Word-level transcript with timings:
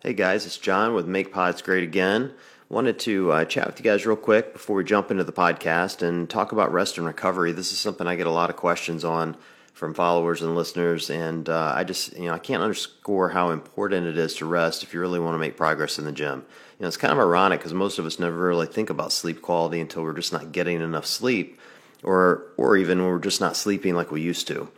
Hey 0.00 0.12
guys, 0.12 0.46
it's 0.46 0.56
John 0.56 0.94
with 0.94 1.08
Make 1.08 1.32
Pods 1.32 1.60
Great 1.60 1.82
Again. 1.82 2.32
Wanted 2.68 3.00
to 3.00 3.32
uh, 3.32 3.44
chat 3.46 3.66
with 3.66 3.80
you 3.80 3.82
guys 3.82 4.06
real 4.06 4.14
quick 4.14 4.52
before 4.52 4.76
we 4.76 4.84
jump 4.84 5.10
into 5.10 5.24
the 5.24 5.32
podcast 5.32 6.06
and 6.06 6.30
talk 6.30 6.52
about 6.52 6.72
rest 6.72 6.98
and 6.98 7.06
recovery. 7.06 7.50
This 7.50 7.72
is 7.72 7.80
something 7.80 8.06
I 8.06 8.14
get 8.14 8.28
a 8.28 8.30
lot 8.30 8.48
of 8.48 8.54
questions 8.54 9.04
on 9.04 9.36
from 9.72 9.94
followers 9.94 10.40
and 10.40 10.54
listeners, 10.54 11.10
and 11.10 11.48
uh, 11.48 11.72
I 11.74 11.82
just 11.82 12.16
you 12.16 12.26
know 12.26 12.34
I 12.34 12.38
can't 12.38 12.62
underscore 12.62 13.30
how 13.30 13.50
important 13.50 14.06
it 14.06 14.16
is 14.16 14.36
to 14.36 14.46
rest 14.46 14.84
if 14.84 14.94
you 14.94 15.00
really 15.00 15.18
want 15.18 15.34
to 15.34 15.38
make 15.40 15.56
progress 15.56 15.98
in 15.98 16.04
the 16.04 16.12
gym. 16.12 16.46
You 16.78 16.82
know, 16.84 16.86
it's 16.86 16.96
kind 16.96 17.12
of 17.12 17.18
ironic 17.18 17.58
because 17.58 17.74
most 17.74 17.98
of 17.98 18.06
us 18.06 18.20
never 18.20 18.36
really 18.38 18.68
think 18.68 18.90
about 18.90 19.10
sleep 19.10 19.42
quality 19.42 19.80
until 19.80 20.04
we're 20.04 20.12
just 20.12 20.32
not 20.32 20.52
getting 20.52 20.80
enough 20.80 21.06
sleep, 21.06 21.58
or 22.04 22.44
or 22.56 22.76
even 22.76 23.00
when 23.00 23.08
we're 23.08 23.18
just 23.18 23.40
not 23.40 23.56
sleeping 23.56 23.96
like 23.96 24.12
we 24.12 24.20
used 24.20 24.46
to. 24.46 24.70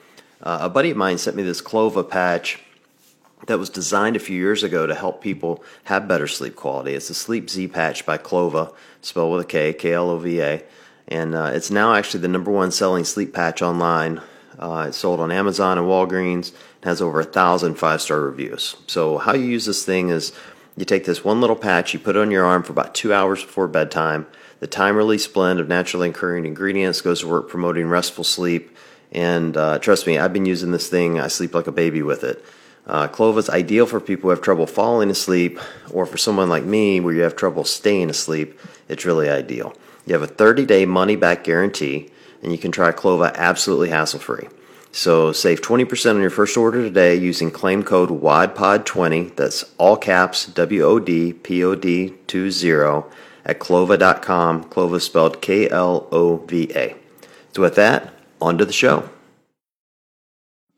Uh, 0.43 0.61
a 0.63 0.71
buddy 0.71 0.89
of 0.89 0.97
mine 0.97 1.19
sent 1.19 1.37
me 1.37 1.43
this 1.43 1.61
Klova 1.61 2.09
patch 2.09 2.59
that 3.47 3.59
was 3.59 3.71
designed 3.71 4.17
a 4.17 4.21
few 4.21 4.37
years 4.37 4.63
ago 4.63 4.87
to 4.87 4.95
help 4.95 5.23
people 5.23 5.63
have 5.85 6.09
better 6.09 6.27
sleep 6.27 6.57
quality. 6.57 6.95
It's 6.95 7.11
a 7.11 7.15
Sleep 7.15 7.49
Z 7.49 7.69
patch 7.69 8.05
by 8.05 8.19
Klova, 8.19 8.75
spelled 9.01 9.33
with 9.33 9.43
a 9.43 9.49
K, 9.49 9.73
K 9.73 9.93
L 9.93 10.11
O 10.11 10.19
V 10.19 10.41
A, 10.41 10.63
and 11.09 11.35
uh, 11.35 11.51
it's 11.55 11.71
now 11.71 11.95
actually 11.95 12.21
the 12.21 12.29
number 12.29 12.51
one 12.51 12.71
selling 12.71 13.05
sleep 13.05 13.33
patch 13.33 13.63
online. 13.63 14.21
Uh, 14.59 14.87
it's 14.89 14.99
sold 14.99 15.21
on 15.21 15.33
Amazon 15.33 15.79
and 15.79 15.87
Walgreens. 15.87 16.51
It 16.51 16.85
has 16.85 17.01
over 17.01 17.21
a 17.21 17.25
thousand 17.25 17.77
five 17.77 18.03
star 18.03 18.21
reviews. 18.21 18.77
So 18.87 19.19
how 19.19 19.35
you 19.35 19.47
use 19.47 19.65
this 19.65 19.85
thing 19.85 20.11
is 20.11 20.33
you 20.77 20.85
take 20.85 21.05
this 21.05 21.25
one 21.25 21.41
little 21.41 21.57
patch, 21.57 21.93
you 21.93 21.99
put 21.99 22.17
it 22.17 22.21
on 22.21 22.31
your 22.31 22.45
arm 22.45 22.63
for 22.63 22.73
about 22.73 22.95
two 22.95 23.13
hours 23.13 23.43
before 23.43 23.69
bedtime. 23.69 24.27
The 24.61 24.67
time 24.67 24.97
release 24.97 25.27
blend 25.27 25.61
of 25.61 25.69
naturally 25.69 26.11
occurring 26.11 26.45
ingredients 26.45 27.01
goes 27.01 27.21
to 27.21 27.29
work 27.29 27.49
promoting 27.49 27.89
restful 27.89 28.25
sleep. 28.25 28.77
And 29.11 29.57
uh, 29.57 29.79
trust 29.79 30.07
me, 30.07 30.19
I've 30.19 30.33
been 30.35 30.47
using 30.47 30.71
this 30.71 30.89
thing. 30.89 31.19
I 31.19 31.29
sleep 31.29 31.55
like 31.55 31.67
a 31.67 31.73
baby 31.73 32.03
with 32.03 32.23
it. 32.23 32.45
Uh, 32.87 33.09
Klova 33.09 33.39
is 33.39 33.51
ideal 33.51 33.87
for 33.87 34.01
people 34.01 34.23
who 34.23 34.31
have 34.31 34.41
trouble 34.41 34.67
falling 34.67 35.11
asleep, 35.11 35.61
or 35.93 36.07
for 36.07 36.17
someone 36.17 36.49
like 36.49 36.65
me 36.65 37.01
where 37.01 37.15
you 37.15 37.23
have 37.23 37.37
trouble 37.37 37.65
staying 37.65 38.11
asleep. 38.11 38.59
It's 38.89 39.05
really 39.05 39.29
ideal. 39.29 39.75
You 40.07 40.15
have 40.15 40.23
a 40.23 40.27
30 40.27 40.67
day 40.67 40.87
money 40.87 41.17
back 41.17 41.45
guarantee, 41.45 42.11
and 42.43 42.53
you 42.53 42.59
can 42.59 42.73
try 42.73 42.91
Klova 42.93 43.35
absolutely 43.35 43.91
hassle 43.91 44.21
free. 44.21 44.49
So 44.93 45.31
save 45.33 45.61
20% 45.61 46.17
on 46.17 46.21
your 46.21 46.31
first 46.31 46.57
order 46.57 46.83
today 46.83 47.15
using 47.15 47.51
claim 47.51 47.85
code 47.85 48.09
WODPOD20. 48.09 49.37
That's 49.37 49.65
all 49.79 49.97
caps 49.97 50.47
W 50.47 50.83
O 50.83 50.99
D 50.99 51.33
P 51.33 51.63
O 51.63 51.75
D 51.77 52.15
20 52.27 53.05
at 53.45 53.61
klova.com. 53.61 54.65
Klova 54.65 55.01
spelled 55.01 55.41
K 55.41 55.69
L 55.69 56.09
O 56.11 56.39
V 56.39 56.73
A. 56.75 56.97
So 57.55 57.63
with 57.63 57.77
that, 57.77 58.13
on 58.41 58.59
to 58.59 58.65
the 58.65 58.73
show. 58.73 59.09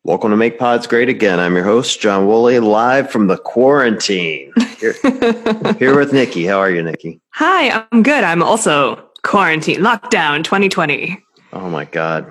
Welcome 0.05 0.33
to 0.33 0.37
Make 0.37 0.59
Pods 0.59 0.89
Great 0.89 1.09
Again. 1.09 1.39
I'm 1.39 1.55
your 1.55 1.63
host, 1.63 2.01
John 2.01 2.27
Woolley, 2.27 2.59
live 2.59 3.09
from 3.09 3.29
the 3.29 3.37
quarantine. 3.37 4.53
Here, 4.81 4.95
here 5.79 5.97
with 5.97 6.11
Niki. 6.11 6.49
How 6.49 6.59
are 6.59 6.73
you, 6.73 6.83
Niki? 6.83 7.21
Hi, 7.35 7.87
I'm 7.93 8.03
good. 8.03 8.25
I'm 8.25 8.43
also 8.43 9.09
quarantine, 9.23 9.79
lockdown 9.79 10.43
2020. 10.43 11.25
Oh 11.53 11.71
my 11.71 11.85
God. 11.85 12.27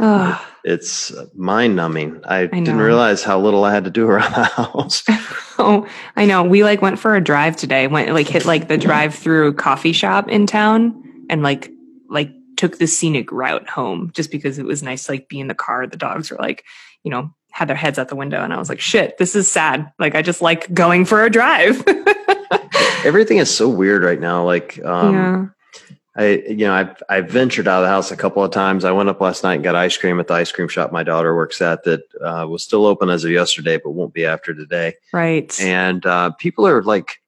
It's 0.65 1.13
mind 1.33 1.77
numbing. 1.77 2.19
I, 2.25 2.39
I 2.39 2.47
didn't 2.47 2.79
realize 2.79 3.23
how 3.23 3.39
little 3.39 3.63
I 3.63 3.73
had 3.73 3.85
to 3.85 3.89
do 3.89 4.05
around 4.05 4.33
the 4.33 4.43
house. 4.43 5.03
oh, 5.57 5.87
I 6.17 6.25
know. 6.25 6.43
We 6.43 6.65
like 6.65 6.81
went 6.81 6.99
for 6.99 7.15
a 7.15 7.23
drive 7.23 7.55
today, 7.55 7.87
went 7.87 8.11
like 8.11 8.27
hit 8.27 8.43
like 8.43 8.67
the 8.67 8.77
drive 8.77 9.15
through 9.15 9.53
coffee 9.53 9.93
shop 9.93 10.27
in 10.27 10.45
town 10.45 11.01
and 11.29 11.41
like, 11.41 11.71
like 12.09 12.31
took 12.57 12.79
the 12.79 12.87
scenic 12.87 13.31
route 13.31 13.69
home 13.69 14.11
just 14.13 14.29
because 14.29 14.59
it 14.59 14.65
was 14.65 14.83
nice 14.83 15.07
like 15.07 15.29
be 15.29 15.39
in 15.39 15.47
the 15.47 15.55
car. 15.55 15.87
The 15.87 15.95
dogs 15.95 16.31
were 16.31 16.37
like, 16.37 16.65
you 17.05 17.09
know, 17.09 17.33
had 17.51 17.67
their 17.67 17.75
heads 17.75 17.99
out 17.99 18.09
the 18.09 18.15
window 18.15 18.41
and 18.41 18.53
I 18.53 18.57
was 18.57 18.69
like, 18.69 18.79
shit, 18.79 19.17
this 19.17 19.35
is 19.35 19.49
sad. 19.49 19.91
Like 19.99 20.15
I 20.15 20.21
just 20.21 20.41
like 20.41 20.73
going 20.73 21.05
for 21.05 21.23
a 21.23 21.29
drive. 21.29 21.83
Everything 23.05 23.37
is 23.37 23.55
so 23.55 23.67
weird 23.69 24.03
right 24.03 24.19
now. 24.19 24.43
Like, 24.45 24.83
um, 24.83 25.13
yeah. 25.13 25.45
I, 26.15 26.27
you 26.47 26.65
know, 26.65 26.73
I've, 26.73 27.01
I've 27.09 27.29
ventured 27.29 27.67
out 27.67 27.83
of 27.83 27.87
the 27.87 27.89
house 27.89 28.11
a 28.11 28.17
couple 28.17 28.43
of 28.43 28.51
times. 28.51 28.83
I 28.83 28.91
went 28.91 29.09
up 29.09 29.21
last 29.21 29.43
night 29.43 29.55
and 29.55 29.63
got 29.63 29.75
ice 29.75 29.97
cream 29.97 30.19
at 30.19 30.27
the 30.27 30.33
ice 30.33 30.51
cream 30.51 30.67
shop 30.67 30.91
my 30.91 31.03
daughter 31.03 31.35
works 31.35 31.61
at 31.61 31.83
that 31.85 32.03
uh, 32.21 32.45
was 32.47 32.63
still 32.63 32.85
open 32.85 33.09
as 33.09 33.23
of 33.23 33.31
yesterday, 33.31 33.77
but 33.77 33.91
won't 33.91 34.13
be 34.13 34.25
after 34.25 34.53
today. 34.53 34.95
Right. 35.13 35.59
And 35.61 36.05
uh, 36.05 36.31
people 36.31 36.67
are 36.67 36.83
like, 36.83 37.21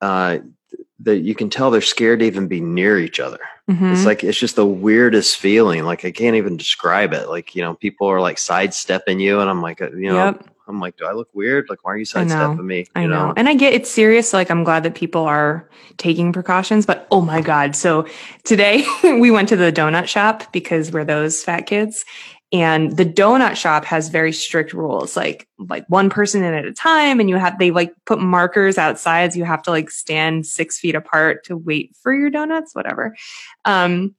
uh, 0.00 0.38
that 1.00 1.18
you 1.18 1.34
can 1.34 1.50
tell 1.50 1.70
they're 1.70 1.80
scared 1.80 2.20
to 2.20 2.26
even 2.26 2.48
be 2.48 2.60
near 2.60 2.98
each 2.98 3.20
other. 3.20 3.40
Mm-hmm. 3.70 3.92
It's 3.92 4.04
like 4.04 4.22
it's 4.22 4.38
just 4.38 4.56
the 4.56 4.66
weirdest 4.66 5.38
feeling. 5.38 5.84
Like 5.84 6.04
I 6.04 6.10
can't 6.10 6.36
even 6.36 6.56
describe 6.56 7.14
it. 7.14 7.28
Like 7.28 7.54
you 7.54 7.62
know, 7.62 7.74
people 7.74 8.06
are 8.08 8.20
like 8.20 8.38
sidestepping 8.38 9.20
you, 9.20 9.40
and 9.40 9.48
I'm 9.48 9.62
like, 9.62 9.80
uh, 9.80 9.90
you 9.92 10.08
know, 10.08 10.16
yep. 10.16 10.46
I'm 10.68 10.80
like, 10.80 10.96
do 10.96 11.06
I 11.06 11.12
look 11.12 11.28
weird? 11.34 11.68
Like, 11.70 11.82
why 11.82 11.92
are 11.92 11.96
you 11.96 12.04
sidestepping 12.04 12.66
me? 12.66 12.80
You 12.80 12.86
I 12.94 13.06
know. 13.06 13.28
know. 13.28 13.34
And 13.36 13.48
I 13.48 13.54
get 13.54 13.72
it's 13.72 13.90
serious. 13.90 14.30
So 14.30 14.36
like, 14.36 14.50
I'm 14.50 14.64
glad 14.64 14.82
that 14.82 14.94
people 14.94 15.22
are 15.22 15.68
taking 15.96 16.32
precautions. 16.32 16.84
But 16.84 17.06
oh 17.10 17.22
my 17.22 17.40
god! 17.40 17.74
So 17.74 18.06
today 18.44 18.86
we 19.02 19.30
went 19.30 19.48
to 19.48 19.56
the 19.56 19.72
donut 19.72 20.08
shop 20.08 20.52
because 20.52 20.92
we're 20.92 21.04
those 21.04 21.42
fat 21.42 21.62
kids, 21.62 22.04
and 22.54 22.96
the 22.96 23.04
donut 23.04 23.56
shop 23.56 23.84
has 23.84 24.10
very 24.10 24.32
strict 24.32 24.72
rules, 24.72 25.16
like 25.16 25.48
like 25.58 25.84
one 25.88 26.08
person 26.08 26.44
in 26.44 26.54
at 26.54 26.64
a 26.64 26.72
time, 26.72 27.18
and 27.18 27.28
you 27.28 27.34
have 27.34 27.58
they 27.58 27.72
like 27.72 27.92
put 28.06 28.20
markers 28.20 28.78
outside. 28.78 29.32
So 29.32 29.40
you 29.40 29.44
have 29.44 29.64
to 29.64 29.72
like 29.72 29.90
stand 29.90 30.46
six 30.46 30.78
feet 30.78 30.94
apart 30.94 31.44
to 31.46 31.56
wait 31.56 31.96
for 32.00 32.14
your 32.14 32.30
donuts, 32.30 32.72
whatever. 32.72 33.16
Um, 33.64 34.14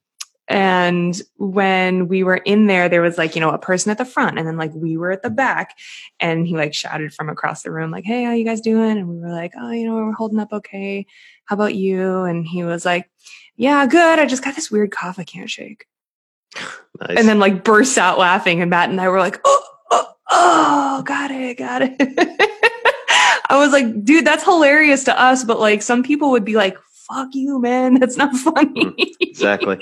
and 0.50 1.20
when 1.38 2.10
we 2.10 2.24
were 2.24 2.36
in 2.36 2.68
there, 2.68 2.90
there 2.90 3.02
was 3.02 3.18
like, 3.18 3.36
you 3.36 3.42
know, 3.42 3.52
a 3.52 3.58
person 3.58 3.90
at 3.90 3.98
the 3.98 4.06
front 4.06 4.38
and 4.38 4.46
then 4.46 4.58
like 4.58 4.74
we 4.76 4.98
were 4.98 5.12
at 5.12 5.24
the 5.24 5.30
back 5.30 5.76
and 6.20 6.46
he 6.46 6.56
like 6.56 6.74
shouted 6.74 7.14
from 7.14 7.30
across 7.30 7.64
the 7.64 7.72
room, 7.72 7.90
like, 7.90 8.04
Hey, 8.04 8.26
how 8.26 8.34
you 8.34 8.46
guys 8.46 8.62
doing? 8.62 8.98
And 8.98 9.08
we 9.08 9.18
were 9.18 9.32
like, 9.32 9.54
Oh, 9.60 9.72
you 9.72 9.88
know, 9.88 9.96
we're 9.96 10.12
holding 10.12 10.40
up 10.40 10.54
okay. 10.54 11.08
How 11.46 11.56
about 11.56 11.74
you? 11.74 12.24
And 12.24 12.46
he 12.46 12.64
was 12.64 12.86
like, 12.86 13.10
Yeah, 13.56 13.88
good. 13.88 14.20
I 14.20 14.28
just 14.28 14.44
got 14.44 14.56
this 14.56 14.70
weird 14.70 14.92
cough 14.92 15.18
I 15.18 15.24
can't 15.24 15.50
shake. 15.50 15.88
Nice. 16.98 17.18
And 17.18 17.28
then 17.28 17.40
like 17.40 17.66
burst 17.66 17.98
out 17.98 18.18
laughing, 18.18 18.62
and 18.62 18.70
Matt 18.70 18.90
and 18.90 19.02
I 19.02 19.10
were 19.10 19.20
like, 19.20 19.42
oh, 19.44 19.64
oh, 19.92 20.14
oh, 20.32 21.04
got 21.06 21.30
it, 21.30 21.58
got 21.58 21.82
it. 21.82 21.94
I 23.50 23.58
was 23.60 23.74
like, 23.74 24.06
dude, 24.06 24.26
that's 24.26 24.46
hilarious 24.46 25.04
to 25.04 25.22
us, 25.22 25.44
but 25.44 25.60
like 25.60 25.82
some 25.82 26.04
people 26.04 26.32
would 26.32 26.46
be 26.46 26.56
like, 26.56 26.78
fuck 27.08 27.30
you, 27.34 27.60
man, 27.60 27.96
that's 28.00 28.18
not 28.18 28.36
funny. 28.36 28.86
Mm, 28.86 29.16
exactly. 29.20 29.78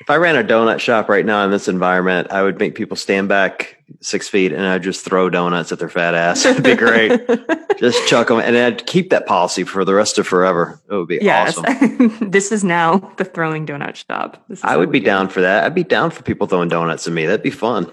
If 0.00 0.10
I 0.10 0.16
ran 0.16 0.36
a 0.36 0.44
donut 0.44 0.78
shop 0.78 1.08
right 1.08 1.26
now 1.26 1.44
in 1.44 1.50
this 1.50 1.68
environment, 1.68 2.30
I 2.30 2.42
would 2.42 2.58
make 2.58 2.74
people 2.74 2.96
stand 2.96 3.28
back 3.28 3.82
six 4.00 4.28
feet 4.28 4.52
and 4.52 4.64
I'd 4.64 4.82
just 4.82 5.04
throw 5.04 5.28
donuts 5.28 5.72
at 5.72 5.80
their 5.80 5.88
fat 5.88 6.14
ass. 6.14 6.44
It'd 6.44 6.62
be 6.62 6.76
great. 6.76 7.20
just 7.78 8.06
chuck 8.06 8.28
them 8.28 8.38
and 8.38 8.56
I'd 8.56 8.86
keep 8.86 9.10
that 9.10 9.26
policy 9.26 9.64
for 9.64 9.84
the 9.84 9.94
rest 9.94 10.18
of 10.18 10.26
forever. 10.26 10.80
It 10.88 10.94
would 10.94 11.08
be 11.08 11.18
yes. 11.20 11.58
awesome. 11.58 12.16
this 12.30 12.52
is 12.52 12.62
now 12.62 12.98
the 13.16 13.24
throwing 13.24 13.66
donut 13.66 13.96
shop. 13.96 14.44
I 14.62 14.76
would 14.76 14.92
be 14.92 15.00
down 15.00 15.28
for 15.28 15.40
that. 15.40 15.64
I'd 15.64 15.74
be 15.74 15.84
down 15.84 16.10
for 16.10 16.22
people 16.22 16.46
throwing 16.46 16.68
donuts 16.68 17.06
at 17.06 17.12
me. 17.12 17.26
That'd 17.26 17.42
be 17.42 17.50
fun. 17.50 17.90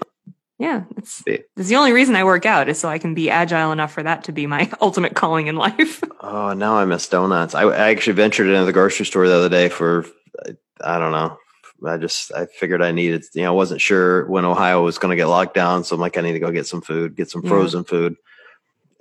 Yeah, 0.58 0.84
it's, 0.96 1.22
it's 1.26 1.68
the 1.68 1.76
only 1.76 1.92
reason 1.92 2.16
I 2.16 2.24
work 2.24 2.46
out 2.46 2.68
is 2.68 2.78
so 2.78 2.88
I 2.88 2.98
can 2.98 3.12
be 3.12 3.28
agile 3.28 3.72
enough 3.72 3.92
for 3.92 4.02
that 4.02 4.24
to 4.24 4.32
be 4.32 4.46
my 4.46 4.70
ultimate 4.80 5.14
calling 5.14 5.48
in 5.48 5.56
life. 5.56 6.02
oh, 6.20 6.54
now 6.54 6.76
I 6.76 6.86
miss 6.86 7.08
donuts. 7.08 7.54
I, 7.54 7.64
I 7.64 7.90
actually 7.90 8.14
ventured 8.14 8.48
into 8.48 8.64
the 8.64 8.72
grocery 8.72 9.04
store 9.04 9.28
the 9.28 9.34
other 9.34 9.50
day 9.50 9.68
for 9.68 10.06
I 10.82 10.98
don't 10.98 11.12
know 11.12 11.38
I 11.84 11.96
just 11.98 12.32
I 12.32 12.46
figured 12.46 12.82
I 12.82 12.92
needed 12.92 13.24
you 13.34 13.42
know 13.42 13.48
I 13.48 13.54
wasn't 13.54 13.80
sure 13.80 14.26
when 14.26 14.44
Ohio 14.44 14.82
was 14.82 14.98
going 14.98 15.10
to 15.10 15.16
get 15.16 15.26
locked 15.26 15.54
down, 15.54 15.84
so 15.84 15.94
I'm 15.94 16.00
like 16.00 16.16
I 16.16 16.22
need 16.22 16.32
to 16.32 16.40
go 16.40 16.50
get 16.50 16.66
some 16.66 16.80
food, 16.80 17.16
get 17.16 17.30
some 17.30 17.42
frozen 17.42 17.80
yeah. 17.80 17.90
food, 17.90 18.16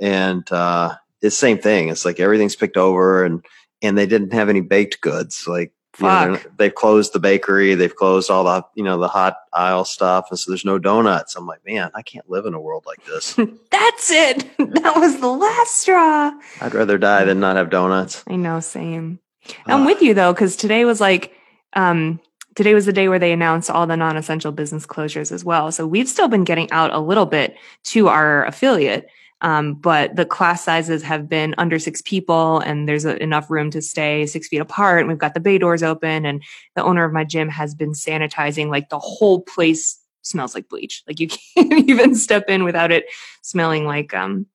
and 0.02 0.52
uh, 0.52 0.96
it's 1.22 1.36
the 1.36 1.40
same 1.40 1.58
thing. 1.60 1.90
It's 1.90 2.06
like 2.06 2.20
everything's 2.20 2.56
picked 2.56 2.78
over, 2.78 3.24
and 3.24 3.46
and 3.82 3.98
they 3.98 4.06
didn't 4.06 4.34
have 4.34 4.50
any 4.50 4.62
baked 4.62 5.02
goods. 5.02 5.46
Like 5.48 5.72
you 6.00 6.08
know, 6.08 6.40
they've 6.58 6.74
closed 6.74 7.14
the 7.14 7.20
bakery, 7.20 7.76
they've 7.76 7.96
closed 7.96 8.30
all 8.30 8.44
the 8.44 8.66
you 8.76 8.84
know 8.84 9.00
the 9.00 9.08
hot 9.08 9.38
aisle 9.54 9.86
stuff, 9.86 10.28
and 10.30 10.40
so 10.40 10.52
there's 10.52 10.66
no 10.66 10.80
donuts. 10.80 11.36
I'm 11.36 11.48
like, 11.48 11.66
man, 11.66 11.92
I 11.96 12.02
can't 12.02 12.30
live 12.30 12.46
in 12.46 12.54
a 12.54 12.60
world 12.60 12.86
like 12.86 13.04
this. 13.06 13.36
That's 13.72 14.12
it. 14.12 14.50
That 14.86 14.98
was 14.98 15.20
the 15.20 15.28
last 15.28 15.78
straw. 15.78 16.32
I'd 16.62 16.74
rather 16.74 16.98
die 16.98 17.24
than 17.24 17.40
not 17.40 17.56
have 17.56 17.70
donuts. 17.70 18.24
I 18.28 18.36
know, 18.36 18.60
same. 18.60 19.20
I'm 19.66 19.82
uh, 19.82 19.86
with 19.86 20.02
you 20.02 20.14
though, 20.14 20.34
because 20.34 20.56
today 20.56 20.86
was 20.86 21.00
like 21.02 21.34
um 21.74 22.20
today 22.56 22.74
was 22.74 22.86
the 22.86 22.94
day 22.94 23.08
where 23.08 23.20
they 23.20 23.32
announced 23.32 23.70
all 23.70 23.88
the 23.88 23.98
non-essential 23.98 24.52
business 24.52 24.86
closures 24.86 25.32
as 25.32 25.44
well. 25.44 25.72
So 25.72 25.86
we've 25.86 26.10
still 26.10 26.28
been 26.28 26.44
getting 26.44 26.72
out 26.72 26.94
a 26.94 27.00
little 27.00 27.26
bit 27.26 27.58
to 27.86 28.08
our 28.08 28.46
affiliate. 28.46 29.08
Um, 29.46 29.76
but 29.76 30.16
the 30.16 30.26
class 30.26 30.64
sizes 30.64 31.04
have 31.04 31.30
been 31.30 31.54
under 31.60 31.78
six 31.78 32.02
people 32.02 32.62
and 32.62 32.90
there's 32.90 33.06
a, 33.06 33.22
enough 33.22 33.52
room 33.52 33.70
to 33.70 33.82
stay 33.82 34.26
six 34.26 34.48
feet 34.48 34.58
apart. 34.58 35.02
And 35.02 35.08
we've 35.08 35.20
got 35.20 35.36
the 35.36 35.40
bay 35.40 35.60
doors 35.60 35.84
open 35.84 36.26
and 36.26 36.42
the 36.76 36.84
owner 36.84 37.06
of 37.06 37.14
my 37.14 37.24
gym 37.24 37.48
has 37.50 37.76
been 37.76 37.92
sanitizing 37.92 38.70
like 38.70 38.90
the 38.90 38.98
whole 38.98 39.42
place 39.42 40.02
smells 40.24 40.56
like 40.56 40.68
bleach. 40.68 41.04
Like 41.08 41.20
you 41.20 41.28
can't 41.56 41.88
even 41.88 42.16
step 42.16 42.50
in 42.50 42.64
without 42.64 42.92
it 42.92 43.06
smelling 43.44 43.86
like, 43.86 44.16
um, 44.16 44.48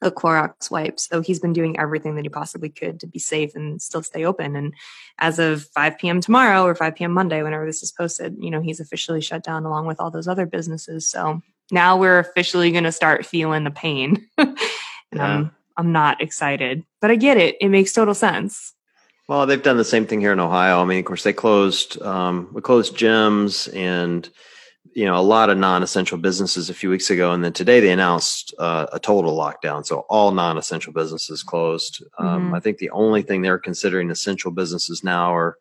a 0.00 0.10
Clorox 0.10 0.70
wipe. 0.70 0.98
So 0.98 1.20
he's 1.20 1.38
been 1.38 1.52
doing 1.52 1.78
everything 1.78 2.16
that 2.16 2.24
he 2.24 2.28
possibly 2.28 2.70
could 2.70 3.00
to 3.00 3.06
be 3.06 3.18
safe 3.18 3.54
and 3.54 3.80
still 3.80 4.02
stay 4.02 4.24
open. 4.24 4.56
And 4.56 4.74
as 5.18 5.38
of 5.38 5.62
5 5.62 5.98
p.m. 5.98 6.20
tomorrow 6.20 6.64
or 6.64 6.74
5 6.74 6.96
p.m. 6.96 7.12
Monday, 7.12 7.42
whenever 7.42 7.64
this 7.64 7.84
is 7.84 7.92
posted, 7.92 8.34
you 8.40 8.50
know, 8.50 8.60
he's 8.60 8.80
officially 8.80 9.20
shut 9.20 9.44
down 9.44 9.64
along 9.64 9.86
with 9.86 10.00
all 10.00 10.10
those 10.10 10.26
other 10.26 10.46
businesses. 10.46 11.08
So 11.08 11.40
now 11.72 11.96
we're 11.96 12.20
officially 12.20 12.70
going 12.70 12.84
to 12.84 12.92
start 12.92 13.26
feeling 13.26 13.64
the 13.64 13.70
pain. 13.72 14.28
and 14.38 14.56
yeah. 15.12 15.24
I'm 15.24 15.50
I'm 15.76 15.90
not 15.90 16.20
excited. 16.20 16.84
But 17.00 17.10
I 17.10 17.16
get 17.16 17.38
it. 17.38 17.56
It 17.60 17.68
makes 17.70 17.92
total 17.92 18.14
sense. 18.14 18.74
Well, 19.28 19.46
they've 19.46 19.62
done 19.62 19.78
the 19.78 19.84
same 19.84 20.06
thing 20.06 20.20
here 20.20 20.32
in 20.32 20.40
Ohio. 20.40 20.82
I 20.82 20.84
mean, 20.84 20.98
of 20.98 21.04
course, 21.06 21.22
they 21.24 21.32
closed 21.32 22.00
um, 22.02 22.48
we 22.52 22.60
closed 22.60 22.96
gyms 22.96 23.74
and 23.74 24.28
you 24.94 25.06
know 25.06 25.16
a 25.16 25.22
lot 25.22 25.48
of 25.48 25.56
non-essential 25.56 26.18
businesses 26.18 26.68
a 26.68 26.74
few 26.74 26.90
weeks 26.90 27.08
ago, 27.08 27.32
and 27.32 27.42
then 27.42 27.54
today 27.54 27.80
they 27.80 27.90
announced 27.90 28.52
uh, 28.58 28.86
a 28.92 29.00
total 29.00 29.34
lockdown. 29.36 29.86
So 29.86 30.00
all 30.10 30.32
non-essential 30.32 30.92
businesses 30.92 31.42
closed. 31.42 32.04
Um, 32.18 32.50
Mhm. 32.50 32.56
I 32.56 32.60
think 32.60 32.76
the 32.78 32.90
only 32.90 33.22
thing 33.22 33.40
they're 33.40 33.58
considering 33.58 34.10
essential 34.10 34.50
businesses 34.50 35.02
now 35.02 35.34
are 35.34 35.56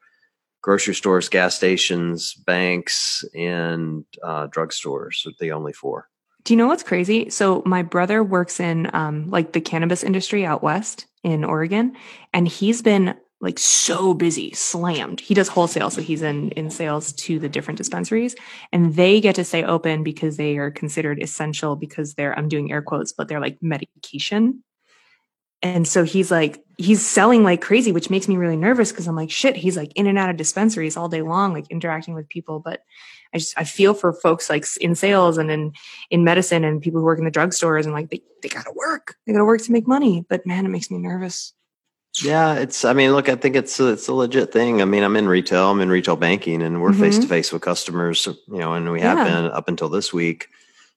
grocery 0.62 0.96
stores, 0.96 1.30
gas 1.30 1.56
stations, 1.56 2.34
banks, 2.34 3.26
and 3.36 4.06
uh, 4.24 4.48
drugstores. 4.48 5.26
Are 5.26 5.32
the 5.40 5.52
only 5.52 5.74
four. 5.74 6.08
Do 6.44 6.54
you 6.54 6.58
know 6.58 6.68
what's 6.68 6.84
crazy? 6.84 7.30
So 7.30 7.62
my 7.66 7.84
brother 7.84 8.24
works 8.24 8.60
in 8.60 8.90
um, 8.94 9.30
like 9.30 9.54
the 9.54 9.62
cannabis 9.62 10.04
industry 10.04 10.46
out 10.46 10.64
west 10.64 11.06
in 11.24 11.44
Oregon, 11.44 11.96
and 12.34 12.48
he's 12.48 12.82
been 12.82 13.16
like 13.42 13.58
so 13.58 14.14
busy, 14.14 14.52
slammed. 14.54 15.20
He 15.20 15.34
does 15.34 15.48
wholesale, 15.48 15.90
so 15.90 16.02
he's 16.02 16.22
in 16.22 16.52
in 16.52 16.70
sales 16.70 17.14
to 17.14 17.40
the 17.40 17.50
different 17.50 17.78
dispensaries, 17.78 18.36
and 18.72 18.96
they 18.96 19.20
get 19.20 19.36
to 19.36 19.44
stay 19.44 19.64
open 19.64 20.04
because 20.04 20.38
they 20.38 20.58
are 20.58 20.72
considered 20.72 21.22
essential 21.22 21.76
because 21.76 22.14
they're 22.14 22.38
I'm 22.38 22.48
doing 22.48 22.72
air 22.72 22.82
quotes, 22.82 23.14
but 23.14 23.28
they're 23.28 23.40
like 23.40 23.58
medication. 23.62 24.64
And 25.64 25.88
so 25.88 26.04
he's 26.04 26.32
like 26.32 26.64
he's 26.78 27.06
selling 27.06 27.44
like 27.44 27.62
crazy, 27.62 27.92
which 27.92 28.10
makes 28.10 28.28
me 28.28 28.38
really 28.38 28.58
nervous 28.58 28.92
because 28.92 29.08
I'm 29.08 29.16
like 29.16 29.32
shit. 29.32 29.56
He's 29.56 29.78
like 29.78 29.92
in 29.96 30.08
and 30.08 30.18
out 30.18 30.30
of 30.30 30.38
dispensaries 30.38 30.98
all 30.98 31.10
day 31.10 31.22
long, 31.22 31.54
like 31.54 31.68
interacting 31.70 32.14
with 32.14 32.30
people, 32.30 32.60
but. 32.60 32.82
I 33.34 33.38
just 33.38 33.58
I 33.58 33.64
feel 33.64 33.94
for 33.94 34.12
folks 34.12 34.50
like 34.50 34.66
in 34.82 34.94
sales 34.94 35.38
and 35.38 35.50
in 35.50 35.72
in 36.10 36.26
medicine 36.26 36.66
and 36.66 36.82
people 36.82 37.00
who 37.00 37.06
work 37.06 37.18
in 37.18 37.24
the 37.24 37.32
drugstores 37.32 37.86
and 37.86 37.94
like 37.94 38.10
they, 38.10 38.22
they 38.44 38.50
gotta 38.50 38.74
work. 38.76 39.16
They 39.26 39.32
gotta 39.32 39.46
work 39.46 39.62
to 39.62 39.72
make 39.72 39.88
money. 39.88 40.26
But 40.28 40.46
man, 40.46 40.66
it 40.66 40.68
makes 40.68 40.92
me 40.92 40.98
nervous. 40.98 41.54
Yeah, 42.22 42.56
it's. 42.56 42.84
I 42.84 42.92
mean, 42.92 43.14
look, 43.14 43.30
I 43.30 43.36
think 43.38 43.56
it's 43.56 43.80
a, 43.80 43.88
it's 43.94 44.10
a 44.10 44.14
legit 44.14 44.52
thing. 44.52 44.82
I 44.82 44.86
mean, 44.86 45.02
I'm 45.04 45.16
in 45.16 45.30
retail. 45.30 45.72
I'm 45.72 45.80
in 45.80 45.90
retail 45.90 46.18
banking, 46.18 46.62
and 46.62 46.82
we're 46.82 46.92
face 46.92 47.20
to 47.20 47.28
face 47.28 47.54
with 47.54 47.62
customers. 47.62 48.26
You 48.28 48.60
know, 48.60 48.74
and 48.74 48.92
we 48.92 49.00
have 49.00 49.18
Yeah. 49.18 49.24
been 49.24 49.46
up 49.52 49.70
until 49.70 49.88
this 49.88 50.12
week. 50.12 50.50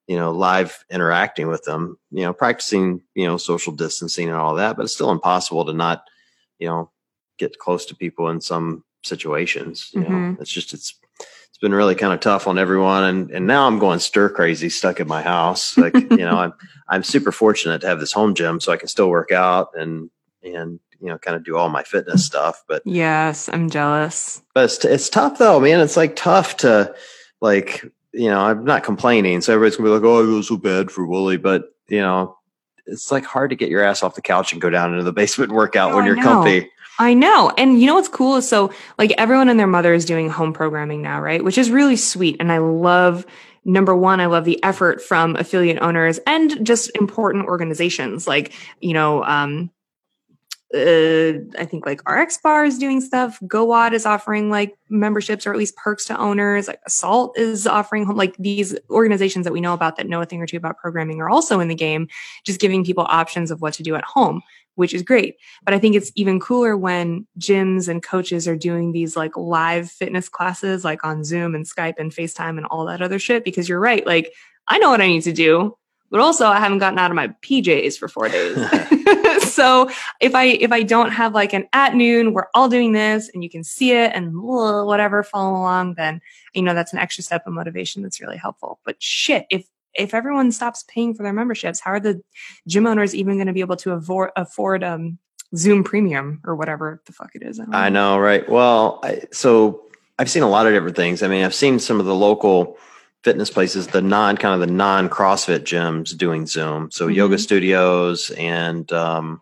You 0.07 0.17
know, 0.17 0.33
live 0.33 0.85
interacting 0.91 1.49
with 1.49 1.65
them. 1.65 1.99
You 2.11 2.23
know, 2.25 2.33
practicing. 2.33 3.01
You 3.15 3.27
know, 3.27 3.37
social 3.37 3.73
distancing 3.73 4.29
and 4.29 4.37
all 4.37 4.55
that. 4.57 4.77
But 4.77 4.85
it's 4.85 4.95
still 4.95 5.11
impossible 5.11 5.65
to 5.67 5.73
not. 5.73 6.05
You 6.59 6.69
know, 6.69 6.91
get 7.39 7.59
close 7.59 7.85
to 7.87 7.97
people 7.97 8.29
in 8.29 8.41
some 8.41 8.85
situations. 9.03 9.91
You 9.93 10.01
know, 10.03 10.09
Mhm. 10.09 10.41
it's 10.41 10.51
just 10.53 10.73
it's 10.75 10.95
it's 11.49 11.59
been 11.61 11.75
really 11.75 11.95
kind 11.95 12.13
of 12.13 12.21
tough 12.21 12.47
on 12.47 12.59
everyone. 12.59 13.05
And 13.05 13.31
and 13.31 13.47
now 13.47 13.67
I'm 13.67 13.79
going 13.79 13.99
stir 13.99 14.29
crazy, 14.29 14.69
stuck 14.69 15.01
in 15.01 15.09
my 15.09 15.23
house. 15.23 15.77
Like 15.79 15.95
you 15.95 16.17
know, 16.19 16.39
I'm 16.39 16.53
I'm 16.89 17.03
super 17.03 17.33
fortunate 17.33 17.81
to 17.81 17.87
have 17.87 18.01
this 18.01 18.13
home 18.13 18.35
gym, 18.35 18.61
so 18.61 18.73
I 18.73 18.77
can 18.77 18.89
still 18.89 19.09
work 19.09 19.33
out 19.33 19.71
and 19.75 20.11
and 20.43 20.79
you 21.01 21.09
know 21.09 21.19
kind 21.19 21.37
of 21.37 21.45
do 21.45 21.57
all 21.57 21.69
my 21.71 21.83
fitness 21.83 22.25
stuff 22.25 22.63
but 22.69 22.81
Yes, 22.87 23.49
I'm 23.53 23.69
jealous. 23.69 24.43
but 24.55 24.65
it's, 24.65 24.85
it's 24.85 25.09
tough 25.09 25.39
though 25.39 25.59
man 25.61 25.81
it's 25.81 25.97
like 25.97 26.15
tough 26.17 26.57
to 26.59 26.95
like 27.41 27.85
you 28.15 28.29
know 28.29 28.41
i'm 28.41 28.65
not 28.65 28.85
complaining 28.85 29.41
so 29.41 29.53
everybody's 29.53 29.77
gonna 29.77 29.89
be 29.89 29.95
like 29.95 30.05
oh 30.05 30.23
i 30.23 30.25
feel 30.25 30.43
so 30.43 30.57
bad 30.57 30.91
for 30.91 31.07
Woolley 31.07 31.37
but 31.37 31.75
you 31.89 32.01
know 32.01 32.37
it's 32.87 33.11
like 33.11 33.25
hard 33.25 33.51
to 33.51 33.57
get 33.57 33.71
your 33.71 33.83
ass 33.83 34.03
off 34.03 34.15
the 34.15 34.23
couch 34.23 34.53
and 34.53 34.63
go 34.63 34.71
down 34.71 34.93
into 34.93 35.05
the 35.05 35.13
basement 35.13 35.51
and 35.51 35.57
work 35.57 35.77
out 35.77 35.91
No, 35.91 35.97
when 35.97 36.07
you're 36.07 36.23
comfy 36.23 36.71
I 36.99 37.15
know. 37.15 37.53
And 37.59 37.81
you 37.81 37.87
know 37.87 37.95
what's 37.95 38.09
cool 38.09 38.37
is 38.37 38.49
so 38.49 38.73
like 38.99 39.13
everyone 39.19 39.49
and 39.49 39.59
their 39.59 39.67
mother 39.67 39.93
is 39.95 40.05
doing 40.05 40.31
home 40.31 40.53
programming 40.53 41.03
now, 41.03 41.21
right? 41.21 41.43
Which 41.43 41.59
is 41.59 41.71
really 41.71 41.97
sweet. 41.97 42.37
And 42.39 42.53
I 42.53 42.59
love 42.59 43.27
number 43.65 43.95
one, 43.97 44.21
I 44.21 44.27
love 44.27 44.45
the 44.45 44.63
effort 44.63 45.03
from 45.03 45.37
affiliate 45.37 45.83
owners 45.83 46.21
and 46.27 46.65
just 46.65 46.95
important 46.95 47.47
organizations 47.47 48.29
like, 48.29 48.53
you 48.81 48.93
know, 48.93 49.25
um, 49.25 49.71
uh, 50.73 51.39
I 51.59 51.67
think 51.67 51.87
like 51.87 52.01
RX 52.09 52.39
Bar 52.39 52.65
is 52.65 52.79
doing 52.79 53.01
stuff. 53.01 53.39
GoWOD 53.43 53.93
is 53.93 54.07
offering 54.07 54.51
like 54.51 54.77
memberships 54.89 55.47
or 55.47 55.53
at 55.53 55.59
least 55.59 55.77
perks 55.77 56.05
to 56.07 56.19
owners. 56.19 56.67
Like 56.67 56.81
Assault 56.87 57.39
is 57.39 57.67
offering 57.67 58.09
like 58.09 58.37
these 58.39 58.77
organizations 58.91 59.45
that 59.45 59.53
we 59.53 59.61
know 59.61 59.75
about 59.75 59.97
that 59.97 60.09
know 60.09 60.21
a 60.21 60.27
thing 60.27 60.43
or 60.43 60.47
two 60.47 60.57
about 60.57 60.79
programming 60.79 61.21
are 61.21 61.29
also 61.29 61.61
in 61.61 61.69
the 61.69 61.75
game, 61.75 62.09
just 62.45 62.61
giving 62.61 62.85
people 62.85 63.07
options 63.09 63.51
of 63.51 63.61
what 63.61 63.75
to 63.75 63.83
do 63.85 63.95
at 63.95 64.05
home, 64.05 64.43
which 64.75 64.95
is 64.95 65.03
great. 65.03 65.37
But 65.65 65.75
I 65.75 65.79
think 65.79 65.95
it's 65.95 66.11
even 66.17 66.41
cooler 66.41 66.77
when 66.77 67.27
gyms 67.39 67.89
and 67.89 68.03
coaches 68.03 68.49
are 68.49 68.57
doing 68.57 68.91
these 68.91 69.17
like 69.17 69.37
live 69.37 69.91
fitness 69.91 70.29
classes, 70.29 70.85
like 70.85 71.05
on 71.05 71.25
Zoom 71.25 71.55
and 71.55 71.67
Skype 71.67 71.95
and 71.99 72.11
FaceTime 72.11 72.57
and 72.57 72.67
all 72.67 72.87
that 72.87 73.03
other 73.03 73.21
shit. 73.21 73.45
Because 73.45 73.69
you're 73.69 73.81
right. 73.81 74.05
Like 74.05 74.33
I 74.67 74.79
know 74.79 74.91
what 74.91 75.03
I 75.03 75.07
need 75.07 75.23
to 75.23 75.33
do, 75.33 75.77
but 76.15 76.21
also 76.21 76.47
I 76.47 76.61
haven't 76.61 76.79
gotten 76.79 76.97
out 77.01 77.11
of 77.11 77.17
my 77.17 77.27
PJs 77.43 77.99
for 77.99 78.07
four 78.07 78.29
days. 78.29 78.55
so 79.53 79.91
if 80.21 80.33
I 80.33 80.45
if 80.45 80.71
I 80.71 80.85
don't 80.85 81.11
have 81.11 81.35
like 81.35 81.53
an 81.53 81.67
at 81.73 81.97
noon, 81.97 82.33
we're 82.33 82.47
all 82.55 82.69
doing 82.69 82.93
this 82.93 83.29
and 83.35 83.43
you 83.43 83.51
can 83.51 83.65
see 83.65 83.91
it 83.91 84.13
and 84.15 84.41
whatever, 84.41 85.25
follow 85.25 85.59
along, 85.59 85.95
then 85.95 86.21
you 86.53 86.63
know 86.63 86.73
that's 86.73 86.93
an 86.93 87.01
extra 87.01 87.25
step 87.25 87.45
of 87.49 87.53
motivation 87.53 88.01
that's 88.01 88.21
really 88.21 88.37
helpful. 88.37 88.79
But 88.85 89.03
shit, 89.03 89.47
if 89.51 89.67
if 89.93 90.15
everyone 90.15 90.53
stops 90.53 90.85
paying 90.87 91.15
for 91.15 91.25
their 91.25 91.33
memberships, 91.33 91.81
how 91.81 91.91
are 91.91 91.99
the 91.99 92.23
gym 92.69 92.87
owners 92.87 93.13
even 93.13 93.35
going 93.35 93.49
to 93.49 93.53
be 93.53 93.59
able 93.59 93.75
to 93.79 93.91
afford 93.91 94.31
afford 94.37 94.85
um 94.85 95.19
Zoom 95.57 95.83
Premium 95.83 96.41
or 96.45 96.55
whatever 96.55 97.03
the 97.07 97.13
fuck 97.13 97.31
it 97.35 97.43
is? 97.43 97.59
don't 97.59 97.75
i 97.75 97.89
know 97.89 98.19
right 98.19 98.49
well 98.49 99.01
I, 99.03 99.23
so 99.33 99.83
i've 100.21 100.31
seen 100.31 100.45
a 100.45 100.49
lot 100.49 100.67
of 100.67 100.73
different 100.73 100.97
things 100.97 101.23
i 101.23 101.29
mean 101.29 101.45
i've 101.45 101.55
seen 101.55 101.79
some 101.79 102.01
of 102.01 102.07
the 102.07 102.15
local 102.15 102.77
fitness 103.25 103.49
places 103.51 103.87
the 103.89 104.03
non 104.03 104.37
kind 104.37 104.55
of 104.55 104.61
the 104.67 104.73
non 104.73 105.09
crossfit 105.09 105.61
gyms 105.61 106.17
doing 106.17 106.47
zoom 106.47 106.91
so 106.91 107.09
yoga 107.09 107.37
Mhm. 107.37 107.41
studios 107.41 108.31
and 108.33 108.93
um 108.93 109.41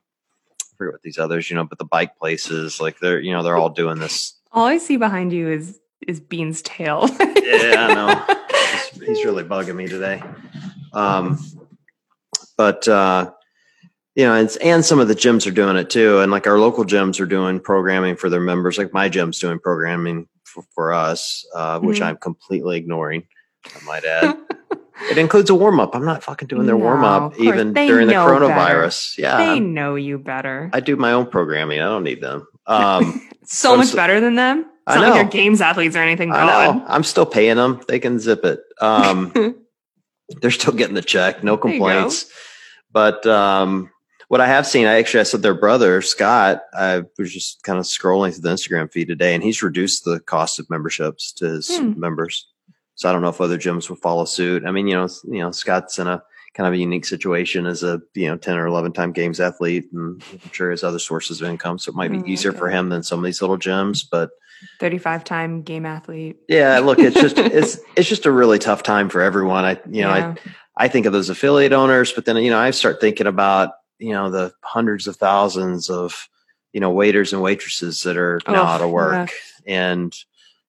I 0.61 0.65
forget 0.79 0.93
what 0.95 1.03
these 1.03 1.19
others 1.19 1.51
you 1.51 1.57
know 1.57 1.65
but 1.65 1.79
the 1.79 1.85
bike 1.85 2.17
places 2.17 2.81
like 2.81 3.01
they're 3.01 3.19
you 3.21 3.33
know 3.33 3.43
they're 3.43 3.57
all 3.57 3.71
doing 3.71 3.99
this 3.99 4.35
All 4.53 4.67
I 4.67 4.79
see 4.79 4.97
behind 4.97 5.33
you 5.33 5.49
is 5.51 5.79
is 6.07 6.21
Bean's 6.21 6.63
tail. 6.63 7.09
Yeah, 7.43 7.87
I 7.89 7.95
know. 7.95 8.37
he's, 8.95 9.07
he's 9.19 9.25
really 9.25 9.43
bugging 9.45 9.75
me 9.77 9.87
today. 9.89 10.23
Um, 10.93 11.39
but 12.57 12.87
uh, 12.89 13.31
you 14.15 14.25
know, 14.25 14.35
and, 14.35 14.57
and 14.63 14.85
some 14.85 15.01
of 15.01 15.09
the 15.09 15.15
gyms 15.15 15.47
are 15.47 15.51
doing 15.53 15.77
it 15.77 15.91
too, 15.91 16.21
and 16.21 16.31
like 16.33 16.47
our 16.47 16.59
local 16.59 16.85
gyms 16.85 17.21
are 17.21 17.27
doing 17.27 17.61
programming 17.61 18.17
for 18.17 18.31
their 18.31 18.41
members. 18.41 18.79
Like 18.79 18.93
my 18.93 19.09
gym's 19.09 19.39
doing 19.39 19.59
programming 19.59 20.29
for, 20.45 20.63
for 20.75 20.93
us, 20.93 21.45
uh, 21.55 21.79
which 21.81 21.99
Mhm. 22.01 22.07
I'm 22.07 22.17
completely 22.17 22.77
ignoring. 22.79 23.27
I 23.67 23.85
might 23.85 24.05
add. 24.05 24.37
It 25.11 25.19
includes 25.19 25.51
a 25.51 25.55
warm 25.55 25.81
up. 25.81 25.97
I'm 25.97 26.05
not 26.05 26.23
fucking 26.23 26.47
doing 26.49 26.67
their 26.67 26.77
No, 26.77 26.85
warm 26.85 27.03
up 27.03 27.37
even 27.41 27.73
during 27.73 28.07
the 28.07 28.13
know 28.13 28.27
better. 28.27 28.45
coronavirus. 28.47 29.19
Yeah, 29.19 29.37
they 29.39 29.45
I'm- 29.45 29.75
know 29.75 29.97
you 29.97 30.19
better. 30.19 30.71
I 30.73 30.81
do 30.81 30.95
my 30.97 31.13
own 31.13 31.27
programming. 31.27 31.81
I 31.81 31.87
don't 31.87 32.05
need 32.05 32.21
them. 32.21 32.47
Um, 32.69 33.29
so 33.45 33.77
much 33.77 33.97
better 33.97 34.21
than 34.21 34.37
them. 34.37 34.61
It's 34.61 34.69
I 34.87 34.97
not 34.97 35.03
like 35.11 35.15
they're 35.15 35.43
games 35.43 35.61
athletes 35.61 35.97
or 35.97 36.01
anything. 36.01 36.31
I 36.31 36.47
God. 36.47 36.77
know. 36.77 36.85
I'm 36.87 37.03
still 37.03 37.27
paying 37.27 37.57
them. 37.57 37.81
They 37.89 37.99
can 37.99 38.21
zip 38.21 38.45
it. 38.45 38.61
Um, 38.81 39.33
they're 40.41 40.51
still 40.53 40.75
getting 40.75 40.95
the 40.95 41.03
check. 41.03 41.43
No 41.43 41.57
There 41.57 41.73
you 41.73 41.81
go. 41.81 41.85
complaints. 41.87 42.31
But 42.93 43.27
um, 43.27 43.91
what 44.29 44.41
I 44.41 44.47
have 44.47 44.67
seen, 44.69 44.87
I 44.87 44.99
actually 44.99 45.21
I 45.21 45.25
said 45.25 45.43
their 45.43 45.55
brother 45.55 46.01
Scott. 46.03 46.63
I 46.75 47.03
was 47.19 47.33
just 47.33 47.63
kind 47.65 47.79
of 47.79 47.87
scrolling 47.87 48.33
through 48.35 48.43
the 48.43 48.51
Instagram 48.51 48.93
feed 48.93 49.09
today, 49.09 49.35
and 49.35 49.43
he's 49.43 49.63
reduced 49.65 50.05
the 50.05 50.21
cost 50.21 50.61
of 50.61 50.71
memberships 50.71 51.33
to 51.39 51.47
his 51.47 51.77
Hmm. 51.77 51.99
members. 51.99 52.47
So 52.95 53.09
I 53.09 53.13
don't 53.13 53.23
know 53.23 53.29
if 53.29 53.41
other 53.41 53.59
gyms 53.59 53.89
will 53.89 53.97
follow 53.97 54.25
suit. 54.25 54.65
I 54.67 54.71
mean, 54.71 54.87
you 54.87 54.95
know, 54.95 55.09
you 55.25 55.41
know, 55.41 55.51
Scott's 55.51 55.99
in 55.99 56.07
a 56.07 56.23
kind 56.55 56.67
of 56.67 56.75
a 56.75 56.77
unique 56.77 57.07
situation 57.07 57.65
as 57.67 57.83
a 57.83 58.01
you 58.15 58.29
know 58.29 58.37
ten 58.37 58.57
or 58.59 58.67
eleven 58.67 58.93
time 58.93 59.13
games 59.13 59.41
athlete, 59.41 59.85
and 59.93 60.23
I'm 60.31 60.51
sure 60.53 60.71
he 60.71 60.73
has 60.73 60.85
other 60.85 60.99
sources 60.99 61.41
of 61.41 61.49
income, 61.49 61.79
so 61.79 61.91
it 61.91 61.95
might 61.97 62.11
be 62.11 62.19
Mm, 62.19 62.29
easier 62.29 62.53
for 62.53 62.69
him 62.69 62.91
than 62.91 63.03
some 63.03 63.19
of 63.19 63.25
these 63.25 63.41
little 63.41 63.59
gyms. 63.59 64.05
But 64.11 64.31
35 64.79 65.25
time 65.25 65.63
game 65.63 65.87
athlete. 65.87 66.37
yeah, 66.49 66.79
look, 66.81 66.99
it's 66.99 67.21
just 67.21 67.39
it's 67.39 67.79
it's 67.97 68.09
just 68.09 68.27
a 68.27 68.31
really 68.31 68.59
tough 68.59 68.83
time 68.83 69.09
for 69.09 69.23
everyone. 69.23 69.65
I 69.65 69.81
you 69.91 70.03
know 70.03 70.11
I 70.11 70.19
Yeah. 70.19 70.35
I 70.77 70.89
think 70.89 71.05
of 71.07 71.13
those 71.13 71.29
affiliate 71.31 71.73
owners, 71.73 72.13
but 72.13 72.25
then 72.27 72.37
you 72.37 72.51
know 72.51 72.59
I 72.59 72.71
start 72.71 73.01
thinking 73.01 73.27
about 73.27 73.71
you 73.99 74.13
know 74.13 74.31
the 74.31 74.53
hundreds 74.63 75.07
of 75.07 75.17
thousands 75.17 75.89
of 75.91 76.29
you 76.73 76.81
know 76.81 76.91
waiters 76.91 77.33
and 77.33 77.41
waitresses 77.43 78.03
that 78.03 78.17
are 78.19 78.41
now 78.47 78.63
Oh, 78.63 78.67
out 78.67 78.81
of 78.83 78.91
work, 78.91 79.31
yeah. 79.67 79.75
and 79.75 80.15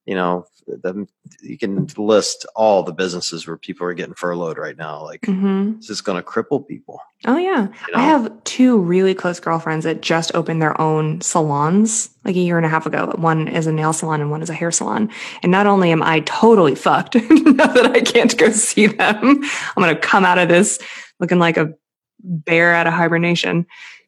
you 0.05 0.15
know 0.15 0.45
the, 0.67 1.07
you 1.41 1.57
can 1.57 1.87
list 1.97 2.45
all 2.55 2.83
the 2.83 2.93
businesses 2.93 3.47
where 3.47 3.57
people 3.57 3.87
are 3.87 3.93
getting 3.93 4.15
furloughed 4.15 4.57
right 4.57 4.77
now. 4.77 5.03
Like 5.03 5.25
hmm 5.25 5.73
this 5.73 5.89
is 5.89 6.01
going 6.01 6.21
to 6.21 6.27
cripple 6.27 6.65
people. 6.65 7.01
Oh, 7.25 7.37
yeah. 7.37 7.67
You 7.87 7.93
know? 7.93 7.99
I 7.99 8.03
have 8.03 8.43
two 8.43 8.77
really 8.77 9.13
close 9.13 9.39
girlfriends 9.39 9.85
that 9.85 10.01
just 10.01 10.33
opened 10.35 10.61
their 10.61 10.79
own 10.79 11.21
salons 11.21 12.09
like 12.25 12.35
a 12.35 12.39
year 12.39 12.57
and 12.57 12.65
a 12.65 12.69
half 12.69 12.85
ago. 12.85 13.13
One 13.15 13.47
is 13.47 13.67
a 13.67 13.71
nail 13.71 13.93
salon 13.93 14.21
and 14.21 14.31
one 14.31 14.41
is 14.41 14.49
a 14.49 14.53
hair 14.53 14.71
salon. 14.71 15.09
And 15.41 15.51
not 15.51 15.67
only 15.67 15.91
am 15.91 16.03
I 16.03 16.21
totally 16.21 16.75
fucked 16.75 17.15
now 17.29 17.67
that 17.67 17.91
I 17.93 18.01
can't 18.01 18.37
go 18.37 18.49
see 18.51 18.87
them, 18.87 19.43
I'm 19.77 19.83
going 19.83 19.93
to 19.93 19.99
come 19.99 20.25
out 20.25 20.37
of 20.37 20.47
this 20.47 20.79
looking 21.19 21.39
like 21.39 21.57
a 21.57 21.73
bear 22.19 22.73
out 22.73 22.87
of 22.87 22.93
hibernation, 22.93 23.65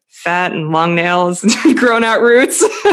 fat 0.08 0.52
and 0.52 0.70
long 0.70 0.94
nails, 0.94 1.44
grown 1.76 2.04
out 2.04 2.20
roots. 2.20 2.62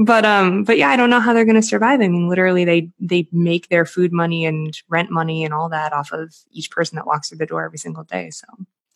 but, 0.00 0.24
um, 0.24 0.64
but 0.64 0.78
yeah, 0.78 0.88
I 0.88 0.96
don't 0.96 1.10
know 1.10 1.20
how 1.20 1.32
they're 1.32 1.44
going 1.44 1.54
to 1.60 1.62
survive. 1.62 2.00
I 2.00 2.08
mean, 2.08 2.28
literally 2.28 2.64
they, 2.64 2.90
they 2.98 3.28
make 3.32 3.68
their 3.68 3.84
food 3.84 4.12
money 4.12 4.44
and 4.46 4.76
rent 4.88 5.10
money 5.10 5.44
and 5.44 5.54
all 5.54 5.68
that 5.68 5.92
off 5.92 6.10
of 6.12 6.34
each 6.50 6.70
person 6.70 6.96
that 6.96 7.06
walks 7.06 7.28
through 7.28 7.38
the 7.38 7.46
door 7.46 7.64
every 7.64 7.78
single 7.78 8.04
day. 8.04 8.30
So 8.30 8.46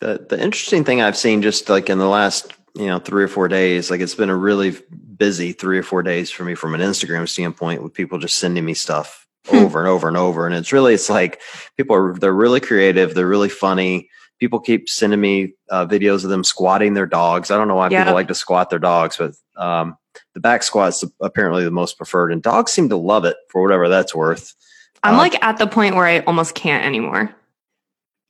The 0.01 0.25
the 0.29 0.41
interesting 0.41 0.83
thing 0.83 1.01
I've 1.01 1.17
seen 1.17 1.41
just 1.41 1.69
like 1.69 1.89
in 1.89 1.99
the 1.99 2.07
last 2.09 2.51
you 2.75 2.87
know 2.87 2.99
three 2.99 3.23
or 3.23 3.27
four 3.29 3.47
days, 3.47 3.89
like 3.89 4.01
it's 4.01 4.15
been 4.15 4.29
a 4.29 4.35
really 4.35 4.75
busy 5.17 5.53
three 5.53 5.77
or 5.77 5.83
four 5.83 6.03
days 6.03 6.29
for 6.29 6.43
me 6.43 6.55
from 6.55 6.75
an 6.75 6.81
Instagram 6.81 7.27
standpoint 7.29 7.81
with 7.81 7.93
people 7.93 8.17
just 8.19 8.37
sending 8.37 8.65
me 8.65 8.73
stuff 8.73 9.21
Hmm. 9.47 9.57
over 9.57 9.79
and 9.79 9.87
over 9.87 10.07
and 10.07 10.17
over, 10.17 10.47
and 10.47 10.55
it's 10.55 10.73
really 10.73 10.95
it's 10.95 11.07
like 11.09 11.39
people 11.77 11.95
are 11.95 12.15
they're 12.15 12.33
really 12.33 12.59
creative, 12.59 13.13
they're 13.13 13.27
really 13.27 13.47
funny. 13.49 14.09
People 14.39 14.59
keep 14.59 14.89
sending 14.89 15.21
me 15.21 15.53
uh, 15.69 15.85
videos 15.85 16.23
of 16.23 16.31
them 16.31 16.43
squatting 16.43 16.95
their 16.95 17.05
dogs. 17.05 17.51
I 17.51 17.57
don't 17.57 17.67
know 17.67 17.75
why 17.75 17.89
Yeah. 17.89 18.03
people 18.03 18.15
like 18.15 18.27
to 18.29 18.35
squat 18.35 18.69
their 18.71 18.79
dogs, 18.79 19.17
but 19.17 19.33
um, 19.55 19.97
the 20.35 20.39
back 20.39 20.61
squat's 20.61 21.03
apparently 21.21 21.63
the 21.63 21.71
most 21.71 21.97
preferred, 21.97 22.31
and 22.31 22.43
dogs 22.43 22.71
seem 22.71 22.89
to 22.89 22.95
love 22.97 23.25
it 23.25 23.37
for 23.49 23.61
whatever 23.63 23.89
that's 23.89 24.13
worth. 24.13 24.53
I'm 25.01 25.15
Uh, 25.15 25.17
like 25.17 25.43
at 25.43 25.57
the 25.57 25.65
point 25.65 25.95
where 25.95 26.05
I 26.05 26.19
almost 26.19 26.53
can't 26.53 26.85
anymore. 26.85 27.33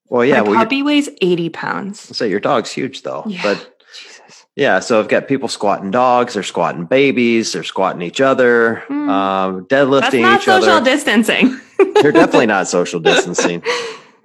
Well, 0.07 0.24
yeah, 0.24 0.41
My 0.41 0.50
well, 0.50 0.55
puppy 0.59 0.83
weighs 0.83 1.09
80 1.21 1.50
pounds. 1.50 2.07
I 2.12 2.13
say 2.13 2.29
your 2.29 2.39
dog's 2.39 2.71
huge 2.71 3.01
though, 3.01 3.24
Yeah. 3.27 3.41
but 3.43 3.77
Jesus. 4.01 4.45
Yeah, 4.55 4.79
so 4.79 5.00
I've 5.00 5.07
got 5.07 5.27
people 5.27 5.47
squatting 5.50 5.89
dogs, 5.91 6.35
they're 6.35 6.43
squatting 6.43 6.85
babies, 6.85 7.51
they're 7.53 7.63
squatting 7.63 8.01
each 8.03 8.21
other, 8.21 8.83
Hmm. 8.88 9.09
um, 9.09 9.65
That's 9.69 9.83
deadlifting 9.89 10.21
not 10.21 10.39
each 10.41 10.45
social 10.45 10.69
other. 10.74 10.85
distancing. 10.85 11.59
they're 12.01 12.12
definitely 12.12 12.45
not 12.55 12.67
social 12.67 13.00
distancing. 13.00 13.63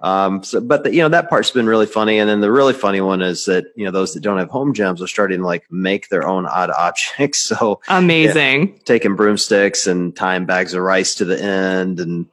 Um, 0.01 0.43
so, 0.43 0.59
but 0.59 0.83
the, 0.83 0.93
you 0.93 1.01
know 1.01 1.09
that 1.09 1.29
part's 1.29 1.51
been 1.51 1.67
really 1.67 1.85
funny, 1.85 2.17
and 2.17 2.27
then 2.27 2.41
the 2.41 2.51
really 2.51 2.73
funny 2.73 3.01
one 3.01 3.21
is 3.21 3.45
that 3.45 3.65
you 3.75 3.85
know 3.85 3.91
those 3.91 4.13
that 4.13 4.21
don't 4.21 4.39
have 4.39 4.49
home 4.49 4.73
gyms 4.73 4.99
are 5.01 5.07
starting 5.07 5.39
to 5.41 5.45
like 5.45 5.71
make 5.71 6.09
their 6.09 6.27
own 6.27 6.45
odd 6.47 6.71
objects. 6.77 7.39
So 7.39 7.81
Amazing. 7.87 8.79
taking 8.85 9.15
broomsticks 9.15 9.85
and 9.85 10.15
tying 10.15 10.45
bags 10.45 10.73
of 10.73 10.81
rice 10.81 11.13
to 11.15 11.25
the 11.25 11.39
end, 11.41 11.99
and 11.99 12.25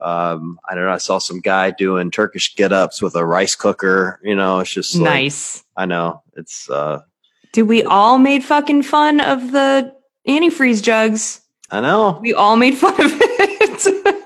um, 0.00 0.58
I 0.66 0.74
don't 0.74 0.84
know. 0.86 0.92
I 0.92 0.98
saw 0.98 1.18
some 1.18 1.40
guy 1.40 1.72
doing 1.72 2.10
Turkish 2.10 2.56
get 2.56 2.72
ups 2.72 3.02
with 3.02 3.14
a 3.16 3.24
rice 3.26 3.54
cooker. 3.54 4.18
You 4.22 4.34
know, 4.34 4.60
it's 4.60 4.70
just 4.72 4.94
like, 4.94 5.04
Nice. 5.04 5.62
I 5.76 5.84
know 5.84 6.22
it's. 6.36 6.70
uh 6.70 7.02
Did 7.52 7.64
we 7.64 7.82
all 7.82 8.16
made 8.18 8.42
fucking 8.44 8.82
fun 8.84 9.20
of 9.20 9.52
the 9.52 9.94
antifreeze 10.26 10.82
jugs? 10.82 11.42
I 11.70 11.80
know. 11.82 12.18
We 12.22 12.32
all 12.32 12.56
made 12.56 12.76
fun 12.78 12.94
of 12.94 13.12
it. 13.12 14.16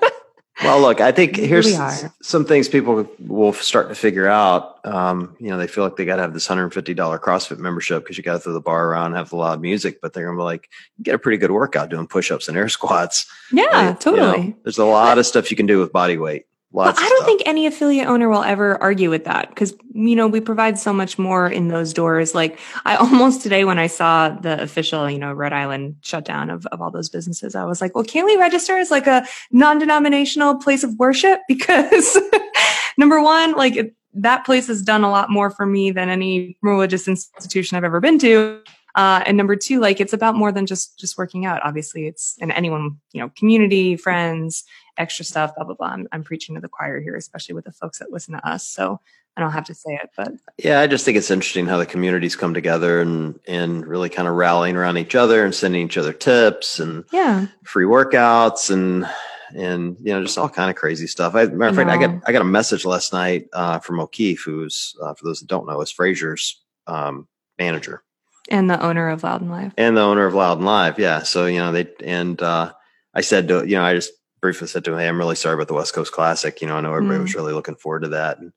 Well, 0.63 0.79
look, 0.79 1.01
I 1.01 1.11
think 1.11 1.35
here's 1.35 1.75
some 2.21 2.45
things 2.45 2.69
people 2.69 3.09
will 3.19 3.51
start 3.51 3.89
to 3.89 3.95
figure 3.95 4.27
out. 4.27 4.79
Um, 4.85 5.35
you 5.39 5.49
know, 5.49 5.57
they 5.57 5.67
feel 5.67 5.83
like 5.83 5.97
they 5.97 6.05
got 6.05 6.15
to 6.15 6.21
have 6.21 6.33
this 6.33 6.47
$150 6.47 6.95
CrossFit 7.19 7.57
membership 7.57 8.03
because 8.03 8.17
you 8.17 8.23
got 8.23 8.33
to 8.33 8.39
throw 8.39 8.53
the 8.53 8.61
bar 8.61 8.87
around, 8.87 9.07
and 9.07 9.15
have 9.17 9.29
the 9.29 9.35
loud 9.35 9.61
music, 9.61 9.99
but 10.01 10.13
they're 10.13 10.25
going 10.25 10.37
to 10.37 10.39
be 10.39 10.45
like, 10.45 10.69
you 10.97 11.03
get 11.03 11.15
a 11.15 11.19
pretty 11.19 11.37
good 11.37 11.51
workout 11.51 11.89
doing 11.89 12.07
push 12.07 12.31
ups 12.31 12.47
and 12.47 12.57
air 12.57 12.69
squats. 12.69 13.25
yeah, 13.51 13.65
Like, 13.65 14.05
you 14.05 14.11
know, 14.11 14.31
totally. 14.31 14.55
there's 14.63 14.77
a 14.77 14.85
lot 14.85 15.17
of 15.17 15.25
stuff 15.25 15.51
you 15.51 15.57
can 15.57 15.65
do 15.65 15.79
with 15.79 15.91
body 15.91 16.17
weight. 16.17 16.45
Lots 16.75 16.99
I 16.99 17.07
don't 17.07 17.17
stuff. 17.19 17.25
think 17.25 17.41
any 17.45 17.67
affiliate 17.67 18.07
owner 18.07 18.27
will 18.27 18.43
ever 18.43 18.81
argue 18.83 19.09
with 19.09 19.23
that 19.23 19.47
because, 19.47 19.73
you 19.93 20.13
know, 20.13 20.27
we 20.27 20.41
provide 20.41 20.77
so 20.77 20.91
much 20.91 21.17
more 21.17 21.47
in 21.47 21.69
those 21.69 21.93
doors. 21.93 22.35
Like 22.35 22.59
I 22.83 22.95
almost 22.97 23.41
today 23.41 23.63
when 23.63 23.79
I 23.79 23.87
saw 23.87 24.29
the 24.29 24.61
official, 24.61 25.09
you 25.09 25.17
know, 25.17 25.31
Rhode 25.31 25.53
Island 25.53 25.95
shutdown 26.01 26.49
of, 26.49 26.65
of 26.67 26.81
all 26.81 26.91
those 26.91 27.07
businesses, 27.07 27.55
I 27.55 27.63
was 27.63 27.79
like, 27.79 27.95
well, 27.95 28.03
can't 28.03 28.25
we 28.25 28.35
register 28.35 28.77
as 28.77 28.91
like 28.91 29.07
a 29.07 29.25
non-denominational 29.51 30.55
place 30.57 30.83
of 30.83 30.93
worship? 30.99 31.39
Because 31.47 32.17
number 32.97 33.21
one, 33.21 33.53
like 33.53 33.77
it, 33.77 33.95
that 34.13 34.45
place 34.45 34.67
has 34.67 34.81
done 34.81 35.03
a 35.03 35.09
lot 35.09 35.29
more 35.29 35.49
for 35.49 35.65
me 35.65 35.91
than 35.91 36.09
any 36.09 36.57
religious 36.61 37.07
institution 37.07 37.77
I've 37.77 37.85
ever 37.85 38.01
been 38.01 38.19
to. 38.19 38.61
Uh, 38.95 39.21
and 39.25 39.35
number 39.35 39.55
two, 39.55 39.79
like 39.79 39.99
it's 39.99 40.13
about 40.13 40.35
more 40.35 40.51
than 40.51 40.65
just 40.65 40.97
just 40.97 41.17
working 41.17 41.45
out. 41.45 41.61
Obviously, 41.63 42.07
it's 42.07 42.37
and 42.41 42.51
anyone 42.51 42.97
you 43.11 43.21
know, 43.21 43.29
community, 43.35 43.97
friends, 43.97 44.63
extra 44.97 45.25
stuff, 45.25 45.53
blah 45.55 45.65
blah 45.65 45.75
blah. 45.75 45.87
I'm, 45.87 46.07
I'm 46.11 46.23
preaching 46.23 46.55
to 46.55 46.61
the 46.61 46.69
choir 46.69 47.01
here, 47.01 47.15
especially 47.15 47.55
with 47.55 47.65
the 47.65 47.73
folks 47.73 47.99
that 47.99 48.11
listen 48.11 48.33
to 48.35 48.47
us. 48.47 48.65
So 48.67 49.01
I 49.35 49.41
don't 49.41 49.51
have 49.51 49.65
to 49.65 49.75
say 49.75 49.99
it, 50.01 50.11
but 50.15 50.31
Yeah, 50.57 50.79
I 50.79 50.87
just 50.87 51.03
think 51.03 51.17
it's 51.17 51.29
interesting 51.29 51.65
how 51.65 51.77
the 51.77 51.85
communities 51.85 52.37
come 52.37 52.53
together 52.53 53.01
and, 53.01 53.37
and 53.47 53.85
really 53.85 54.09
kind 54.09 54.29
of 54.29 54.35
rallying 54.35 54.77
around 54.77 54.97
each 54.97 55.13
other 55.13 55.43
and 55.43 55.53
sending 55.53 55.85
each 55.85 55.97
other 55.97 56.13
tips 56.13 56.79
and 56.79 57.03
yeah, 57.11 57.47
free 57.63 57.85
workouts 57.85 58.71
and 58.71 59.05
and 59.53 59.97
you 60.01 60.13
know 60.13 60.23
just 60.23 60.37
all 60.37 60.47
kind 60.47 60.69
of 60.69 60.77
crazy 60.77 61.07
stuff. 61.07 61.35
I, 61.35 61.47
matter 61.47 61.69
of 61.69 61.75
fact, 61.75 61.89
I 61.89 61.97
got 61.97 62.21
I 62.25 62.31
got 62.31 62.43
a 62.43 62.45
message 62.45 62.85
last 62.85 63.11
night 63.11 63.47
uh, 63.51 63.79
from 63.79 63.99
O'Keefe, 63.99 64.43
who's 64.45 64.95
uh, 65.03 65.13
for 65.13 65.25
those 65.25 65.41
that 65.41 65.47
don't 65.47 65.67
know, 65.67 65.81
is 65.81 65.91
Fraser's 65.91 66.63
um, 66.87 67.27
manager 67.59 68.04
and 68.49 68.69
the 68.69 68.81
owner 68.83 69.09
of 69.09 69.23
Loud 69.23 69.41
and 69.41 69.51
Live. 69.51 69.73
and 69.77 69.95
the 69.97 70.01
owner 70.01 70.25
of 70.25 70.33
Loud 70.33 70.57
and 70.57 70.65
Live. 70.65 70.99
Yeah, 70.99 71.23
so 71.23 71.45
you 71.45 71.59
know 71.59 71.71
they 71.71 71.87
and 72.03 72.41
uh, 72.41 72.71
I 73.13 73.21
said 73.21 73.47
to 73.49 73.65
you 73.67 73.75
know 73.75 73.83
I 73.83 73.93
just 73.93 74.11
briefly 74.41 74.67
said 74.67 74.83
to 74.85 74.93
him, 74.93 74.99
"Hey, 74.99 75.07
I'm 75.07 75.17
really 75.17 75.35
sorry 75.35 75.55
about 75.55 75.67
the 75.67 75.73
West 75.73 75.93
Coast 75.93 76.11
Classic. 76.11 76.59
You 76.61 76.67
know, 76.67 76.75
I 76.75 76.81
know 76.81 76.93
everybody 76.93 77.19
Mm. 77.19 77.23
was 77.23 77.35
really 77.35 77.53
looking 77.53 77.75
forward 77.75 78.01
to 78.03 78.09
that." 78.09 78.39
And, 78.39 78.51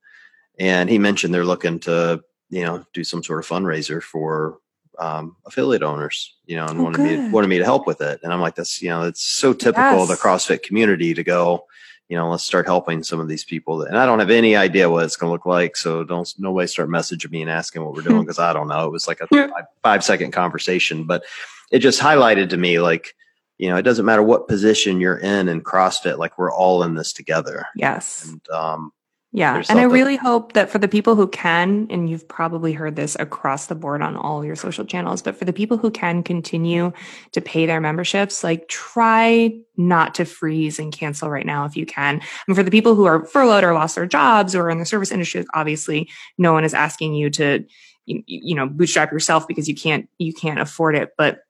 and 0.58 0.90
he 0.90 0.98
mentioned 0.98 1.32
they're 1.32 1.44
looking 1.44 1.78
to 1.80 2.22
you 2.50 2.62
know 2.64 2.84
do 2.92 3.04
some 3.04 3.22
sort 3.22 3.38
of 3.38 3.46
fundraiser 3.48 4.02
for 4.02 4.58
um, 4.98 5.36
affiliate 5.46 5.82
owners. 5.84 6.34
You 6.46 6.56
know, 6.56 6.66
and 6.66 6.80
Oh, 6.80 6.82
wanted 6.84 7.00
me 7.00 7.30
wanted 7.30 7.48
me 7.48 7.58
to 7.58 7.64
help 7.64 7.86
with 7.86 8.00
it. 8.00 8.20
And 8.22 8.32
I'm 8.32 8.40
like, 8.40 8.56
that's 8.56 8.82
you 8.82 8.88
know, 8.88 9.02
it's 9.02 9.22
so 9.22 9.52
typical 9.52 10.02
of 10.02 10.08
the 10.08 10.14
CrossFit 10.16 10.62
community 10.64 11.14
to 11.14 11.22
go. 11.22 11.64
You 12.08 12.16
know, 12.16 12.30
let's 12.30 12.42
start 12.42 12.66
helping 12.66 13.02
some 13.02 13.20
of 13.20 13.28
these 13.28 13.44
people. 13.44 13.82
And 13.82 13.98
I 13.98 14.06
don't 14.06 14.18
have 14.18 14.30
any 14.30 14.56
idea 14.56 14.88
what 14.88 15.04
it's 15.04 15.16
going 15.16 15.28
to 15.28 15.32
look 15.32 15.44
like. 15.46 15.76
So 15.76 16.04
don't 16.04 16.32
nobody 16.38 16.66
start 16.66 16.88
messaging 16.88 17.30
me 17.30 17.42
and 17.42 17.50
asking 17.50 17.84
what 17.84 17.94
we're 17.94 18.02
doing 18.02 18.20
because 18.24 18.38
I 18.38 18.52
don't 18.52 18.68
know. 18.68 18.86
It 18.86 18.92
was 18.92 19.06
like 19.06 19.20
a 19.20 19.26
five, 19.26 19.50
five 19.82 20.04
second 20.04 20.32
conversation, 20.32 21.04
but 21.04 21.24
it 21.70 21.80
just 21.80 22.00
highlighted 22.00 22.48
to 22.50 22.56
me 22.56 22.80
like, 22.80 23.14
you 23.58 23.68
know, 23.68 23.76
it 23.76 23.82
doesn't 23.82 24.06
matter 24.06 24.22
what 24.22 24.48
position 24.48 25.00
you're 25.00 25.18
in 25.18 25.48
in 25.48 25.62
CrossFit, 25.62 26.16
like 26.16 26.38
we're 26.38 26.52
all 26.52 26.82
in 26.84 26.94
this 26.94 27.12
together. 27.12 27.66
Yes. 27.74 28.24
And 28.24 28.48
um, 28.50 28.92
Yeah. 29.30 29.54
There's 29.54 29.68
And 29.68 29.78
I 29.78 29.82
really 29.82 30.16
hope 30.16 30.54
that 30.54 30.70
for 30.70 30.78
the 30.78 30.88
people 30.88 31.14
who 31.14 31.28
can, 31.28 31.86
and 31.90 32.08
you've 32.08 32.26
probably 32.26 32.72
heard 32.72 32.96
this 32.96 33.14
across 33.20 33.66
the 33.66 33.74
board 33.74 34.00
on 34.00 34.16
all 34.16 34.42
your 34.42 34.56
social 34.56 34.86
channels, 34.86 35.20
but 35.20 35.36
for 35.36 35.44
the 35.44 35.52
people 35.52 35.76
who 35.76 35.90
can 35.90 36.22
continue 36.22 36.92
to 37.32 37.40
pay 37.42 37.66
their 37.66 37.80
memberships, 37.80 38.42
like 38.42 38.68
try 38.68 39.52
not 39.76 40.14
to 40.14 40.24
freeze 40.24 40.78
and 40.78 40.92
cancel 40.92 41.28
right 41.28 41.44
now 41.44 41.66
if 41.66 41.76
you 41.76 41.84
can. 41.84 42.22
And 42.46 42.56
for 42.56 42.62
the 42.62 42.70
people 42.70 42.94
who 42.94 43.04
are 43.04 43.26
furloughed 43.26 43.64
or 43.64 43.74
lost 43.74 43.96
their 43.96 44.06
jobs 44.06 44.54
or 44.54 44.70
in 44.70 44.78
the 44.78 44.86
service 44.86 45.12
industry, 45.12 45.44
obviously 45.52 46.08
no 46.38 46.54
one 46.54 46.64
is 46.64 46.72
asking 46.72 47.12
you 47.12 47.28
to, 47.30 47.64
you 48.06 48.54
know, 48.54 48.66
bootstrap 48.66 49.12
yourself 49.12 49.46
because 49.46 49.68
you 49.68 49.74
can't, 49.74 50.08
you 50.16 50.32
can't 50.32 50.58
afford 50.58 50.96
it. 50.96 51.10
But 51.18 51.40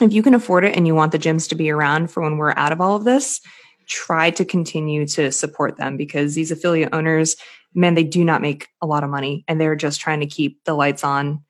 if 0.00 0.12
you 0.12 0.24
can 0.24 0.34
afford 0.34 0.64
it 0.64 0.76
and 0.76 0.84
you 0.84 0.96
want 0.96 1.12
the 1.12 1.20
gyms 1.20 1.48
to 1.50 1.54
be 1.54 1.70
around 1.70 2.10
for 2.10 2.24
when 2.24 2.38
we're 2.38 2.54
out 2.56 2.72
of 2.72 2.80
all 2.80 2.96
of 2.96 3.04
this, 3.04 3.40
try 3.86 4.30
to 4.30 4.44
continue 4.44 5.06
to 5.06 5.32
support 5.32 5.76
them 5.76 5.96
because 5.96 6.34
these 6.34 6.50
affiliate 6.50 6.92
owners, 6.92 7.36
man, 7.74 7.94
they 7.94 8.04
do 8.04 8.24
not 8.24 8.42
make 8.42 8.68
a 8.80 8.86
lot 8.86 9.04
of 9.04 9.10
money 9.10 9.44
and 9.48 9.60
they're 9.60 9.76
just 9.76 10.00
trying 10.00 10.20
to 10.20 10.26
keep 10.26 10.62
the 10.64 10.74
lights 10.74 11.04
on. 11.04 11.42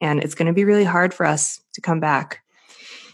And 0.00 0.22
it's 0.22 0.34
going 0.34 0.46
to 0.46 0.52
be 0.52 0.64
really 0.64 0.84
hard 0.84 1.14
for 1.14 1.26
us 1.26 1.60
to 1.74 1.80
come 1.80 2.00
back. 2.00 2.40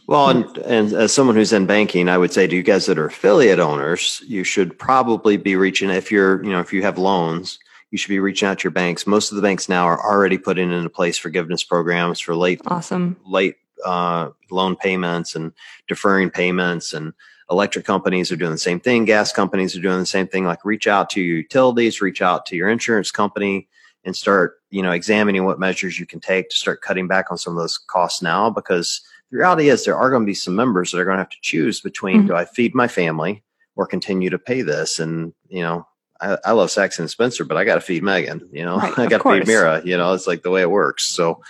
Well, 0.07 0.31
and, 0.31 0.59
and 0.59 0.93
as 0.95 1.13
someone 1.13 1.37
who's 1.37 1.53
in 1.53 1.67
banking, 1.67 2.09
I 2.09 2.17
would 2.17 2.33
say 2.33 2.47
to 2.47 2.57
you 2.57 2.63
guys 2.63 2.87
that 2.87 2.99
are 2.99 3.07
affiliate 3.07 3.59
owners, 3.59 4.23
you 4.27 4.43
should 4.43 4.79
probably 4.79 5.37
be 5.37 5.55
reaching 5.55 5.91
if 5.91 6.11
you're, 6.11 6.43
you 6.43 6.51
know, 6.51 6.61
if 6.61 6.73
you 6.73 6.81
have 6.81 6.97
loans, 6.97 7.59
you 7.91 7.99
should 7.99 8.09
be 8.09 8.19
reaching 8.19 8.49
out 8.49 8.61
to 8.61 8.65
your 8.65 8.71
banks. 8.71 9.07
Most 9.07 9.31
of 9.31 9.37
the 9.37 9.43
banks 9.43 9.69
now 9.69 9.85
are 9.85 10.03
already 10.03 10.39
putting 10.39 10.73
into 10.73 10.89
place 10.89 11.19
forgiveness 11.19 11.63
programs 11.63 12.21
for 12.21 12.35
late 12.35 12.63
Awesome. 12.67 13.19
late 13.27 13.57
uh, 13.85 14.31
loan 14.51 14.77
payments 14.77 15.35
and 15.35 15.53
deferring 15.89 16.31
payments 16.31 16.95
and 16.95 17.13
electric 17.51 17.85
companies 17.85 18.31
are 18.31 18.37
doing 18.37 18.53
the 18.53 18.59
same 18.59 18.81
thing 18.81 19.05
gas 19.05 19.33
companies 19.33 19.77
are 19.77 19.81
doing 19.81 19.99
the 19.99 20.07
same 20.07 20.27
thing 20.29 20.45
like 20.45 20.65
reach 20.65 20.87
out 20.87 21.09
to 21.11 21.21
your 21.21 21.39
utilities 21.39 22.01
reach 22.01 22.21
out 22.23 22.45
to 22.47 22.57
your 22.57 22.69
insurance 22.69 23.11
company 23.11 23.69
and 24.05 24.15
start 24.15 24.61
you 24.71 24.83
know 24.83 24.93
examining 24.93 25.45
what 25.45 25.59
measures 25.59 25.99
you 25.99 26.07
can 26.07 26.21
take 26.21 26.51
to 26.51 26.57
start 26.57 26.83
cutting 26.83 27.09
back 27.09 27.31
on 27.31 27.39
some 27.39 27.55
of 27.55 27.59
those 27.59 27.79
costs 27.79 28.23
now 28.23 28.51
because 28.51 29.01
the 29.31 29.39
reality 29.39 29.69
is 29.69 29.85
there 29.85 29.97
are 29.97 30.11
going 30.11 30.23
to 30.23 30.27
be 30.27 30.35
some 30.35 30.55
members 30.55 30.91
that 30.91 30.99
are 30.99 31.05
going 31.05 31.17
to 31.17 31.23
have 31.23 31.29
to 31.31 31.39
choose 31.41 31.81
between 31.81 32.25
Mhm. 32.25 32.27
do 32.29 32.35
i 32.35 32.45
feed 32.45 32.75
my 32.75 32.89
family 32.89 33.43
or 33.77 33.87
continue 33.87 34.29
to 34.31 34.39
pay 34.39 34.63
this 34.63 34.99
and 34.99 35.33
you 35.49 35.63
know 35.63 35.87
I, 36.21 36.37
I 36.47 36.51
love 36.51 36.73
Saxon 36.73 37.05
and 37.05 37.11
Spencer, 37.11 37.45
but 37.45 37.57
I 37.57 37.63
got 37.65 37.77
to 37.77 37.81
feed 37.81 38.03
Megan. 38.03 38.49
You 38.51 38.65
know, 38.65 38.79
Right, 38.79 38.93
I 38.99 39.07
got 39.07 39.23
to 39.23 39.39
feed 39.39 39.47
Mira. 39.47 39.81
You 39.85 39.97
know, 39.97 40.15
it's 40.15 40.27
like 40.27 40.43
the 40.43 40.51
way 40.51 40.63
it 40.63 40.69
works. 40.71 41.05
So, 41.05 41.43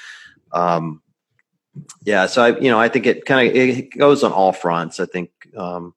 um, 0.52 1.00
yeah. 2.04 2.26
So 2.26 2.42
I, 2.42 2.58
you 2.58 2.70
know, 2.70 2.78
I 2.78 2.88
think 2.88 3.06
it 3.06 3.24
kind 3.24 3.48
of 3.48 3.54
it 3.54 3.96
goes 3.96 4.22
on 4.22 4.32
all 4.32 4.52
fronts. 4.52 5.00
I 5.00 5.06
think, 5.06 5.30
um, 5.56 5.94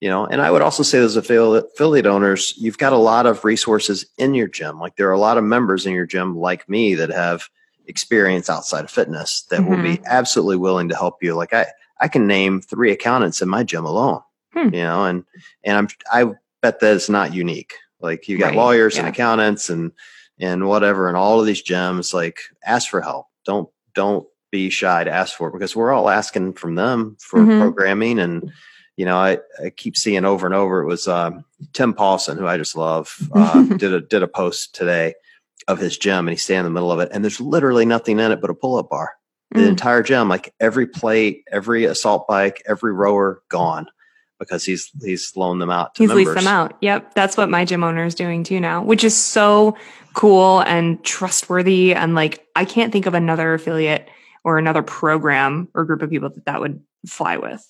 you 0.00 0.08
know, 0.08 0.26
and 0.26 0.40
I 0.40 0.50
would 0.50 0.62
also 0.62 0.82
say 0.82 0.98
as 0.98 1.16
affiliate, 1.16 1.66
affiliate 1.74 2.06
owners, 2.06 2.54
you've 2.56 2.78
got 2.78 2.92
a 2.92 2.96
lot 2.98 3.26
of 3.26 3.44
resources 3.44 4.06
in 4.18 4.34
your 4.34 4.48
gym. 4.48 4.80
Like 4.80 4.96
there 4.96 5.08
are 5.08 5.12
a 5.12 5.18
lot 5.18 5.38
of 5.38 5.44
members 5.44 5.86
in 5.86 5.92
your 5.92 6.06
gym, 6.06 6.36
like 6.36 6.68
me, 6.68 6.94
that 6.96 7.10
have 7.10 7.48
experience 7.86 8.48
outside 8.48 8.84
of 8.84 8.90
fitness 8.90 9.42
that 9.50 9.68
will 9.68 9.82
be 9.82 10.00
absolutely 10.06 10.56
willing 10.56 10.88
to 10.88 10.96
help 10.96 11.22
you. 11.22 11.34
Like 11.34 11.52
I, 11.52 11.66
I 12.00 12.08
can 12.08 12.26
name 12.26 12.60
three 12.60 12.90
accountants 12.90 13.42
in 13.42 13.48
my 13.48 13.62
gym 13.62 13.84
alone. 13.84 14.20
Hmm. 14.52 14.74
You 14.74 14.82
know, 14.82 15.04
and 15.04 15.24
and 15.64 15.78
I'm 15.78 15.88
I 16.12 16.34
bet 16.60 16.80
that 16.80 16.96
it's 16.96 17.08
not 17.08 17.32
unique. 17.32 17.74
Like 18.00 18.28
you 18.28 18.38
got 18.38 18.48
Right, 18.48 18.56
lawyers 18.56 18.98
and 18.98 19.08
accountants 19.08 19.70
and 19.70 19.92
and 20.38 20.66
whatever 20.66 21.08
and 21.08 21.16
all 21.16 21.40
of 21.40 21.46
these 21.46 21.62
gyms. 21.62 22.12
Like 22.12 22.40
ask 22.64 22.90
for 22.90 23.00
help. 23.00 23.28
Don't 23.44 23.68
don't 23.94 24.26
be 24.52 24.70
shy 24.70 25.02
to 25.02 25.10
ask 25.10 25.36
for 25.36 25.48
it 25.48 25.52
because 25.52 25.74
we're 25.74 25.90
all 25.90 26.08
asking 26.08 26.52
from 26.52 26.76
them 26.76 27.16
for 27.18 27.40
Mhm. 27.40 27.58
programming 27.58 28.20
and 28.20 28.52
you 28.96 29.04
know 29.06 29.16
I, 29.16 29.38
I 29.64 29.70
keep 29.70 29.96
seeing 29.96 30.24
over 30.24 30.46
and 30.46 30.54
over 30.54 30.82
it 30.82 30.86
was 30.86 31.08
um, 31.08 31.44
tim 31.72 31.94
paulson 31.94 32.36
who 32.38 32.46
i 32.46 32.58
just 32.58 32.76
love 32.76 33.16
uh, 33.34 33.62
did 33.62 33.92
a 33.94 34.00
did 34.02 34.22
a 34.22 34.28
post 34.28 34.74
today 34.74 35.14
of 35.66 35.78
his 35.78 35.96
gym 35.96 36.28
and 36.28 36.30
he's 36.30 36.42
standing 36.42 36.66
in 36.66 36.72
the 36.74 36.78
middle 36.78 36.92
of 36.92 37.00
it 37.00 37.08
and 37.12 37.24
there's 37.24 37.40
literally 37.40 37.86
nothing 37.86 38.20
in 38.20 38.30
it 38.30 38.40
but 38.40 38.50
a 38.50 38.54
pull-up 38.54 38.88
bar. 38.90 39.10
The 39.54 39.60
Mm. 39.62 39.68
entire 39.68 40.02
gym, 40.02 40.28
like 40.30 40.54
every 40.60 40.86
plate, 40.86 41.44
every 41.52 41.84
assault 41.84 42.26
bike, 42.26 42.62
every 42.66 42.92
rower 42.92 43.42
gone 43.50 43.86
because 44.38 44.64
he's 44.64 44.90
he's 45.04 45.32
loaned 45.36 45.60
them 45.62 45.70
out 45.70 45.94
to 45.94 46.02
He's 46.02 46.08
members. 46.08 46.26
leased 46.34 46.38
them 46.46 46.52
out. 46.52 46.74
Yep. 46.80 47.12
That's 47.14 47.36
what 47.36 47.48
my 47.50 47.64
gym 47.66 47.84
owner 47.84 48.04
is 48.06 48.14
doing 48.14 48.44
too 48.44 48.60
now, 48.60 48.82
which 48.82 49.04
is 49.04 49.14
so 49.16 49.76
cool 50.14 50.60
and 50.60 51.02
trustworthy. 51.04 51.94
And 51.94 52.14
like, 52.14 52.46
I 52.56 52.64
can't 52.64 52.92
think 52.92 53.04
of 53.06 53.12
another 53.14 53.52
affiliate 53.54 54.08
or 54.44 54.58
another 54.58 54.82
program 54.82 55.68
or 55.74 55.84
group 55.84 56.02
of 56.02 56.10
people 56.10 56.30
that 56.30 56.44
that 56.44 56.60
would 56.60 56.82
fly 57.06 57.36
with. 57.36 57.66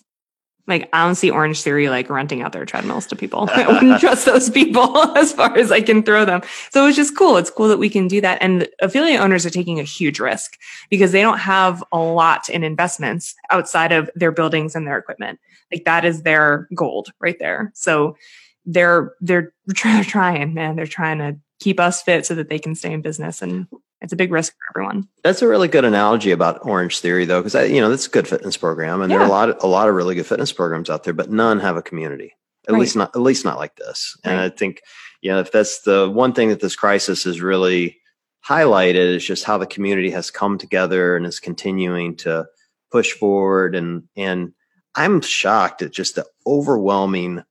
Like, 0.68 0.88
I 0.92 1.04
don't 1.04 1.16
see 1.16 1.28
Orange 1.28 1.60
Theory 1.60 1.88
like 1.88 2.08
renting 2.08 2.40
out 2.40 2.52
their 2.52 2.64
treadmills 2.64 3.06
to 3.08 3.16
people. 3.16 3.48
I 3.52 3.66
wouldn't 3.66 4.00
trust 4.00 4.26
those 4.26 4.48
people 4.48 4.96
as 5.16 5.32
far 5.32 5.56
as 5.56 5.72
I 5.72 5.80
can 5.80 6.02
throw 6.02 6.24
them. 6.24 6.42
So 6.70 6.86
it's 6.86 6.96
just 6.96 7.16
cool. 7.16 7.36
It's 7.36 7.50
cool 7.50 7.68
that 7.68 7.78
we 7.78 7.90
can 7.90 8.06
do 8.06 8.20
that. 8.20 8.38
And 8.40 8.68
affiliate 8.80 9.20
owners 9.20 9.44
are 9.44 9.50
taking 9.50 9.80
a 9.80 9.84
huge 9.84 10.20
risk 10.20 10.56
because 10.88 11.10
they 11.10 11.20
don't 11.20 11.38
have 11.38 11.82
a 11.90 11.98
lot 11.98 12.48
in 12.48 12.62
investments 12.62 13.34
outside 13.50 13.90
of 13.90 14.08
their 14.14 14.30
buildings 14.30 14.76
and 14.76 14.86
their 14.86 14.98
equipment. 14.98 15.40
Like 15.72 15.84
that 15.84 16.04
is 16.04 16.22
their 16.22 16.68
gold 16.74 17.12
right 17.18 17.38
there. 17.40 17.72
So 17.74 18.16
they're 18.64 19.14
they're 19.20 19.52
trying, 19.74 20.04
trying, 20.04 20.54
man. 20.54 20.76
They're 20.76 20.86
trying 20.86 21.18
to 21.18 21.36
keep 21.60 21.80
us 21.80 22.02
fit 22.02 22.26
so 22.26 22.34
that 22.34 22.48
they 22.48 22.58
can 22.58 22.74
stay 22.74 22.92
in 22.92 23.02
business, 23.02 23.42
and 23.42 23.66
it's 24.02 24.12
a 24.12 24.16
big 24.16 24.32
risk 24.32 24.52
for 24.52 24.78
everyone. 24.78 25.08
That's 25.22 25.42
a 25.42 25.48
really 25.48 25.68
good 25.68 25.84
analogy 25.84 26.32
about 26.32 26.66
Orange 26.66 26.98
Theory, 27.00 27.24
though, 27.24 27.42
because 27.42 27.70
you 27.70 27.80
know 27.80 27.88
that's 27.88 28.06
a 28.06 28.10
good 28.10 28.28
fitness 28.28 28.56
program, 28.56 29.00
and 29.00 29.10
there 29.10 29.20
are 29.20 29.26
a 29.26 29.30
lot 29.30 29.50
of, 29.50 29.56
a 29.62 29.66
lot 29.66 29.88
of 29.88 29.94
really 29.94 30.14
good 30.14 30.26
fitness 30.26 30.52
programs 30.52 30.90
out 30.90 31.04
there, 31.04 31.14
but 31.14 31.30
none 31.30 31.60
have 31.60 31.76
a 31.76 31.82
community. 31.82 32.34
At 32.68 32.72
Right. 32.74 32.80
least 32.80 32.96
not 32.96 33.14
at 33.16 33.22
least 33.22 33.44
not 33.44 33.58
like 33.58 33.76
this. 33.76 34.16
And 34.24 34.38
I 34.38 34.48
think 34.48 34.82
you 35.20 35.30
know 35.30 35.40
if 35.40 35.50
that's 35.50 35.82
the 35.82 36.08
one 36.10 36.32
thing 36.32 36.48
that 36.50 36.60
this 36.60 36.76
crisis 36.76 37.24
has 37.24 37.40
really 37.40 37.98
highlighted 38.46 39.14
is 39.14 39.24
just 39.24 39.44
how 39.44 39.58
the 39.58 39.66
community 39.66 40.10
has 40.10 40.30
come 40.30 40.58
together 40.58 41.16
and 41.16 41.26
is 41.26 41.40
continuing 41.40 42.16
to 42.16 42.46
push 42.90 43.12
forward. 43.12 43.74
And 43.74 44.04
and 44.16 44.52
I'm 44.94 45.20
shocked 45.22 45.82
at 45.82 45.92
just 45.92 46.14
the 46.16 46.26
overwhelming 46.46 47.42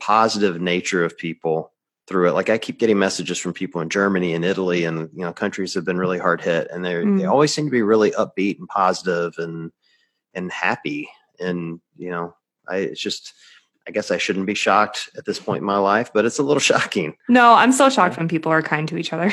positive 0.00 0.60
nature 0.60 1.04
of 1.04 1.16
people 1.16 1.72
through 2.06 2.28
it. 2.28 2.32
Like 2.34 2.50
I 2.50 2.58
keep 2.58 2.78
getting 2.78 2.98
messages 2.98 3.38
from 3.38 3.52
people 3.52 3.80
in 3.80 3.88
Germany 3.88 4.32
and 4.34 4.44
Italy 4.44 4.84
and 4.84 5.10
you 5.12 5.22
know 5.22 5.32
countries 5.32 5.74
have 5.74 5.84
been 5.84 5.98
really 5.98 6.18
hard 6.18 6.40
hit 6.40 6.68
and 6.70 6.84
they 6.84 6.94
are 6.94 7.02
they 7.04 7.24
Mm. 7.24 7.30
always 7.30 7.52
seem 7.52 7.64
to 7.66 7.70
be 7.70 7.82
really 7.82 8.12
upbeat 8.12 8.58
and 8.58 8.68
positive 8.68 9.34
and 9.38 9.72
and 10.34 10.52
happy 10.52 11.08
and 11.40 11.80
you 11.96 12.10
know 12.10 12.34
I 12.68 12.76
it's 12.78 13.00
just 13.00 13.32
I 13.88 13.92
guess 13.92 14.10
I 14.10 14.18
shouldn't 14.18 14.46
be 14.46 14.54
shocked 14.54 15.10
at 15.16 15.24
this 15.26 15.38
point 15.38 15.60
in 15.60 15.64
my 15.64 15.78
life, 15.78 16.10
but 16.12 16.24
it's 16.24 16.38
a 16.38 16.42
little 16.42 16.60
shocking. 16.72 17.16
No, 17.28 17.52
I'm 17.54 17.72
still 17.72 17.90
shocked 17.90 18.16
when 18.18 18.28
people 18.28 18.50
are 18.52 18.62
kind 18.62 18.88
to 18.88 18.96
each 18.98 19.12
other. 19.12 19.32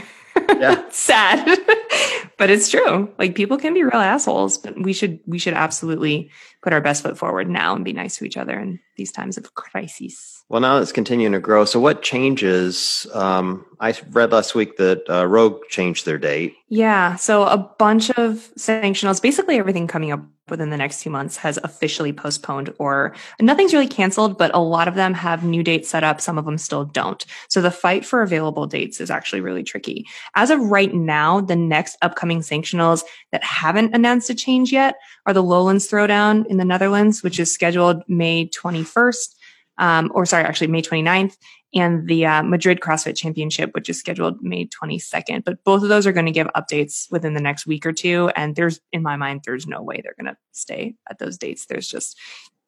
Yeah. 0.59 0.83
sad, 0.89 1.45
but 2.37 2.49
it's 2.49 2.69
true. 2.69 3.11
Like 3.17 3.35
people 3.35 3.57
can 3.57 3.73
be 3.73 3.83
real 3.83 3.93
assholes, 4.01 4.57
but 4.57 4.79
we 4.81 4.93
should 4.93 5.19
we 5.25 5.37
should 5.39 5.53
absolutely 5.53 6.31
put 6.61 6.73
our 6.73 6.81
best 6.81 7.03
foot 7.03 7.17
forward 7.17 7.49
now 7.49 7.75
and 7.75 7.83
be 7.85 7.93
nice 7.93 8.17
to 8.17 8.25
each 8.25 8.37
other 8.37 8.59
in 8.59 8.79
these 8.97 9.11
times 9.11 9.37
of 9.37 9.53
crises. 9.55 10.32
Well, 10.53 10.61
now 10.61 10.77
it's 10.77 10.91
continuing 10.91 11.31
to 11.31 11.39
grow. 11.39 11.65
So, 11.65 11.79
what 11.79 12.03
changes? 12.03 13.07
Um, 13.11 13.65
I 13.79 13.95
read 14.11 14.31
last 14.31 14.53
week 14.53 14.77
that 14.77 15.03
uh, 15.09 15.25
Rogue 15.25 15.61
changed 15.67 16.05
their 16.05 16.19
date. 16.19 16.53
Yeah. 16.69 17.15
So 17.15 17.43
a 17.43 17.57
bunch 17.57 18.11
of 18.11 18.51
sanctionals, 18.55 19.19
basically 19.19 19.57
everything 19.57 19.87
coming 19.87 20.11
up 20.11 20.21
within 20.49 20.69
the 20.69 20.77
next 20.77 21.01
two 21.01 21.09
months 21.09 21.37
has 21.37 21.57
officially 21.63 22.13
postponed 22.13 22.71
or 22.77 23.15
nothing's 23.41 23.73
really 23.73 23.87
canceled, 23.87 24.37
but 24.37 24.53
a 24.53 24.59
lot 24.59 24.87
of 24.87 24.93
them 24.93 25.15
have 25.15 25.43
new 25.43 25.63
dates 25.63 25.89
set 25.89 26.03
up. 26.03 26.21
Some 26.21 26.37
of 26.37 26.45
them 26.45 26.59
still 26.59 26.85
don't. 26.85 27.25
So 27.49 27.59
the 27.59 27.71
fight 27.71 28.05
for 28.05 28.21
available 28.21 28.67
dates 28.67 29.01
is 29.01 29.09
actually 29.09 29.41
really 29.41 29.63
tricky. 29.63 30.05
As 30.35 30.51
of 30.51 30.59
right 30.59 30.93
now, 30.93 31.41
the 31.41 31.55
next 31.55 31.97
upcoming 32.03 32.41
sanctionals 32.41 33.03
that 33.31 33.43
haven't 33.43 33.95
announced 33.95 34.29
a 34.29 34.35
change 34.35 34.71
yet 34.71 34.97
are 35.25 35.33
the 35.33 35.41
Lowlands 35.41 35.89
Throwdown 35.89 36.45
in 36.45 36.57
the 36.57 36.65
Netherlands, 36.65 37.23
which 37.23 37.39
is 37.39 37.51
scheduled 37.51 38.03
May 38.07 38.47
21st. 38.49 39.33
Um, 39.77 40.11
or 40.13 40.25
sorry, 40.25 40.43
actually 40.43 40.67
May 40.67 40.81
29th 40.81 41.35
and 41.73 42.07
the 42.07 42.25
uh, 42.25 42.43
Madrid 42.43 42.79
CrossFit 42.79 43.15
Championship, 43.15 43.73
which 43.73 43.89
is 43.89 43.97
scheduled 43.97 44.41
May 44.41 44.67
22nd. 44.67 45.43
But 45.43 45.63
both 45.63 45.81
of 45.81 45.89
those 45.89 46.05
are 46.05 46.11
going 46.11 46.27
to 46.27 46.31
give 46.31 46.47
updates 46.55 47.11
within 47.11 47.33
the 47.33 47.41
next 47.41 47.65
week 47.65 47.85
or 47.85 47.91
two. 47.93 48.29
And 48.35 48.55
there's, 48.55 48.79
in 48.91 49.01
my 49.01 49.15
mind, 49.15 49.41
there's 49.45 49.65
no 49.65 49.81
way 49.81 50.01
they're 50.01 50.15
going 50.19 50.31
to 50.31 50.37
stay 50.51 50.95
at 51.09 51.17
those 51.17 51.37
dates. 51.37 51.65
There's 51.65 51.87
just, 51.87 52.17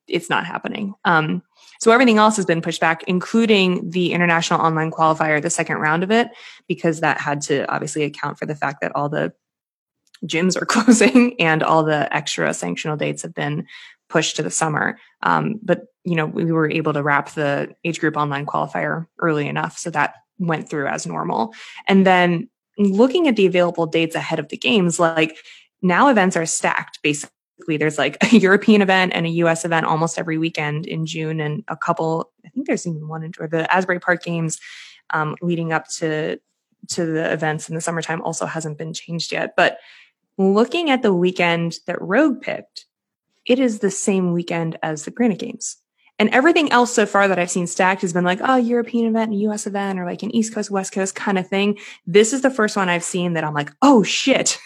it's 0.08 0.30
not 0.30 0.46
happening. 0.46 0.94
Um, 1.06 1.44
so 1.80 1.92
everything 1.92 2.18
else 2.18 2.36
has 2.38 2.46
been 2.46 2.62
pushed 2.62 2.82
back, 2.82 3.04
including 3.04 3.90
the 3.92 4.14
international 4.14 4.62
online 4.62 4.92
qualifier, 4.92 5.42
the 5.42 5.50
second 5.50 5.78
round 5.78 6.04
of 6.04 6.12
it, 6.12 6.30
because 6.68 7.02
that 7.02 7.20
had 7.20 7.42
to 7.42 7.72
obviously 7.72 8.04
account 8.04 8.40
for 8.40 8.46
the 8.46 8.56
fact 8.56 8.82
that 8.82 8.96
all 8.96 9.10
the 9.10 9.34
gyms 10.26 10.60
are 10.60 10.66
closing 10.66 11.40
and 11.40 11.62
all 11.62 11.84
the 11.84 12.14
extra 12.16 12.50
sanctional 12.50 12.98
dates 12.98 13.22
have 13.22 13.34
been 13.34 13.68
pushed 14.10 14.36
to 14.38 14.44
the 14.44 14.52
summer. 14.52 14.98
Um, 15.22 15.60
but 15.62 15.88
you 16.06 16.16
know, 16.16 16.26
we 16.26 16.52
were 16.52 16.70
able 16.70 16.94
to 16.94 17.04
wrap 17.04 17.32
the 17.32 17.76
age 17.84 18.00
group 18.00 18.16
online 18.16 18.46
qualifier 18.46 19.08
early 19.20 19.48
enough, 19.48 19.78
so 19.78 19.90
that 19.90 20.16
went 20.38 20.70
through 20.70 20.88
as 20.88 21.08
normal. 21.08 21.54
And 21.88 22.06
then 22.06 22.50
looking 22.78 23.28
at 23.28 23.36
the 23.36 23.46
available 23.46 23.88
dates 23.88 24.16
ahead 24.16 24.40
of 24.40 24.50
the 24.50 24.58
games, 24.58 25.00
like 25.00 25.38
now 25.82 26.10
events 26.10 26.38
are 26.38 26.46
stacked. 26.46 27.00
Basically, 27.02 27.78
there's 27.78 27.98
like 27.98 28.18
a 28.22 28.38
European 28.38 28.82
event 28.82 29.14
and 29.16 29.26
a 29.26 29.30
US 29.30 29.66
event 29.66 29.86
almost 29.86 30.20
every 30.20 30.38
weekend 30.38 30.86
in 30.86 31.06
June, 31.06 31.40
and 31.40 31.64
a 31.68 31.76
couple. 31.76 32.32
I 32.46 32.50
think 32.50 32.68
there's 32.68 32.86
even 32.86 33.08
one 33.08 33.24
in 33.24 33.32
or 33.40 33.48
the 33.48 33.74
Asbury 33.74 34.00
Park 34.00 34.24
Games 34.24 34.60
um, 35.10 35.36
leading 35.42 35.74
up 35.74 35.88
to 35.98 36.40
to 36.90 37.06
the 37.06 37.34
events 37.34 37.68
in 37.68 37.74
the 37.74 37.82
summertime 37.82 38.22
also 38.22 38.46
hasn't 38.46 38.78
been 38.78 38.94
changed 38.94 39.32
yet. 39.32 39.56
But 39.58 39.80
looking 40.38 40.92
at 40.92 41.02
the 41.02 41.14
weekend 41.14 41.80
that 41.88 42.02
Rogue 42.02 42.42
picked, 42.42 42.86
it 43.46 43.60
is 43.60 43.80
the 43.80 43.90
same 43.90 44.34
weekend 44.34 44.78
as 44.84 45.06
the 45.06 45.12
Granite 45.12 45.40
Games. 45.40 45.78
And 46.18 46.30
everything 46.30 46.72
else 46.72 46.94
so 46.94 47.06
far 47.06 47.28
that 47.28 47.40
I've 47.40 47.52
seen 47.52 47.68
stacked 47.68 48.02
has 48.02 48.14
been 48.14 48.24
like, 48.24 48.40
oh, 48.42 48.56
European 48.56 49.08
event 49.08 49.32
and 49.32 49.42
US 49.42 49.68
event 49.68 50.00
or 50.00 50.06
like 50.06 50.24
an 50.24 50.34
East 50.34 50.54
Coast, 50.54 50.72
West 50.72 50.94
Coast 50.94 51.14
kind 51.14 51.38
of 51.38 51.48
thing. 51.48 51.78
This 52.08 52.32
is 52.32 52.42
the 52.42 52.50
first 52.50 52.78
one 52.78 52.88
I've 52.88 53.04
seen 53.04 53.34
that 53.34 53.44
I'm 53.44 53.54
like, 53.54 53.72
oh 53.82 54.02
shit. 54.04 54.58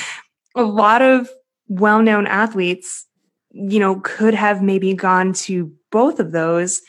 a 0.54 0.62
lot 0.62 1.02
of 1.02 1.28
well 1.68 2.00
known 2.00 2.26
athletes, 2.26 3.06
you 3.50 3.80
know, 3.80 4.00
could 4.00 4.34
have 4.34 4.62
maybe 4.62 4.94
gone 4.94 5.32
to 5.34 5.72
both 5.90 6.20
of 6.20 6.32
those. 6.32 6.80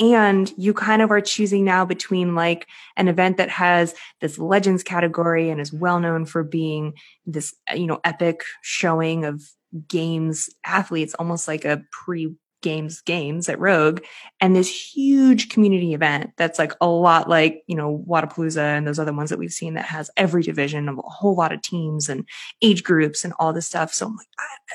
And 0.00 0.52
you 0.56 0.72
kind 0.74 1.02
of 1.02 1.10
are 1.10 1.20
choosing 1.20 1.64
now 1.64 1.84
between 1.84 2.36
like 2.36 2.68
an 2.96 3.08
event 3.08 3.38
that 3.38 3.50
has 3.50 3.96
this 4.20 4.38
legends 4.38 4.84
category 4.84 5.50
and 5.50 5.60
is 5.60 5.72
well 5.72 5.98
known 5.98 6.24
for 6.24 6.44
being 6.44 6.94
this, 7.26 7.52
you 7.74 7.88
know, 7.88 7.98
epic 8.04 8.44
showing 8.62 9.24
of 9.24 9.42
games 9.88 10.48
athletes, 10.64 11.14
almost 11.14 11.48
like 11.48 11.64
a 11.64 11.82
pre 11.90 12.36
games 12.60 13.00
games 13.02 13.48
at 13.48 13.58
Rogue 13.58 14.00
and 14.40 14.54
this 14.54 14.68
huge 14.68 15.48
community 15.48 15.94
event 15.94 16.32
that's 16.36 16.58
like 16.58 16.72
a 16.80 16.86
lot 16.86 17.28
like, 17.28 17.62
you 17.66 17.76
know, 17.76 18.04
Wodapalooza 18.08 18.58
and 18.58 18.86
those 18.86 18.98
other 18.98 19.12
ones 19.12 19.30
that 19.30 19.38
we've 19.38 19.52
seen 19.52 19.74
that 19.74 19.84
has 19.84 20.10
every 20.16 20.42
division 20.42 20.88
of 20.88 20.98
a 20.98 21.02
whole 21.02 21.36
lot 21.36 21.52
of 21.52 21.62
teams 21.62 22.08
and 22.08 22.26
age 22.62 22.82
groups 22.82 23.24
and 23.24 23.32
all 23.38 23.52
this 23.52 23.66
stuff. 23.66 23.92
So 23.92 24.06
I'm 24.06 24.16
like, 24.16 24.26
I, 24.38 24.72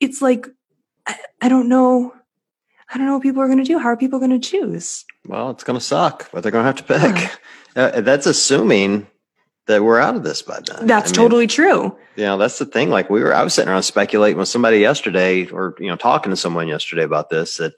it's 0.00 0.22
like, 0.22 0.46
I, 1.06 1.16
I 1.42 1.48
don't 1.48 1.68
know. 1.68 2.14
I 2.90 2.96
don't 2.96 3.06
know 3.06 3.14
what 3.14 3.22
people 3.22 3.42
are 3.42 3.48
going 3.48 3.58
to 3.58 3.64
do. 3.64 3.78
How 3.78 3.88
are 3.88 3.96
people 3.96 4.18
going 4.18 4.30
to 4.30 4.38
choose? 4.38 5.04
Well, 5.26 5.50
it's 5.50 5.64
going 5.64 5.78
to 5.78 5.84
suck, 5.84 6.30
but 6.32 6.42
they're 6.42 6.52
going 6.52 6.62
to 6.62 6.66
have 6.66 6.86
to 6.86 7.16
pick. 7.16 7.40
Uh, 7.76 8.00
that's 8.00 8.26
assuming 8.26 9.06
that 9.68 9.84
we're 9.84 10.00
out 10.00 10.16
of 10.16 10.24
this 10.24 10.42
by 10.42 10.58
then. 10.66 10.86
That's 10.86 11.10
I 11.10 11.12
mean, 11.12 11.14
totally 11.14 11.46
true. 11.46 11.96
You 12.16 12.24
know, 12.24 12.38
that's 12.38 12.58
the 12.58 12.66
thing. 12.66 12.90
Like 12.90 13.08
we 13.08 13.22
were, 13.22 13.34
I 13.34 13.44
was 13.44 13.54
sitting 13.54 13.70
around 13.70 13.84
speculating 13.84 14.38
with 14.38 14.48
somebody 14.48 14.78
yesterday, 14.78 15.46
or 15.46 15.76
you 15.78 15.86
know, 15.86 15.96
talking 15.96 16.30
to 16.30 16.36
someone 16.36 16.66
yesterday 16.66 17.04
about 17.04 17.30
this. 17.30 17.58
That 17.58 17.74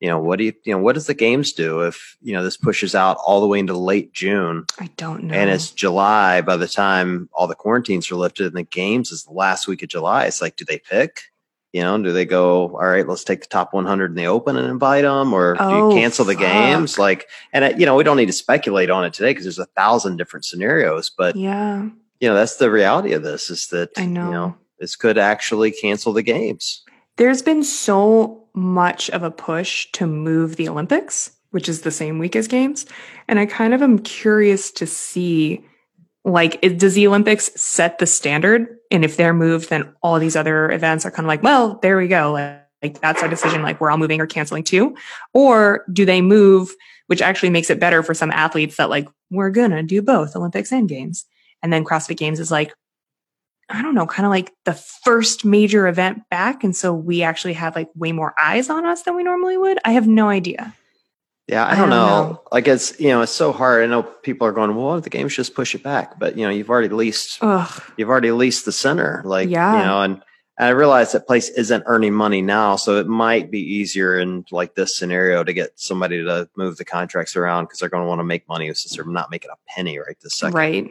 you 0.00 0.08
know, 0.08 0.18
what 0.18 0.38
do 0.38 0.46
you, 0.46 0.52
you 0.64 0.72
know, 0.72 0.78
what 0.80 0.94
does 0.94 1.06
the 1.06 1.14
games 1.14 1.52
do 1.52 1.82
if 1.82 2.16
you 2.22 2.32
know 2.32 2.42
this 2.42 2.56
pushes 2.56 2.94
out 2.94 3.18
all 3.24 3.40
the 3.40 3.46
way 3.46 3.60
into 3.60 3.76
late 3.76 4.12
June 4.12 4.64
I 4.80 4.90
don't 4.96 5.24
know. 5.24 5.34
and 5.34 5.50
it's 5.50 5.70
July 5.70 6.40
by 6.40 6.56
the 6.56 6.66
time 6.66 7.28
all 7.32 7.46
the 7.46 7.54
quarantines 7.54 8.10
are 8.10 8.16
lifted 8.16 8.46
and 8.46 8.56
the 8.56 8.64
games 8.64 9.12
is 9.12 9.24
the 9.24 9.32
last 9.32 9.68
week 9.68 9.82
of 9.82 9.88
July? 9.90 10.24
It's 10.24 10.42
like, 10.42 10.56
do 10.56 10.64
they 10.64 10.78
pick? 10.78 11.20
You 11.74 11.80
know, 11.82 12.00
do 12.00 12.12
they 12.12 12.24
go? 12.24 12.68
All 12.68 12.86
right, 12.86 13.06
let's 13.06 13.24
take 13.24 13.40
the 13.40 13.48
top 13.48 13.74
100 13.74 14.12
in 14.12 14.14
the 14.14 14.26
open 14.26 14.56
and 14.56 14.68
invite 14.68 15.02
them, 15.02 15.32
or 15.32 15.54
do 15.54 15.60
Oh, 15.60 15.90
you 15.90 16.00
cancel 16.00 16.24
the 16.24 16.34
fuck. 16.34 16.40
games? 16.42 16.98
Like, 17.00 17.28
and 17.52 17.64
uh, 17.64 17.72
you 17.76 17.84
know, 17.84 17.96
we 17.96 18.04
don't 18.04 18.16
need 18.16 18.26
to 18.26 18.32
speculate 18.32 18.90
on 18.90 19.04
it 19.04 19.12
today 19.12 19.30
because 19.30 19.44
there's 19.44 19.58
a 19.58 19.66
thousand 19.66 20.16
different 20.16 20.44
scenarios, 20.44 21.10
but 21.10 21.34
yeah, 21.34 21.82
you 22.20 22.28
know 22.28 22.34
that's 22.34 22.56
the 22.58 22.70
reality 22.70 23.12
of 23.12 23.24
this 23.24 23.50
is 23.50 23.66
that 23.68 23.90
I 23.98 24.06
know. 24.06 24.24
you 24.26 24.30
know 24.30 24.56
this 24.78 24.94
could 24.94 25.18
actually 25.18 25.72
cancel 25.72 26.12
the 26.12 26.22
games 26.22 26.82
there's 27.16 27.42
been 27.42 27.62
so 27.62 28.44
much 28.54 29.08
of 29.10 29.22
a 29.22 29.30
push 29.30 29.86
to 29.92 30.04
move 30.06 30.56
the 30.56 30.68
Olympics, 30.68 31.30
which 31.50 31.68
is 31.68 31.82
the 31.82 31.90
same 31.92 32.18
week 32.18 32.34
as 32.36 32.48
games. 32.48 32.86
And 33.28 33.38
I 33.38 33.46
kind 33.46 33.72
of 33.74 33.82
am 33.82 33.98
curious 34.00 34.70
to 34.72 34.86
see 34.86 35.64
like 36.24 36.58
it, 36.62 36.78
does 36.78 36.94
the 36.94 37.06
olympics 37.06 37.50
set 37.60 37.98
the 37.98 38.06
standard 38.06 38.78
and 38.90 39.04
if 39.04 39.16
they're 39.16 39.34
moved 39.34 39.70
then 39.70 39.92
all 40.02 40.18
these 40.18 40.36
other 40.36 40.70
events 40.70 41.04
are 41.04 41.10
kind 41.10 41.26
of 41.26 41.28
like 41.28 41.42
well 41.42 41.78
there 41.82 41.96
we 41.96 42.08
go 42.08 42.32
like, 42.32 42.62
like 42.82 43.00
that's 43.00 43.22
our 43.22 43.28
decision 43.28 43.62
like 43.62 43.80
we're 43.80 43.90
all 43.90 43.98
moving 43.98 44.20
or 44.20 44.26
canceling 44.26 44.64
too 44.64 44.96
or 45.32 45.84
do 45.92 46.04
they 46.04 46.20
move 46.22 46.70
which 47.06 47.20
actually 47.20 47.50
makes 47.50 47.68
it 47.68 47.78
better 47.78 48.02
for 48.02 48.14
some 48.14 48.30
athletes 48.30 48.76
that 48.76 48.88
like 48.88 49.06
we're 49.30 49.50
gonna 49.50 49.82
do 49.82 50.00
both 50.00 50.34
olympics 50.34 50.72
and 50.72 50.88
games 50.88 51.26
And 51.64 51.72
then 51.72 51.82
CrossFit 51.82 52.18
Games 52.18 52.40
is 52.40 52.50
like, 52.50 52.74
I 53.70 53.80
don't 53.80 53.94
know, 53.94 54.06
kind 54.06 54.26
of 54.26 54.30
like 54.30 54.52
the 54.66 54.74
first 54.74 55.46
major 55.46 55.88
event 55.88 56.28
back. 56.28 56.62
And 56.62 56.76
so 56.76 56.92
we 56.92 57.22
actually 57.22 57.54
have 57.54 57.74
like 57.74 57.88
way 57.94 58.12
more 58.12 58.34
eyes 58.38 58.68
on 58.68 58.84
us 58.84 59.02
than 59.02 59.16
we 59.16 59.24
normally 59.24 59.56
would. 59.56 59.78
I 59.82 59.92
have 59.92 60.06
no 60.06 60.28
idea. 60.28 60.74
Yeah, 61.46 61.64
I 61.64 61.72
I 61.72 61.76
don't, 61.76 61.90
don't 61.90 61.90
know. 61.90 62.06
know. 62.32 62.42
Like 62.52 62.66
it's 62.68 62.98
you 62.98 63.08
know 63.08 63.20
it's 63.22 63.32
so 63.32 63.52
hard. 63.52 63.82
I 63.84 63.86
know 63.86 64.02
people 64.02 64.46
are 64.46 64.52
going, 64.52 64.74
well, 64.74 65.00
the 65.00 65.10
games 65.10 65.34
just 65.36 65.54
push 65.54 65.74
it 65.74 65.82
back, 65.82 66.18
but 66.18 66.36
you 66.38 66.44
know 66.44 66.50
you've 66.50 66.70
already 66.70 66.88
leased 66.88 67.38
Ugh. 67.42 67.82
you've 67.98 68.08
already 68.08 68.30
leased 68.32 68.64
the 68.64 68.72
center, 68.72 69.20
like 69.26 69.48
Yeah. 69.50 69.78
you 69.78 69.84
know, 69.84 70.00
and, 70.02 70.14
and 70.58 70.68
I 70.68 70.70
realize 70.70 71.12
that 71.12 71.26
place 71.26 71.50
isn't 71.50 71.82
earning 71.86 72.14
money 72.14 72.40
now, 72.40 72.76
so 72.76 72.96
it 72.96 73.06
might 73.08 73.50
be 73.50 73.60
easier 73.60 74.18
in 74.18 74.46
like 74.52 74.74
this 74.74 74.96
scenario 74.96 75.44
to 75.44 75.52
get 75.52 75.72
somebody 75.78 76.24
to 76.24 76.48
move 76.56 76.76
the 76.78 76.84
contracts 76.86 77.36
around 77.36 77.64
because 77.64 77.78
they're 77.80 77.88
going 77.90 78.04
to 78.04 78.08
want 78.08 78.20
to 78.20 78.24
make 78.24 78.48
money 78.48 78.68
since 78.72 78.96
they're 78.96 79.04
not 79.04 79.30
making 79.30 79.50
a 79.50 79.56
penny 79.68 79.98
right 79.98 80.16
this 80.22 80.38
second. 80.38 80.54
Right. 80.56 80.90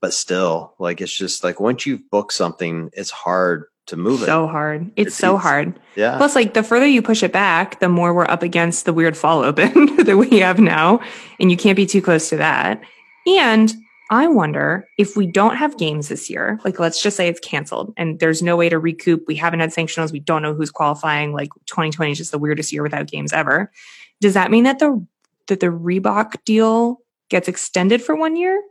But 0.00 0.14
still, 0.14 0.74
like 0.78 1.00
it's 1.00 1.16
just 1.16 1.44
like 1.44 1.60
once 1.60 1.86
you've 1.86 2.10
booked 2.10 2.32
something, 2.32 2.90
it's 2.92 3.10
hard 3.10 3.66
to 3.86 3.96
move 3.96 4.22
it. 4.22 4.26
So 4.26 4.46
hard. 4.46 4.86
It's, 4.96 5.08
It's- 5.08 5.14
so 5.14 5.36
hard. 5.36 5.78
yeah, 5.94 6.16
Plus, 6.16 6.34
like 6.34 6.54
the 6.54 6.62
further 6.62 6.86
you 6.86 7.02
push 7.02 7.22
it 7.22 7.32
back, 7.32 7.80
the 7.80 7.88
more 7.88 8.12
we're 8.14 8.24
up 8.28 8.42
against 8.42 8.84
the 8.84 8.92
weird 8.92 9.16
fall 9.16 9.42
open 9.44 9.96
that 10.04 10.16
we 10.16 10.40
have 10.40 10.58
now. 10.58 11.00
And 11.40 11.50
you 11.50 11.56
can't 11.56 11.76
be 11.76 11.86
too 11.86 12.02
close 12.02 12.28
to 12.30 12.36
that. 12.36 12.80
And 13.26 13.72
I 14.10 14.28
wonder 14.28 14.86
if 14.98 15.16
we 15.16 15.26
don't 15.26 15.56
have 15.56 15.78
games 15.78 16.08
this 16.08 16.30
year, 16.30 16.60
like 16.64 16.78
let's 16.78 17.02
just 17.02 17.16
say 17.16 17.26
it's 17.28 17.40
canceled 17.40 17.92
and 17.96 18.20
there's 18.20 18.40
no 18.42 18.56
way 18.56 18.68
to 18.68 18.78
recoup. 18.78 19.24
We 19.26 19.34
haven't 19.34 19.58
had 19.60 19.70
sanctionals. 19.70 20.12
We 20.12 20.20
don't 20.20 20.42
know 20.42 20.54
who's 20.54 20.70
qualifying. 20.70 21.32
Like 21.32 21.48
2020 21.66 22.12
is 22.12 22.18
just 22.18 22.30
the 22.30 22.38
weirdest 22.38 22.72
year 22.72 22.84
without 22.84 23.08
games 23.08 23.32
ever. 23.32 23.72
Does 24.20 24.34
that 24.34 24.50
mean 24.52 24.62
that 24.64 24.78
the 24.78 25.04
that 25.48 25.58
the 25.60 25.66
Reebok 25.66 26.34
deal 26.44 27.00
gets 27.30 27.48
extended 27.48 28.00
for 28.02 28.14
one 28.16 28.36
year? 28.36 28.62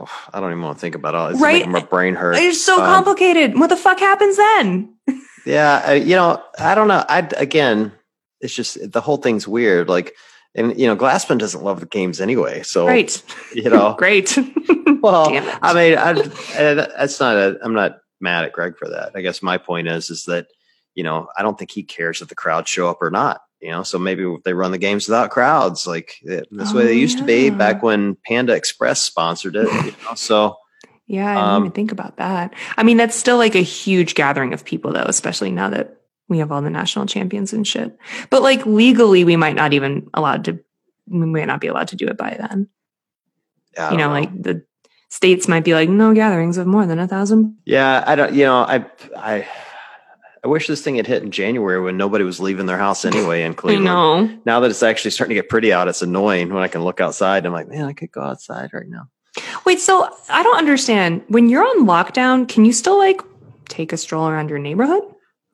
Oh, 0.00 0.06
I 0.34 0.40
don't 0.40 0.50
even 0.50 0.62
want 0.62 0.76
to 0.76 0.80
think 0.80 0.94
about 0.94 1.14
all. 1.14 1.28
It's 1.28 1.40
Right. 1.40 1.66
my 1.68 1.80
brain 1.80 2.14
hurt. 2.14 2.36
It's 2.36 2.62
so 2.64 2.74
Um, 2.74 2.86
complicated. 2.86 3.58
What 3.58 3.68
the 3.70 3.76
fuck 3.76 3.98
happens 4.00 4.36
then? 4.36 4.94
Yeah, 5.46 5.84
uh, 5.88 5.92
you 5.92 6.16
know, 6.16 6.42
I 6.58 6.74
don't 6.74 6.88
know. 6.88 7.04
I 7.06 7.18
again, 7.36 7.92
it's 8.40 8.54
just 8.54 8.78
the 8.90 9.02
whole 9.02 9.18
thing's 9.18 9.46
weird. 9.46 9.90
Like, 9.90 10.14
and 10.54 10.80
you 10.80 10.86
know, 10.86 10.96
Glassman 10.96 11.36
doesn't 11.36 11.62
love 11.62 11.80
the 11.80 11.86
games 11.86 12.18
anyway. 12.18 12.62
So 12.62 12.86
Right. 12.86 13.22
you 13.52 13.68
know, 13.68 13.94
Great. 13.98 14.38
well, 15.02 15.26
I 15.60 15.74
mean, 15.74 15.98
I, 15.98 16.10
and 16.56 16.78
that's 16.78 17.20
not. 17.20 17.56
I'm 17.62 17.74
not 17.74 17.98
mad 18.22 18.46
at 18.46 18.54
Greg 18.54 18.78
for 18.78 18.88
that. 18.88 19.12
I 19.14 19.20
guess 19.20 19.42
my 19.42 19.58
point 19.58 19.86
is, 19.86 20.08
is 20.08 20.24
that 20.24 20.46
you 20.94 21.04
know, 21.04 21.28
I 21.36 21.42
don't 21.42 21.58
think 21.58 21.72
he 21.72 21.82
cares 21.82 22.22
if 22.22 22.28
the 22.28 22.34
crowd 22.34 22.66
show 22.66 22.88
up 22.88 23.02
or 23.02 23.10
not. 23.10 23.42
You 23.64 23.70
know, 23.70 23.82
so 23.82 23.98
maybe 23.98 24.22
if 24.24 24.42
they 24.42 24.52
run 24.52 24.72
the 24.72 24.78
games 24.78 25.08
without 25.08 25.30
crowds, 25.30 25.86
like 25.86 26.16
eh, 26.28 26.42
that's 26.50 26.72
the 26.72 26.78
way 26.78 26.84
Oh, 26.84 26.86
they 26.86 26.98
used 26.98 27.16
to 27.18 27.24
be 27.24 27.48
back 27.48 27.82
when 27.82 28.14
Panda 28.26 28.52
Express 28.54 29.02
sponsored 29.02 29.56
it. 29.56 29.68
You 29.86 29.92
know? 30.04 30.14
So 30.16 30.56
Yeah, 31.06 31.30
I 31.30 31.34
didn't 31.36 31.48
Um, 31.48 31.62
even 31.62 31.72
think 31.72 31.90
about 31.92 32.18
that. 32.18 32.52
I 32.76 32.82
mean, 32.82 32.98
that's 32.98 33.16
still 33.16 33.38
like 33.38 33.54
a 33.54 33.62
huge 33.62 34.14
gathering 34.14 34.52
of 34.52 34.64
people, 34.66 34.92
though, 34.92 35.06
especially 35.06 35.50
now 35.50 35.70
that 35.70 35.96
we 36.28 36.38
have 36.38 36.52
all 36.52 36.60
the 36.62 36.68
national 36.70 37.06
champions 37.06 37.52
and 37.54 37.66
shit. 37.66 37.96
But 38.30 38.42
like 38.42 38.64
legally, 38.66 39.24
we 39.24 39.36
might 39.36 39.56
not 39.56 39.72
even 39.72 40.08
allowed 40.12 40.44
to. 40.44 40.58
We 41.06 41.24
might 41.26 41.46
not 41.46 41.60
be 41.60 41.68
allowed 41.68 41.88
to 41.88 41.96
do 41.96 42.06
it 42.08 42.18
by 42.18 42.36
then. 42.38 42.68
I 43.78 43.92
you 43.92 43.98
don't 43.98 44.08
know, 44.08 44.10
like 44.20 44.42
the 44.42 44.62
states 45.08 45.48
might 45.48 45.64
be 45.64 45.74
like, 45.74 45.88
no 45.88 46.12
gatherings 46.14 46.58
of 46.58 46.66
more 46.66 46.86
than 46.86 46.98
a 46.98 47.08
thousand. 47.08 47.56
Yeah, 47.64 48.04
I 48.06 48.14
don't. 48.14 48.34
You 48.34 48.44
know, 48.44 48.58
I 48.58 48.84
I 49.16 49.46
I 50.44 50.46
wish 50.46 50.66
this 50.66 50.82
thing 50.82 50.96
had 50.96 51.06
hit 51.06 51.22
in 51.22 51.30
January 51.30 51.80
when 51.80 51.96
nobody 51.96 52.22
was 52.22 52.38
leaving 52.38 52.66
their 52.66 52.76
house 52.76 53.06
anyway 53.06 53.42
in 53.44 53.52
I 53.52 53.54
Cleveland. 53.54 53.84
know. 53.86 54.38
Now 54.44 54.60
that 54.60 54.70
it's 54.70 54.82
actually 54.82 55.12
starting 55.12 55.34
to 55.34 55.40
get 55.40 55.48
pretty 55.48 55.72
out, 55.72 55.88
it's 55.88 56.02
annoying 56.02 56.52
when 56.52 56.62
I 56.62 56.68
can 56.68 56.84
look 56.84 57.00
outside. 57.00 57.46
I'm 57.46 57.52
like, 57.52 57.68
man, 57.68 57.86
I 57.86 57.94
could 57.94 58.12
go 58.12 58.20
outside 58.20 58.70
right 58.74 58.86
now. 58.86 59.08
Wait, 59.64 59.80
so 59.80 60.08
I 60.28 60.42
don't 60.42 60.58
understand. 60.58 61.22
When 61.28 61.48
you're 61.48 61.64
on 61.64 61.86
lockdown, 61.86 62.46
can 62.46 62.66
you 62.66 62.72
still 62.74 62.98
like 62.98 63.22
take 63.68 63.92
a 63.92 63.96
stroll 63.96 64.28
around 64.28 64.50
your 64.50 64.58
neighborhood? 64.58 65.02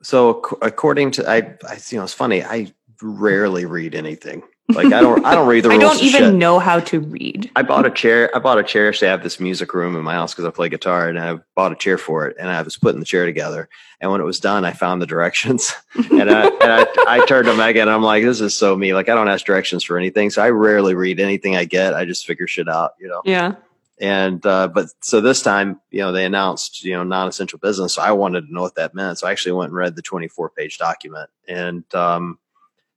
So 0.03 0.41
according 0.61 1.11
to 1.11 1.29
I, 1.29 1.37
I 1.37 1.79
you 1.89 1.97
know, 1.97 2.03
it's 2.03 2.13
funny. 2.13 2.43
I 2.43 2.73
rarely 3.01 3.65
read 3.65 3.95
anything. 3.95 4.43
Like 4.73 4.87
I 4.87 5.01
don't 5.01 5.25
I 5.25 5.35
don't 5.35 5.47
read 5.47 5.63
the 5.63 5.69
rules. 5.69 5.83
I 5.83 5.87
don't 5.87 6.03
even 6.03 6.39
know 6.39 6.59
how 6.59 6.79
to 6.79 6.99
read. 6.99 7.51
I 7.55 7.61
bought 7.61 7.85
a 7.85 7.91
chair. 7.91 8.29
I 8.35 8.39
bought 8.39 8.59
a 8.59 8.63
chair. 8.63 8.93
So 8.93 9.07
I 9.07 9.09
have 9.09 9.23
this 9.23 9.39
music 9.39 9.73
room 9.73 9.95
in 9.95 10.03
my 10.03 10.13
house 10.13 10.33
because 10.33 10.45
I 10.45 10.51
play 10.51 10.69
guitar, 10.69 11.09
and 11.09 11.19
I 11.19 11.39
bought 11.55 11.71
a 11.71 11.75
chair 11.75 11.97
for 11.97 12.27
it. 12.27 12.37
And 12.39 12.49
I 12.49 12.61
was 12.61 12.77
putting 12.77 12.99
the 12.99 13.05
chair 13.05 13.25
together. 13.25 13.69
And 13.99 14.11
when 14.11 14.19
it 14.21 14.25
was 14.25 14.39
done, 14.39 14.65
I 14.65 14.71
found 14.71 15.01
the 15.01 15.05
directions, 15.05 15.73
and 15.95 16.29
I 16.29 16.47
and 16.47 16.63
I, 16.63 16.87
I 17.07 17.25
turned 17.25 17.45
to 17.45 17.55
Megan. 17.55 17.83
And 17.83 17.91
I'm 17.91 18.03
like, 18.03 18.23
"This 18.23 18.41
is 18.41 18.55
so 18.55 18.75
me. 18.75 18.93
Like 18.93 19.09
I 19.09 19.15
don't 19.15 19.29
ask 19.29 19.45
directions 19.45 19.83
for 19.83 19.97
anything, 19.97 20.29
so 20.29 20.41
I 20.41 20.49
rarely 20.49 20.95
read 20.95 21.19
anything 21.19 21.55
I 21.55 21.65
get. 21.65 21.93
I 21.93 22.05
just 22.05 22.25
figure 22.25 22.47
shit 22.47 22.67
out, 22.67 22.91
you 22.99 23.07
know." 23.07 23.21
Yeah. 23.25 23.55
And 23.99 24.43
uh, 24.47 24.67
but 24.67 24.87
so 25.01 25.21
this 25.21 25.43
time, 25.43 25.79
you 25.91 25.99
know, 25.99 26.11
they 26.11 26.25
announced 26.25 26.83
you 26.83 26.93
know 26.93 27.03
non-essential 27.03 27.59
business. 27.59 27.93
So 27.93 28.01
I 28.01 28.11
wanted 28.11 28.47
to 28.47 28.53
know 28.53 28.63
what 28.63 28.73
that 28.75 28.95
meant. 28.95 29.19
So 29.19 29.27
I 29.27 29.31
actually 29.31 29.51
went 29.51 29.69
and 29.69 29.77
read 29.77 29.95
the 29.95 30.01
24-page 30.01 30.79
document, 30.79 31.29
and 31.47 31.83
um, 31.93 32.39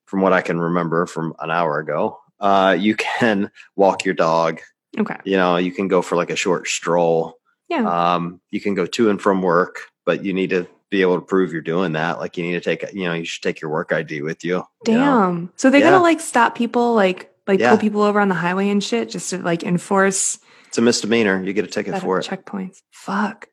from 0.06 0.20
what 0.20 0.32
I 0.32 0.42
can 0.42 0.60
remember 0.60 1.06
from 1.06 1.34
an 1.40 1.50
hour 1.50 1.78
ago, 1.78 2.18
uh, 2.40 2.76
you 2.78 2.94
can 3.18 3.50
walk 3.76 4.04
your 4.04 4.14
dog 4.14 4.60
Okay. 4.96 5.16
you 5.24 5.36
know 5.36 5.56
you 5.56 5.72
can 5.72 5.88
go 5.88 6.02
for 6.02 6.14
like 6.14 6.30
a 6.30 6.36
short 6.36 6.68
stroll 6.68 7.34
Yeah. 7.68 8.14
um 8.14 8.40
you 8.52 8.60
can 8.60 8.74
go 8.74 8.86
to 8.86 9.10
and 9.10 9.20
from 9.20 9.42
work 9.42 9.80
but 10.06 10.24
you 10.24 10.32
need 10.32 10.50
to 10.50 10.68
be 10.88 11.02
able 11.02 11.16
to 11.16 11.26
prove 11.26 11.52
you're 11.52 11.62
doing 11.62 11.94
that 11.94 12.20
like 12.20 12.36
you 12.36 12.44
need 12.44 12.52
to 12.52 12.60
take 12.60 12.84
you 12.92 13.02
know 13.04 13.12
you 13.14 13.24
should 13.24 13.42
take 13.42 13.60
your 13.60 13.72
work 13.72 13.90
id 13.90 14.22
with 14.22 14.44
you 14.44 14.62
you 14.86 14.92
know? 14.94 15.00
Damn. 15.00 15.52
So 15.56 15.68
they're 15.68 15.80
Yeah. 15.80 15.90
gonna 15.90 16.02
like 16.02 16.20
stop 16.20 16.54
people, 16.54 16.94
like 16.94 17.34
like 17.48 17.58
Yeah. 17.58 17.70
pull 17.70 17.78
people 17.78 18.02
over 18.02 18.20
on 18.20 18.28
the 18.28 18.36
highway 18.36 18.68
and 18.68 18.82
shit, 18.84 19.10
just 19.10 19.30
to 19.30 19.38
like 19.38 19.64
enforce 19.64 20.38
it's 20.68 20.78
a 20.78 20.82
misdemeanor 20.82 21.42
you 21.42 21.52
get 21.52 21.64
a 21.64 21.68
ticket 21.68 21.98
for 22.00 22.20
it 22.20 22.26
checkpoints. 22.26 22.78
Fuck. 22.92 23.48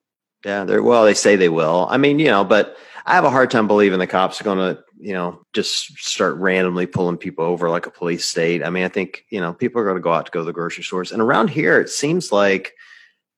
Yeah 0.46 0.64
they're 0.64 0.84
well 0.84 1.06
they 1.06 1.14
say 1.14 1.36
they 1.36 1.50
will. 1.50 1.88
I 1.90 1.98
mean 1.98 2.20
you 2.20 2.28
know 2.28 2.44
but 2.44 2.78
i 3.06 3.14
have 3.16 3.24
a 3.24 3.30
hard 3.30 3.52
time 3.52 3.68
believing 3.68 4.00
the 4.00 4.08
cops 4.08 4.40
are 4.40 4.44
going 4.44 4.58
to 4.58 4.84
you 5.00 5.14
know 5.14 5.44
just 5.54 5.98
start 5.98 6.36
randomly 6.36 6.86
pulling 6.86 7.18
people 7.18 7.46
over 7.46 7.70
like 7.70 7.86
a 7.86 7.92
police 7.92 8.26
state. 8.26 8.64
I 8.64 8.70
mean 8.70 8.84
i 8.84 8.90
think 8.90 9.26
you 9.30 9.40
know 9.40 9.54
people 9.54 9.82
are 9.82 9.86
going 9.86 9.98
to 9.98 10.02
go 10.02 10.14
out 10.14 10.26
to 10.26 10.32
go 10.32 10.40
to 10.40 10.46
the 10.46 10.54
grocery 10.54 10.84
stores. 10.84 11.12
And 11.12 11.22
around 11.22 11.50
here 11.50 11.80
it 11.80 11.90
seems 11.90 12.32
like 12.32 12.74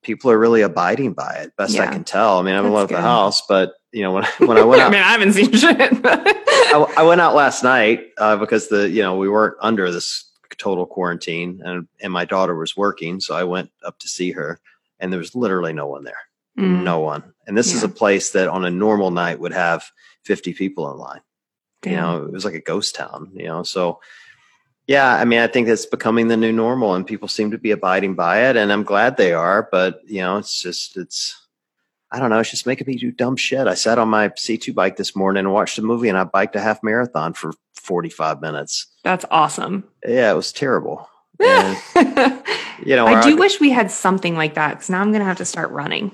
people 0.02 0.30
are 0.30 0.38
really 0.38 0.60
abiding 0.60 1.14
by 1.14 1.32
it 1.34 1.56
best 1.56 1.78
i 1.78 1.86
can 1.86 2.04
tell. 2.04 2.38
I 2.38 2.42
mean 2.42 2.52
i 2.52 2.56
haven't 2.56 2.72
That's 2.72 2.90
left 2.90 2.92
the 2.92 3.00
house 3.00 3.42
but 3.46 3.74
you 3.92 4.02
know 4.02 4.12
when, 4.12 4.24
when 4.38 4.58
i 4.58 4.64
went 4.64 4.82
out. 4.82 4.88
I 4.88 4.90
mean, 4.90 5.02
I 5.02 5.12
haven't 5.12 5.32
seen 5.32 5.52
shit. 5.52 6.00
I, 6.04 6.94
I 6.96 7.02
went 7.04 7.20
out 7.20 7.34
last 7.34 7.62
night 7.62 8.08
uh, 8.18 8.36
because 8.36 8.68
the 8.68 8.88
you 8.88 9.02
know 9.02 9.16
we 9.16 9.28
weren't 9.28 9.56
under 9.60 9.90
this 9.90 10.30
total 10.58 10.86
quarantine 10.86 11.60
and 11.64 11.88
and 12.00 12.12
my 12.12 12.24
daughter 12.24 12.54
was 12.54 12.76
working 12.76 13.20
so 13.20 13.34
i 13.34 13.42
went 13.42 13.70
up 13.84 13.98
to 13.98 14.08
see 14.08 14.30
her 14.30 14.60
and 15.00 15.12
there 15.12 15.18
was 15.18 15.34
literally 15.34 15.72
no 15.72 15.86
one 15.86 16.04
there 16.04 16.18
Mm, 16.58 16.82
no 16.84 17.00
one. 17.00 17.22
And 17.46 17.56
this 17.58 17.72
is 17.74 17.82
a 17.82 17.88
place 17.88 18.30
that 18.30 18.48
on 18.48 18.64
a 18.64 18.70
normal 18.70 19.10
night 19.10 19.40
would 19.40 19.52
have 19.52 19.84
50 20.24 20.54
people 20.54 20.90
in 20.92 20.98
line. 20.98 21.20
You 21.84 21.96
know 21.96 22.24
it 22.24 22.32
was 22.32 22.46
like 22.46 22.54
a 22.54 22.60
ghost 22.62 22.94
town 22.94 23.30
you 23.34 23.44
know 23.44 23.62
so 23.62 24.00
yeah 24.86 25.06
i 25.16 25.26
mean 25.26 25.40
i 25.40 25.46
think 25.46 25.68
it's 25.68 25.84
becoming 25.84 26.28
the 26.28 26.36
new 26.38 26.50
normal 26.50 26.94
and 26.94 27.06
people 27.06 27.28
seem 27.28 27.50
to 27.50 27.58
be 27.58 27.72
abiding 27.72 28.14
by 28.14 28.48
it 28.48 28.56
and 28.56 28.72
i'm 28.72 28.84
glad 28.84 29.18
they 29.18 29.34
are 29.34 29.68
but 29.70 30.00
you 30.06 30.22
know 30.22 30.38
it's 30.38 30.62
just 30.62 30.96
it's 30.96 31.46
i 32.10 32.18
don't 32.18 32.30
know 32.30 32.38
it's 32.38 32.50
just 32.50 32.66
making 32.66 32.86
me 32.86 32.96
do 32.96 33.10
dumb 33.10 33.36
shit. 33.36 33.66
I 33.66 33.74
sat 33.74 33.98
on 33.98 34.08
my 34.08 34.30
c2 34.30 34.74
bike 34.74 34.96
this 34.96 35.14
morning 35.14 35.40
and 35.44 35.52
watched 35.52 35.76
a 35.76 35.82
movie 35.82 36.08
and 36.08 36.16
i 36.16 36.24
biked 36.24 36.56
a 36.56 36.60
half 36.60 36.82
marathon 36.82 37.34
for 37.34 37.52
45 37.74 38.40
minutes. 38.40 38.86
That's 39.02 39.26
awesome. 39.30 39.84
yeah 40.06 40.30
it 40.32 40.36
was 40.36 40.52
terrible. 40.52 41.06
And, 41.40 41.76
you 42.86 42.96
know 42.96 43.06
I 43.06 43.20
do 43.22 43.32
our- 43.32 43.36
wish 43.38 43.60
we 43.60 43.68
had 43.72 43.90
something 43.90 44.36
like 44.36 44.54
that 44.54 44.70
because 44.70 44.88
now 44.88 45.02
I'm 45.02 45.12
gonna 45.12 45.24
have 45.26 45.36
to 45.36 45.44
start 45.44 45.70
running, 45.70 46.12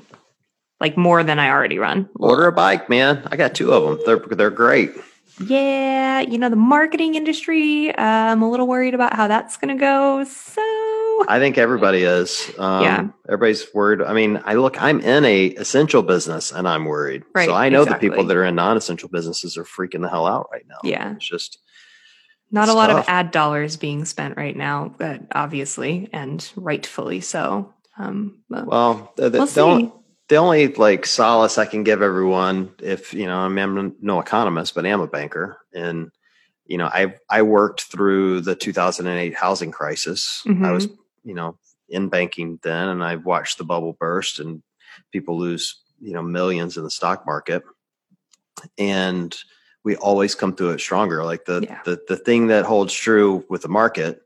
like 0.80 0.96
more 0.96 1.22
than 1.22 1.38
I 1.38 1.50
already 1.50 1.78
run. 1.78 2.08
order 2.18 2.46
a 2.46 2.52
bike 2.52 2.88
man 2.88 3.22
i 3.30 3.36
got 3.36 3.54
two 3.54 3.72
of 3.72 3.82
them 3.84 3.98
they're 4.06 4.36
they're 4.36 4.50
great 4.50 4.92
Yeah, 5.40 6.20
you 6.20 6.36
know 6.36 6.50
the 6.50 6.56
marketing 6.56 7.14
industry. 7.14 7.88
Uh, 7.94 8.02
I'm 8.02 8.42
a 8.42 8.50
little 8.50 8.66
worried 8.66 8.92
about 8.92 9.14
how 9.14 9.26
that's 9.26 9.56
gonna 9.56 9.76
go. 9.78 10.22
So 10.24 10.60
I 11.28 11.38
think 11.38 11.56
everybody 11.56 12.02
is. 12.02 12.50
Um, 12.58 12.82
Yeah. 12.82 13.08
Everybody's 13.26 13.66
worried. 13.72 14.02
I 14.02 14.12
mean, 14.12 14.40
I 14.44 14.54
look, 14.54 14.80
I'm 14.82 15.00
in 15.00 15.24
a 15.24 15.46
essential 15.46 16.02
business 16.02 16.52
and 16.52 16.68
I'm 16.68 16.84
worried. 16.84 17.22
Right, 17.34 17.46
So 17.48 17.54
I 17.54 17.70
know 17.70 17.82
exactly. 17.82 18.08
the 18.08 18.12
people 18.12 18.24
that 18.26 18.36
are 18.36 18.44
in 18.44 18.54
non-essential 18.54 19.08
businesses 19.08 19.56
are 19.56 19.64
freaking 19.64 20.02
the 20.02 20.08
hell 20.10 20.26
out 20.26 20.48
right 20.52 20.64
now. 20.68 20.80
Yeah. 20.84 21.14
It's 21.14 21.26
just, 21.28 21.58
not 22.50 22.68
a 22.68 22.74
lot 22.74 22.88
tough. 22.88 23.04
of 23.04 23.08
ad 23.08 23.30
dollars 23.30 23.76
being 23.76 24.04
spent 24.04 24.36
right 24.36 24.56
now, 24.56 24.94
but 24.98 25.20
obviously 25.32 26.08
and 26.12 26.46
rightfully 26.56 27.20
so. 27.20 27.72
Um, 27.98 28.40
well, 28.48 29.12
the, 29.16 29.30
the, 29.30 29.38
we'll 29.38 29.46
the 29.46 29.60
only. 29.60 29.92
The 30.30 30.36
only 30.36 30.68
like 30.68 31.04
solace 31.06 31.58
I 31.58 31.66
can 31.66 31.82
give 31.82 32.02
everyone 32.02 32.72
if, 32.78 33.12
you 33.12 33.26
know, 33.26 33.36
I 33.38 33.48
mean, 33.48 33.58
I'm 33.78 33.96
no 34.00 34.20
economist, 34.20 34.76
but 34.76 34.86
I 34.86 34.90
am 34.90 35.00
a 35.00 35.08
banker 35.08 35.58
and, 35.74 36.12
you 36.66 36.78
know, 36.78 36.86
I, 36.86 37.16
I 37.28 37.42
worked 37.42 37.82
through 37.82 38.42
the 38.42 38.54
2008 38.54 39.34
housing 39.34 39.72
crisis. 39.72 40.42
I 40.46 40.50
Mhm. 40.50 40.72
was, 40.72 40.88
you 41.24 41.34
know, 41.34 41.58
in 41.88 42.08
banking 42.08 42.60
then 42.62 42.88
and 42.90 43.02
I 43.02 43.16
watched 43.16 43.58
the 43.58 43.64
bubble 43.64 43.96
burst 43.98 44.38
and 44.38 44.62
people 45.10 45.36
lose, 45.36 45.82
you 46.00 46.12
know, 46.12 46.22
millions 46.22 46.76
in 46.76 46.84
the 46.84 46.92
stock 46.92 47.26
market. 47.26 47.64
And 48.78 49.36
we 49.82 49.96
always 49.96 50.36
come 50.36 50.54
through 50.54 50.70
it 50.70 50.78
stronger. 50.80 51.24
Like 51.24 51.44
the, 51.44 51.62
Yeah. 51.62 51.80
the, 51.84 52.00
the 52.06 52.16
thing 52.16 52.46
that 52.46 52.66
holds 52.66 52.94
true 52.94 53.44
with 53.50 53.62
the 53.62 53.68
market 53.68 54.22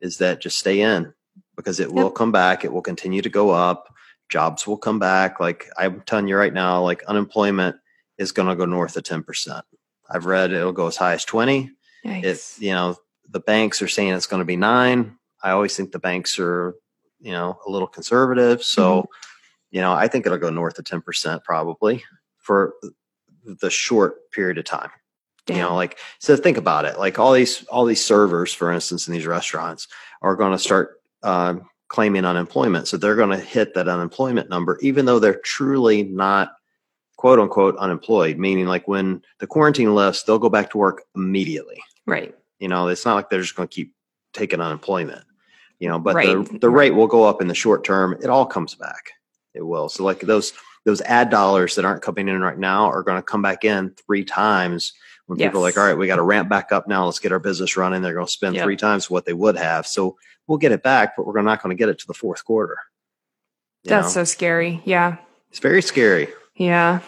is 0.00 0.18
that 0.18 0.40
just 0.40 0.58
stay 0.58 0.80
in 0.80 1.14
because 1.54 1.78
it 1.78 1.92
will 1.92 2.10
come 2.10 2.32
back. 2.32 2.64
It 2.64 2.72
will 2.72 2.82
continue 2.82 3.22
to 3.22 3.28
go 3.28 3.50
up. 3.50 3.93
Jobs 4.28 4.66
will 4.66 4.76
come 4.76 4.98
back. 4.98 5.40
Like 5.40 5.68
I'm 5.76 6.00
telling 6.02 6.28
you 6.28 6.36
right 6.36 6.52
now, 6.52 6.82
like 6.82 7.02
unemployment 7.04 7.76
is 8.18 8.32
going 8.32 8.48
to 8.48 8.56
go 8.56 8.64
north 8.64 8.96
of 8.96 9.02
10%. 9.04 9.62
I've 10.08 10.26
read 10.26 10.52
it'll 10.52 10.72
go 10.72 10.86
as 10.86 10.96
high 10.96 11.14
as 11.14 11.24
20. 11.24 11.70
Yikes. 12.04 12.24
If, 12.24 12.56
you 12.60 12.72
know, 12.72 12.96
the 13.30 13.40
banks 13.40 13.80
are 13.82 13.88
saying 13.88 14.12
it's 14.12 14.26
going 14.26 14.40
to 14.40 14.44
be 14.46 14.56
nine. 14.56 15.16
I 15.42 15.50
always 15.50 15.76
think 15.76 15.92
the 15.92 15.98
banks 15.98 16.38
are, 16.38 16.74
you 17.20 17.32
know, 17.32 17.58
a 17.66 17.70
little 17.70 17.88
conservative. 17.88 18.62
So, 18.62 19.02
Mm-hmm. 19.02 19.06
you 19.70 19.80
know, 19.80 19.92
I 19.92 20.08
think 20.08 20.26
it'll 20.26 20.38
go 20.38 20.50
north 20.50 20.78
of 20.78 20.84
10% 20.84 21.42
probably 21.42 22.04
for 22.38 22.74
the 23.44 23.70
short 23.70 24.30
period 24.30 24.58
of 24.58 24.64
time 24.64 24.90
you 25.50 25.56
know 25.56 25.74
like 25.74 25.98
so 26.18 26.34
think 26.34 26.56
about 26.56 26.86
it 26.86 26.98
like 26.98 27.18
all 27.18 27.32
these 27.32 27.64
all 27.64 27.84
these 27.84 28.02
servers 28.02 28.54
for 28.54 28.72
instance 28.72 29.06
in 29.06 29.12
these 29.12 29.26
restaurants 29.26 29.88
are 30.22 30.36
going 30.36 30.52
to 30.52 30.58
start 30.58 31.02
uh, 31.22 31.54
claiming 31.88 32.24
unemployment. 32.24 32.88
So 32.88 32.96
they're 32.96 33.14
going 33.16 33.30
to 33.30 33.44
hit 33.44 33.74
that 33.74 33.88
unemployment 33.88 34.48
number 34.48 34.78
even 34.82 35.04
though 35.04 35.18
they're 35.18 35.40
truly 35.40 36.02
not 36.02 36.52
quote 37.16 37.38
unquote 37.38 37.76
unemployed 37.76 38.38
meaning 38.38 38.66
like 38.66 38.88
when 38.88 39.22
the 39.38 39.46
quarantine 39.46 39.94
lifts 39.94 40.22
they'll 40.24 40.38
go 40.38 40.48
back 40.48 40.70
to 40.70 40.78
work 40.78 41.02
immediately. 41.14 41.80
Right. 42.06 42.34
you 42.58 42.68
know 42.68 42.88
it's 42.88 43.04
not 43.04 43.14
like 43.14 43.30
they're 43.30 43.40
just 43.42 43.54
going 43.54 43.68
to 43.68 43.74
keep 43.74 43.94
taking 44.32 44.60
unemployment 44.60 45.24
you 45.78 45.88
know 45.88 45.98
but 45.98 46.14
Right. 46.16 46.26
the, 46.50 46.58
the 46.58 46.70
rate 46.70 46.90
will 46.94 47.06
go 47.06 47.24
up 47.24 47.40
in 47.40 47.48
the 47.48 47.54
short 47.54 47.84
term. 47.84 48.16
It 48.22 48.30
all 48.30 48.46
comes 48.46 48.74
back. 48.74 49.12
It 49.54 49.62
will. 49.62 49.88
So 49.88 50.04
like 50.04 50.20
those 50.20 50.52
those 50.84 51.00
ad 51.02 51.30
dollars 51.30 51.74
that 51.76 51.84
aren't 51.84 52.02
coming 52.02 52.28
in 52.28 52.40
right 52.40 52.58
now 52.58 52.86
are 52.90 53.02
going 53.02 53.18
to 53.18 53.22
come 53.22 53.40
back 53.42 53.64
in 53.64 53.90
three 54.06 54.24
times 54.24 54.92
when 55.26 55.38
people 55.38 55.60
are 55.60 55.62
like 55.62 55.78
all 55.78 55.84
right 55.86 55.96
we 55.96 56.06
got 56.06 56.16
to 56.16 56.22
ramp 56.22 56.48
back 56.48 56.72
up 56.72 56.88
now. 56.88 57.04
Let's 57.06 57.20
get 57.20 57.32
our 57.32 57.38
business 57.38 57.76
running. 57.76 58.02
They're 58.02 58.14
going 58.14 58.26
to 58.26 58.32
spend 58.32 58.56
Yep. 58.56 58.64
three 58.64 58.76
times 58.76 59.08
what 59.08 59.24
they 59.26 59.32
would 59.32 59.56
have. 59.56 59.86
So 59.86 60.16
we'll 60.46 60.58
get 60.58 60.72
it 60.72 60.82
back 60.82 61.14
but 61.16 61.26
we're 61.26 61.40
not 61.42 61.62
going 61.62 61.74
to 61.76 61.78
get 61.78 61.88
it 61.88 61.98
to 61.98 62.06
the 62.06 62.14
fourth 62.14 62.44
quarter 62.44 62.76
That's 63.84 64.06
know? 64.08 64.10
so 64.22 64.24
scary. 64.24 64.82
Yeah. 64.84 65.16
it's 65.50 65.58
very 65.60 65.82
scary 65.82 66.28
Yeah. 66.56 67.00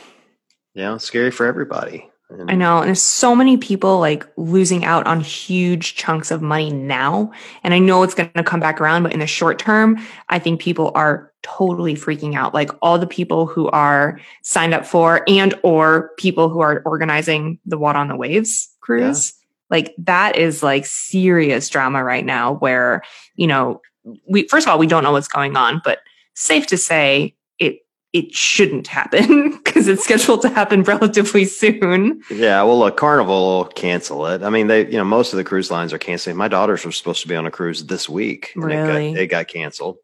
Yeah. 0.75 0.95
it's 0.95 1.05
scary 1.05 1.31
for 1.31 1.47
everybody 1.47 2.11
And- 2.31 2.51
I 2.51 2.55
know. 2.57 2.79
And 2.79 2.89
there's 2.89 3.01
so 3.03 3.37
many 3.37 3.57
people 3.57 4.01
like 4.01 4.27
losing 4.37 4.85
out 4.85 5.07
on 5.07 5.21
huge 5.21 5.95
chunks 5.95 6.33
of 6.33 6.43
money 6.43 6.71
now. 6.73 7.31
And 7.63 7.73
I 7.73 7.79
know 7.79 8.03
it's 8.03 8.15
going 8.15 8.33
to 8.35 8.43
come 8.43 8.59
back 8.59 8.81
around, 8.81 9.05
but 9.05 9.13
in 9.13 9.21
the 9.21 9.29
short 9.29 9.61
term, 9.61 9.97
I 10.29 10.41
think 10.41 10.61
people 10.61 10.91
are 10.97 11.33
totally 11.45 11.95
freaking 11.95 12.35
out. 12.35 12.53
Like 12.53 12.71
all 12.83 12.99
the 12.99 13.07
people 13.07 13.47
who 13.47 13.69
are 13.69 14.19
signed 14.43 14.75
up 14.75 14.85
for 14.85 15.23
and 15.29 15.55
or 15.63 16.11
people 16.19 16.49
who 16.49 16.59
are 16.61 16.83
organizing 16.85 17.61
the 17.65 17.79
WOD 17.79 17.95
on 17.95 18.09
the 18.09 18.17
Waves 18.17 18.71
cruise. 18.81 19.33
Like 19.71 19.95
that 19.99 20.37
is 20.37 20.63
like 20.63 20.87
serious 20.87 21.69
drama 21.69 22.05
right 22.05 22.25
now 22.25 22.55
where, 22.55 23.03
you 23.35 23.47
know, 23.47 23.81
we 24.29 24.47
first 24.49 24.67
of 24.67 24.71
all, 24.71 24.79
we 24.79 24.87
don't 24.87 25.03
know 25.03 25.13
what's 25.13 25.29
going 25.29 25.57
on, 25.57 25.81
but 25.85 25.99
safe 26.35 26.67
to 26.69 26.77
say 26.77 27.35
it 27.59 27.81
it 28.13 28.33
shouldn't 28.33 28.87
happen 28.87 29.57
because 29.65 29.89
it's 29.89 30.05
scheduled 30.05 30.43
to 30.43 30.49
happen 30.49 30.83
relatively 30.85 31.45
soon. 31.45 32.23
Yeah, 32.31 32.63
well, 32.63 32.79
look, 32.79 32.97
Carnival 32.97 33.59
will 33.59 33.65
cancel 33.65 34.27
it. 34.27 34.43
I 34.43 34.51
mean, 34.51 34.69
they, 34.69 34.87
you 34.87 34.99
know, 34.99 35.05
most 35.05 35.33
of 35.33 35.37
the 35.37 35.45
cruise 35.45 35.71
lines 35.71 35.93
are 35.93 35.99
canceling. 35.99 36.37
My 36.37 36.49
daughters 36.49 36.85
were 36.85 36.93
supposed 36.93 37.23
to 37.23 37.29
be 37.29 37.37
on 37.37 37.47
a 37.47 37.51
cruise 37.51 37.85
this 37.87 38.09
week, 38.09 38.53
and 38.55 38.65
Really? 38.65 39.11
it 39.11 39.15
got, 39.15 39.21
it 39.23 39.27
got 39.27 39.49
canceled. 39.49 39.97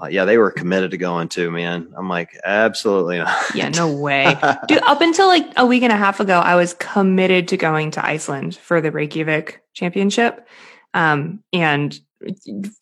Uh, 0.00 0.08
yeah, 0.08 0.24
they 0.26 0.36
were 0.36 0.50
committed 0.50 0.90
to 0.90 0.98
going 0.98 1.26
too, 1.28 1.50
man. 1.50 1.92
I'm 1.96 2.08
like, 2.08 2.38
absolutely 2.44 3.18
not. 3.18 3.34
Yeah, 3.54 3.70
no 3.70 3.90
way. 3.96 4.36
Dude, 4.68 4.82
up 4.82 5.00
until 5.00 5.26
like 5.26 5.50
a 5.56 5.64
week 5.64 5.82
and 5.82 5.92
a 5.92 5.96
half 5.96 6.20
ago, 6.20 6.38
I 6.38 6.54
was 6.54 6.74
committed 6.74 7.48
to 7.48 7.56
going 7.56 7.90
to 7.92 8.04
Iceland 8.04 8.56
for 8.56 8.80
the 8.82 8.90
Reykjavik 8.90 9.62
championship. 9.72 10.46
Um, 10.92 11.42
and 11.52 11.98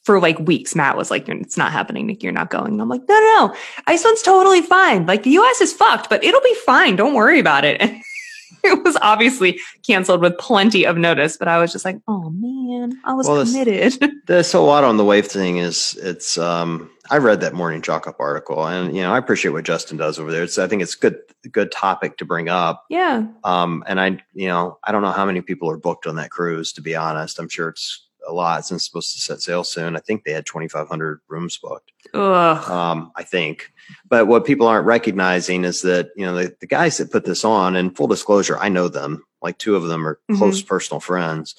for 0.04 0.20
like 0.20 0.38
weeks, 0.40 0.74
Matt 0.74 0.96
was 0.96 1.10
like, 1.10 1.28
it's 1.28 1.56
not 1.56 1.70
happening, 1.72 2.06
Nick. 2.06 2.22
You're 2.22 2.32
not 2.32 2.50
going. 2.50 2.72
And 2.72 2.82
I'm 2.82 2.88
like, 2.88 3.02
no, 3.08 3.14
no, 3.14 3.46
no. 3.48 3.56
Iceland's 3.86 4.22
totally 4.22 4.62
fine. 4.62 5.06
Like 5.06 5.22
the 5.22 5.30
US 5.38 5.60
is 5.60 5.72
fucked, 5.72 6.08
but 6.10 6.24
it'll 6.24 6.40
be 6.40 6.54
fine. 6.66 6.96
Don't 6.96 7.14
worry 7.14 7.38
about 7.38 7.64
it. 7.64 7.80
And 7.80 8.00
it 8.64 8.82
was 8.84 8.96
obviously 9.02 9.60
canceled 9.86 10.20
with 10.20 10.38
plenty 10.38 10.84
of 10.84 10.96
notice, 10.96 11.36
but 11.36 11.48
I 11.48 11.58
was 11.58 11.72
just 11.72 11.84
like, 11.84 11.98
oh 12.08 12.30
man, 12.30 12.92
I 13.04 13.12
was 13.14 13.26
Well, 13.28 13.36
this- 13.36 13.52
committed. 13.52 14.12
the 14.26 14.42
so 14.42 14.64
WOD 14.64 14.84
on 14.84 14.96
the 14.96 15.04
wave 15.04 15.26
thing 15.26 15.58
is 15.58 15.96
it's 16.02 16.38
um 16.38 16.90
I 17.10 17.18
read 17.18 17.40
that 17.42 17.52
morning 17.54 17.82
chalk 17.82 18.06
up 18.06 18.16
article 18.18 18.66
and 18.66 18.96
you 18.96 19.02
know 19.02 19.12
I 19.12 19.18
appreciate 19.18 19.52
what 19.52 19.64
Justin 19.64 19.96
does 19.98 20.18
over 20.18 20.32
there. 20.32 20.42
It's 20.44 20.58
I 20.58 20.66
think 20.68 20.82
it's 20.82 20.94
good 20.94 21.18
good 21.52 21.70
topic 21.70 22.16
to 22.18 22.24
bring 22.24 22.48
up. 22.48 22.84
yeah. 22.88 23.26
Um 23.44 23.84
and 23.86 24.00
I 24.00 24.22
you 24.32 24.48
know 24.48 24.78
I 24.84 24.92
don't 24.92 25.02
know 25.02 25.12
how 25.12 25.26
many 25.26 25.40
people 25.42 25.70
are 25.70 25.76
booked 25.76 26.06
on 26.06 26.16
that 26.16 26.30
cruise 26.30 26.72
to 26.74 26.80
be 26.82 26.94
honest. 26.96 27.38
I'm 27.38 27.48
sure 27.48 27.68
it's 27.68 28.06
a 28.26 28.32
lot 28.32 28.64
since 28.64 28.80
it's 28.82 28.86
supposed 28.86 29.12
to 29.12 29.20
set 29.20 29.42
sail 29.42 29.64
soon. 29.64 29.96
I 29.96 30.00
think 30.00 30.24
they 30.24 30.32
had 30.32 30.46
2500 30.46 31.20
rooms 31.28 31.58
booked. 31.58 31.92
Ugh. 32.14 32.70
um, 32.70 33.12
I 33.16 33.22
think. 33.22 33.70
But 34.08 34.26
what 34.28 34.46
people 34.46 34.66
aren't 34.66 34.86
recognizing 34.86 35.62
is 35.64 35.82
that, 35.82 36.08
you 36.16 36.24
know, 36.24 36.34
the, 36.34 36.56
the 36.58 36.66
guys 36.66 36.96
that 36.96 37.12
put 37.12 37.26
this 37.26 37.44
on, 37.44 37.76
and 37.76 37.94
full 37.94 38.06
disclosure, 38.06 38.56
I 38.58 38.70
know 38.70 38.88
them. 38.88 39.24
Like 39.42 39.58
two 39.58 39.76
of 39.76 39.82
them 39.84 40.06
are 40.06 40.18
Mhm. 40.30 40.38
close 40.38 40.62
personal 40.62 41.00
friends. 41.00 41.54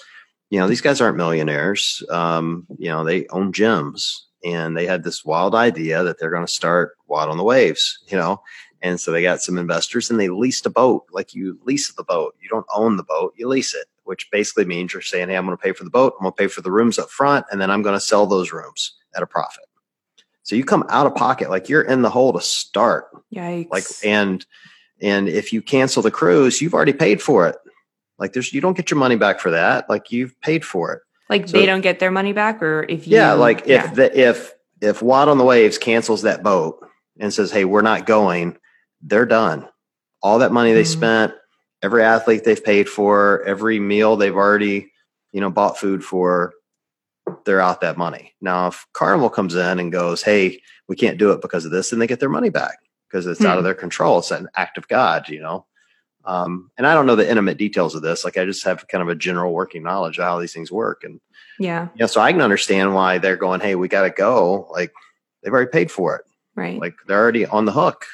You 0.49 0.57
know, 0.59 0.67
these 0.67 0.81
guys 0.81 1.01
aren't 1.01 1.17
millionaires. 1.17 2.01
Um, 2.09 2.65
you 2.79 2.89
know, 2.89 3.03
they 3.03 3.27
own 3.27 3.53
gyms 3.53 4.21
and 4.45 4.77
they 4.77 4.85
had 4.85 5.03
this 5.03 5.25
wild 5.25 5.55
idea 5.55 6.03
that 6.03 6.19
they're 6.19 6.29
going 6.29 6.45
to 6.45 6.51
start 6.51 6.95
WOD 7.07 7.29
on 7.29 7.37
the 7.37 7.43
Waves, 7.43 7.99
you 8.07 8.15
know. 8.15 8.41
And 8.81 8.99
so 8.99 9.11
they 9.11 9.23
got 9.23 9.41
some 9.41 9.57
investors 9.57 10.11
and 10.11 10.19
they 10.19 10.29
leased 10.29 10.67
a 10.67 10.69
boat. 10.69 11.05
Like 11.11 11.33
you 11.33 11.59
lease 11.63 11.91
the 11.91 12.03
boat. 12.03 12.35
You 12.39 12.47
don't 12.49 12.67
own 12.73 12.97
the 12.97 13.03
boat, 13.03 13.33
you 13.35 13.47
lease 13.47 13.73
it, 13.73 13.87
which 14.03 14.29
basically 14.31 14.65
means 14.65 14.93
you're 14.93 15.01
saying, 15.01 15.29
Hey, 15.29 15.35
I'm 15.35 15.45
going 15.45 15.57
to 15.57 15.61
pay 15.61 15.71
for 15.71 15.83
the 15.83 15.89
boat. 15.89 16.13
I'm 16.19 16.23
going 16.23 16.33
to 16.33 16.37
pay 16.37 16.47
for 16.47 16.61
the 16.61 16.71
rooms 16.71 16.99
up 16.99 17.09
front. 17.09 17.47
And 17.51 17.59
then 17.59 17.71
I'm 17.71 17.81
going 17.81 17.95
to 17.95 17.99
sell 17.99 18.27
those 18.27 18.53
rooms 18.53 18.93
at 19.15 19.23
a 19.23 19.27
profit. 19.27 19.65
So 20.43 20.55
you 20.55 20.63
come 20.63 20.85
out 20.89 21.07
of 21.07 21.15
pocket, 21.15 21.49
like 21.49 21.67
you're 21.67 21.81
in 21.81 22.03
the 22.03 22.11
hole 22.11 22.31
to 22.33 22.41
start. 22.41 23.07
Yikes. 23.33 23.71
Like, 23.71 23.85
and, 24.03 24.45
and 25.01 25.27
if 25.27 25.51
you 25.51 25.63
cancel 25.63 26.03
the 26.03 26.11
cruise, 26.11 26.61
you've 26.61 26.75
already 26.75 26.93
paid 26.93 27.19
for 27.19 27.47
it. 27.47 27.55
Like 28.19 28.33
there's, 28.33 28.53
you 28.53 28.61
don't 28.61 28.77
get 28.77 28.91
your 28.91 28.99
money 28.99 29.15
back 29.15 29.39
for 29.39 29.49
that. 29.49 29.89
Like 29.89 30.11
you've 30.11 30.39
paid 30.41 30.63
for 30.63 30.93
it. 30.93 31.01
Like 31.29 31.47
so- 31.47 31.57
they 31.57 31.65
don't 31.65 31.81
get 31.81 31.99
their 31.99 32.11
money 32.11 32.33
back 32.33 32.61
or 32.61 32.83
if 32.87 33.07
you 33.07 33.17
Yeah. 33.17 33.33
Like 33.33 33.61
if 33.61 33.67
yeah. 33.67 33.93
the, 33.93 34.19
if, 34.19 34.53
if 34.81 35.01
WOD 35.01 35.27
on 35.29 35.37
the 35.37 35.43
Waves 35.43 35.77
cancels 35.77 36.21
that 36.23 36.43
boat 36.43 36.85
and 37.19 37.33
says, 37.33 37.51
Hey, 37.51 37.65
we're 37.65 37.81
not 37.81 38.05
going, 38.05 38.57
they're 39.01 39.25
done. 39.25 39.67
All 40.21 40.39
that 40.39 40.51
money 40.51 40.73
they 40.73 40.83
Mhm. 40.83 40.87
spent, 40.87 41.33
every 41.81 42.03
athlete 42.03 42.43
they've 42.43 42.63
paid 42.63 42.89
for, 42.89 43.43
every 43.43 43.79
meal 43.79 44.15
they've 44.15 44.35
already, 44.35 44.91
you 45.31 45.41
know, 45.41 45.49
bought 45.49 45.77
food 45.77 46.03
for, 46.03 46.53
they're 47.45 47.61
out 47.61 47.81
that 47.81 47.97
money. 47.97 48.33
Now, 48.41 48.67
if 48.67 48.85
Carnival 48.93 49.29
comes 49.29 49.55
in 49.55 49.79
and 49.79 49.91
goes, 49.91 50.21
Hey, 50.23 50.61
we 50.87 50.95
can't 50.95 51.17
do 51.17 51.31
it 51.31 51.41
because 51.41 51.65
of 51.65 51.71
this, 51.71 51.89
then 51.89 51.99
they 51.99 52.07
get 52.07 52.19
their 52.19 52.29
money 52.29 52.49
back 52.49 52.77
because 53.09 53.25
it's 53.25 53.43
out 53.43 53.53
Hmm. 53.53 53.57
of 53.59 53.63
their 53.63 53.73
control. 53.73 54.19
It's 54.19 54.31
an 54.31 54.47
act 54.55 54.77
of 54.77 54.87
God, 54.87 55.29
you 55.29 55.39
know? 55.41 55.65
Um, 56.25 56.71
and 56.77 56.87
I 56.87 56.93
don't 56.93 57.05
know 57.05 57.15
the 57.15 57.29
intimate 57.29 57.57
details 57.57 57.95
of 57.95 58.01
this. 58.01 58.25
Like 58.25 58.37
I 58.37 58.45
just 58.45 58.63
have 58.65 58.87
kind 58.87 59.01
of 59.01 59.09
a 59.09 59.15
general 59.15 59.53
working 59.53 59.83
knowledge 59.83 60.17
of 60.17 60.25
how 60.25 60.39
these 60.39 60.53
things 60.53 60.71
work. 60.71 61.03
And 61.03 61.19
yeah 61.59 61.87
yeah, 61.95 62.07
so 62.07 62.19
I 62.19 62.31
can 62.31 62.41
understand 62.41 62.93
why 62.93 63.17
they're 63.17 63.37
going, 63.37 63.61
Hey, 63.61 63.75
we 63.75 63.87
got 63.87 64.03
to 64.03 64.09
go. 64.09 64.67
Like 64.71 64.91
they've 65.43 65.53
already 65.53 65.71
paid 65.71 65.91
for 65.91 66.15
it. 66.15 66.25
right 66.55 66.79
Like 66.79 66.95
they're 67.07 67.21
already 67.21 67.45
on 67.45 67.65
the 67.65 67.71
hook. 67.71 68.05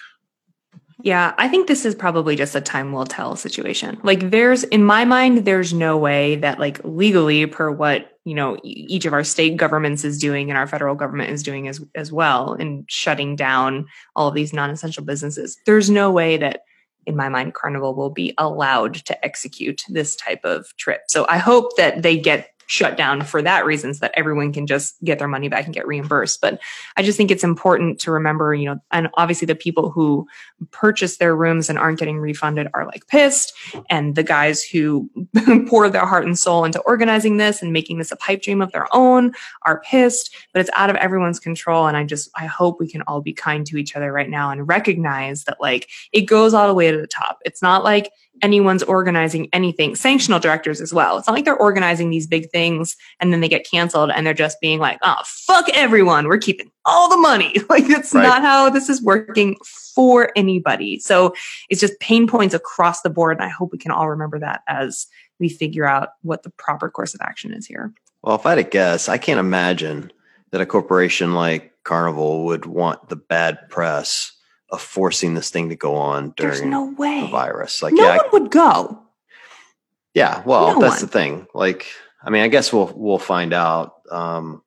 Yeah, 1.04 1.34
I 1.38 1.48
think 1.48 1.68
this 1.68 1.86
is 1.86 1.96
probably 1.96 2.36
just 2.36 2.56
a 2.56 2.62
time 2.62 2.92
will 2.92 3.06
tell 3.06 3.36
situation. 3.36 4.00
Like 4.04 4.30
there's 4.30 4.64
in 4.66 4.84
my 4.84 5.06
mind 5.06 5.46
there's 5.46 5.74
no 5.74 5.98
way 5.98 6.36
that 6.38 6.60
like 6.60 6.80
legally 6.84 7.46
per 7.48 7.72
what, 7.72 8.20
you 8.24 8.36
know, 8.36 8.58
each 8.64 9.06
of 9.06 9.14
our 9.14 9.24
state 9.24 9.58
governments 9.58 10.04
is 10.04 10.20
doing 10.20 10.52
and 10.52 10.58
our 10.58 10.68
federal 10.68 10.94
government 10.94 11.32
is 11.32 11.42
doing 11.42 11.68
as 11.68 11.84
as 11.96 12.12
well 12.12 12.54
in 12.54 12.86
shutting 12.88 13.36
down 13.36 13.88
all 14.16 14.28
of 14.28 14.36
these 14.36 14.54
non-essential 14.54 15.04
businesses. 15.04 15.58
There's 15.66 15.90
no 15.90 16.12
way 16.12 16.38
that 16.38 16.62
in 17.06 17.16
my 17.16 17.30
mind 17.30 17.54
Carnival 17.54 17.96
will 17.96 18.10
be 18.10 18.34
allowed 18.38 18.94
to 18.94 19.26
execute 19.26 19.84
this 19.90 20.16
type 20.16 20.44
of 20.44 20.76
trip. 20.78 21.02
So 21.08 21.26
I 21.30 21.38
hope 21.38 21.76
that 21.78 22.02
they 22.02 22.18
get 22.18 22.51
shut 22.72 22.96
down 22.96 23.22
for 23.22 23.42
that 23.42 23.66
reason 23.66 23.94
so 23.94 24.00
that 24.00 24.14
everyone 24.16 24.54
can 24.54 24.66
just 24.66 24.96
get 25.04 25.20
their 25.20 25.28
money 25.28 25.50
back 25.50 25.66
and 25.66 25.74
get 25.74 25.86
reimbursed. 25.86 26.40
But 26.40 26.62
I 26.96 27.04
just 27.04 27.18
think 27.18 27.30
it's 27.30 27.44
important 27.44 28.00
to 28.00 28.12
remember, 28.12 28.56
you 28.56 28.66
know, 28.66 28.80
and 28.92 29.10
obviously 29.16 29.46
the 29.46 29.56
people 29.56 29.92
who 29.92 30.26
purchase 30.72 31.18
their 31.18 31.36
rooms 31.36 31.70
and 31.70 31.78
aren't 31.78 32.00
getting 32.00 32.18
refunded 32.18 32.70
are 32.74 32.86
like 32.86 33.08
pissed. 33.08 33.54
And 33.90 34.16
the 34.16 34.24
guys 34.24 34.64
who 34.64 35.10
pour 35.68 35.90
their 35.90 36.06
heart 36.06 36.26
and 36.26 36.40
soul 36.40 36.64
into 36.64 36.80
organizing 36.82 37.36
this 37.36 37.62
and 37.62 37.74
making 37.74 37.98
this 37.98 38.14
a 38.14 38.16
pipe 38.16 38.42
dream 38.42 38.62
of 38.62 38.72
their 38.72 38.88
own 38.96 39.34
are 39.64 39.82
pissed, 39.82 40.34
but 40.54 40.62
it's 40.62 40.70
out 40.74 40.90
of 40.90 40.96
everyone's 40.96 41.42
control. 41.42 41.88
And 41.88 41.98
I 41.98 42.06
just, 42.06 42.30
I 42.38 42.46
hope 42.46 42.80
we 42.80 42.88
can 42.88 43.02
all 43.02 43.20
be 43.20 43.34
kind 43.34 43.68
to 43.68 43.78
each 43.78 43.98
other 43.98 44.14
right 44.14 44.30
now 44.30 44.50
and 44.50 44.66
recognize 44.66 45.44
that 45.44 45.60
like 45.60 45.90
it 46.14 46.22
goes 46.22 46.54
all 46.54 46.70
the 46.70 46.74
way 46.74 46.90
to 46.90 46.98
the 46.98 47.06
top. 47.06 47.40
It's 47.44 47.62
not 47.62 47.84
like 47.84 48.14
anyone's 48.42 48.84
organizing 48.84 49.50
anything, 49.54 49.94
sanctional 49.94 50.42
directors 50.42 50.82
as 50.82 50.94
well. 50.94 51.18
It's 51.18 51.28
not 51.28 51.34
like 51.34 51.46
they're 51.46 51.56
organizing 51.56 52.10
these 52.10 52.28
big 52.28 52.50
things 52.52 52.96
and 53.20 53.32
then 53.32 53.42
they 53.42 53.50
get 53.50 53.70
canceled 53.70 54.12
and 54.12 54.26
they're 54.26 54.34
just 54.34 54.60
being 54.62 54.80
like, 54.80 54.98
oh, 55.02 55.22
fuck 55.26 55.68
everyone. 55.74 56.28
We're 56.28 56.38
keeping 56.38 56.72
all 56.86 57.10
the 57.10 57.18
money. 57.18 57.56
Like, 57.70 57.86
it's 57.90 58.14
Right. 58.14 58.24
not 58.24 58.42
how 58.42 58.70
this 58.70 58.90
is 58.90 59.02
working 59.02 59.56
for 59.96 60.32
anybody. 60.36 61.00
So 61.00 61.34
it's 61.70 61.80
just 61.80 62.00
pain 62.00 62.28
points 62.28 62.54
across 62.54 63.02
the 63.02 63.10
board. 63.10 63.38
And 63.38 63.46
I 63.46 63.50
hope 63.50 63.72
we 63.72 63.78
can 63.78 63.92
all 63.92 64.10
remember 64.10 64.40
that 64.40 64.62
as 64.68 65.08
we 65.40 65.48
figure 65.48 65.86
out 65.86 66.10
what 66.22 66.44
the 66.44 66.50
proper 66.52 66.90
course 66.90 67.14
of 67.14 67.22
action 67.22 67.54
is 67.54 67.66
here. 67.66 67.94
Well, 68.24 68.36
if 68.36 68.46
I 68.46 68.50
had 68.52 68.56
to 68.56 68.64
guess, 68.64 69.08
I 69.10 69.18
can't 69.18 69.40
imagine 69.40 70.12
that 70.52 70.62
a 70.62 70.66
corporation 70.66 71.34
like 71.34 71.74
Carnival 71.84 72.46
would 72.46 72.66
want 72.66 73.10
the 73.10 73.16
bad 73.16 73.70
press 73.70 74.34
of 74.72 74.82
forcing 74.82 75.34
this 75.34 75.50
thing 75.50 75.70
to 75.70 75.76
go 75.76 75.96
on 75.96 76.34
There's 76.38 76.58
during 76.58 76.72
no 76.72 76.86
way. 76.98 77.22
the 77.22 77.28
virus. 77.28 77.84
Like, 77.84 77.94
no 77.94 78.04
yeah, 78.04 78.10
I- 78.22 78.28
one 78.30 78.44
would 78.44 78.52
go. 78.52 79.00
yeah. 80.14 80.42
Well, 80.46 80.74
No 80.76 80.80
that's 80.82 80.96
one. 80.96 81.02
the 81.02 81.08
thing. 81.08 81.48
Like, 81.54 81.88
I 82.24 82.30
mean, 82.30 82.44
I 82.44 82.48
guess 82.48 82.72
we'll 82.72 82.92
we'll 82.96 83.18
find 83.20 83.54
out 83.54 83.96
um, 84.12 84.62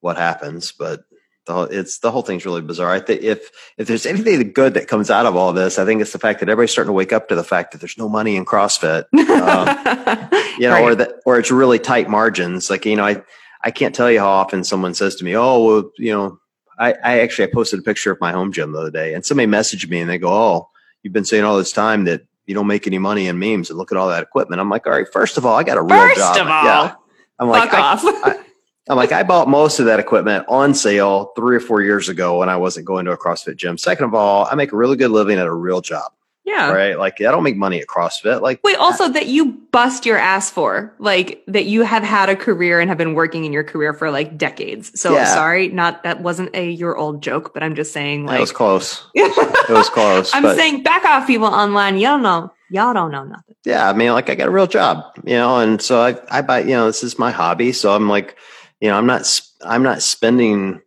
what 0.00 0.16
happens, 0.16 0.72
but 0.72 1.04
the 1.46 1.52
whole, 1.54 1.64
it's 1.64 1.98
the 1.98 2.10
whole 2.10 2.22
thing's 2.22 2.44
really 2.46 2.60
bizarre. 2.60 2.90
I 2.92 3.00
think 3.00 3.22
if 3.22 3.50
if 3.78 3.86
there's 3.88 4.06
anything 4.06 4.52
good 4.52 4.74
that 4.74 4.88
comes 4.88 5.10
out 5.10 5.26
of 5.26 5.36
all 5.36 5.52
this, 5.52 5.78
I 5.78 5.84
think 5.84 6.00
it's 6.00 6.12
the 6.12 6.18
fact 6.18 6.40
that 6.40 6.48
everybody's 6.48 6.70
starting 6.72 6.88
to 6.90 6.92
wake 6.94 7.12
up 7.12 7.28
to 7.28 7.34
the 7.34 7.44
fact 7.44 7.72
that 7.72 7.78
there's 7.78 7.98
no 7.98 8.08
money 8.08 8.36
in 8.36 8.44
CrossFit. 8.44 9.04
Um, 9.42 10.28
you 10.58 10.68
know, 10.68 10.82
or 10.84 10.94
that, 10.94 11.14
or 11.26 11.38
it's 11.38 11.50
really 11.50 11.78
tight 11.78 12.08
margins. 12.08 12.68
Like, 12.70 12.84
you 12.86 12.94
know, 12.96 13.04
I, 13.04 13.22
I 13.62 13.70
can't 13.70 13.94
tell 13.94 14.10
you 14.10 14.20
how 14.20 14.28
often 14.28 14.62
someone 14.64 14.94
says 14.94 15.16
to 15.16 15.24
me, 15.24 15.34
Oh, 15.36 15.64
well, 15.64 15.90
you 15.98 16.12
know, 16.12 16.38
I, 16.82 16.94
I 17.04 17.20
actually, 17.20 17.48
I 17.48 17.52
posted 17.52 17.78
a 17.78 17.82
picture 17.82 18.10
of 18.10 18.20
my 18.20 18.32
home 18.32 18.52
gym 18.52 18.72
the 18.72 18.80
other 18.80 18.90
day 18.90 19.14
and 19.14 19.24
somebody 19.24 19.46
messaged 19.46 19.88
me 19.88 20.00
and 20.00 20.10
they 20.10 20.18
go, 20.18 20.32
Oh, 20.32 20.68
you've 21.02 21.12
been 21.12 21.24
saying 21.24 21.44
all 21.44 21.56
this 21.56 21.72
time 21.72 22.04
that 22.04 22.22
you 22.46 22.54
don't 22.54 22.66
make 22.66 22.86
any 22.86 22.98
money 22.98 23.28
in 23.28 23.38
memes 23.38 23.70
and 23.70 23.78
look 23.78 23.92
at 23.92 23.98
all 23.98 24.08
that 24.08 24.22
equipment. 24.22 24.60
I'm 24.60 24.68
like, 24.68 24.86
all 24.86 24.92
right, 24.92 25.06
first 25.12 25.38
of 25.38 25.46
all, 25.46 25.56
I 25.56 25.62
got 25.62 25.78
a 25.78 25.82
real 25.82 26.08
First 26.08 26.16
job. 26.16 26.36
of 26.38 26.48
all, 26.48 26.64
yeah. 26.64 26.94
I'm 27.38 27.48
like, 27.48 27.70
fuck 27.70 27.78
I, 27.78 27.82
off. 27.82 28.44
I'm 28.88 28.96
like, 28.96 29.12
I 29.12 29.22
bought 29.22 29.48
most 29.48 29.78
of 29.78 29.86
that 29.86 30.00
equipment 30.00 30.44
on 30.48 30.74
sale 30.74 31.32
three 31.36 31.54
or 31.54 31.60
four 31.60 31.82
years 31.82 32.08
ago 32.08 32.38
when 32.38 32.48
I 32.48 32.56
wasn't 32.56 32.84
going 32.84 33.04
to 33.04 33.12
a 33.12 33.16
CrossFit 33.16 33.56
gym. 33.56 33.78
Second 33.78 34.06
of 34.06 34.14
all, 34.14 34.48
I 34.50 34.56
make 34.56 34.72
a 34.72 34.76
really 34.76 34.96
good 34.96 35.12
living 35.12 35.38
at 35.38 35.46
a 35.46 35.52
real 35.52 35.80
job, 35.80 36.10
yeah. 36.44 36.70
right? 36.72 36.98
Like, 36.98 37.20
I 37.20 37.30
don't 37.30 37.42
make 37.42 37.56
money 37.56 37.80
at 37.80 37.86
CrossFit. 37.86 38.40
Like, 38.40 38.60
Wait, 38.64 38.76
also 38.76 39.08
that 39.08 39.26
you 39.26 39.52
bust 39.70 40.04
your 40.04 40.18
ass 40.18 40.50
for, 40.50 40.94
like 40.98 41.42
that 41.46 41.66
you 41.66 41.82
have 41.82 42.02
had 42.02 42.28
a 42.28 42.36
career 42.36 42.80
and 42.80 42.88
have 42.88 42.98
been 42.98 43.14
working 43.14 43.44
in 43.44 43.52
your 43.52 43.64
career 43.64 43.94
for 43.94 44.10
like 44.10 44.36
decades. 44.36 44.98
So 45.00 45.14
Yeah. 45.14 45.26
sorry, 45.26 45.68
not 45.68 46.02
that 46.02 46.20
wasn't 46.20 46.54
a 46.54 46.70
your 46.70 46.96
old 46.96 47.22
joke, 47.22 47.54
but 47.54 47.62
I'm 47.62 47.74
just 47.74 47.92
saying 47.92 48.26
that 48.26 48.32
like 48.32 48.40
was 48.40 48.52
close. 48.52 49.04
It 49.14 49.70
was 49.70 49.88
close. 49.88 50.34
I'm 50.34 50.42
but- 50.42 50.56
saying 50.56 50.82
back 50.82 51.04
off 51.04 51.26
people 51.26 51.46
online. 51.46 51.98
Y'all 51.98 52.18
know 52.18 52.52
y'all 52.70 52.94
don't 52.94 53.10
know 53.12 53.22
nothing. 53.24 53.54
yeah, 53.66 53.88
I 53.88 53.92
mean, 53.92 54.12
like 54.12 54.30
I 54.30 54.34
got 54.34 54.48
a 54.48 54.50
real 54.50 54.66
job, 54.66 55.04
you 55.24 55.34
know, 55.34 55.58
and 55.58 55.80
so 55.80 56.00
I, 56.00 56.16
I 56.30 56.40
buy, 56.42 56.60
you 56.60 56.70
know, 56.70 56.86
this 56.86 57.04
is 57.04 57.18
my 57.18 57.30
hobby. 57.30 57.70
So 57.72 57.94
I'm 57.94 58.08
like, 58.08 58.36
you 58.80 58.88
know, 58.88 58.96
I'm 58.96 59.04
not, 59.06 59.40
I'm 59.62 59.82
not 59.82 60.02
spending, 60.02 60.80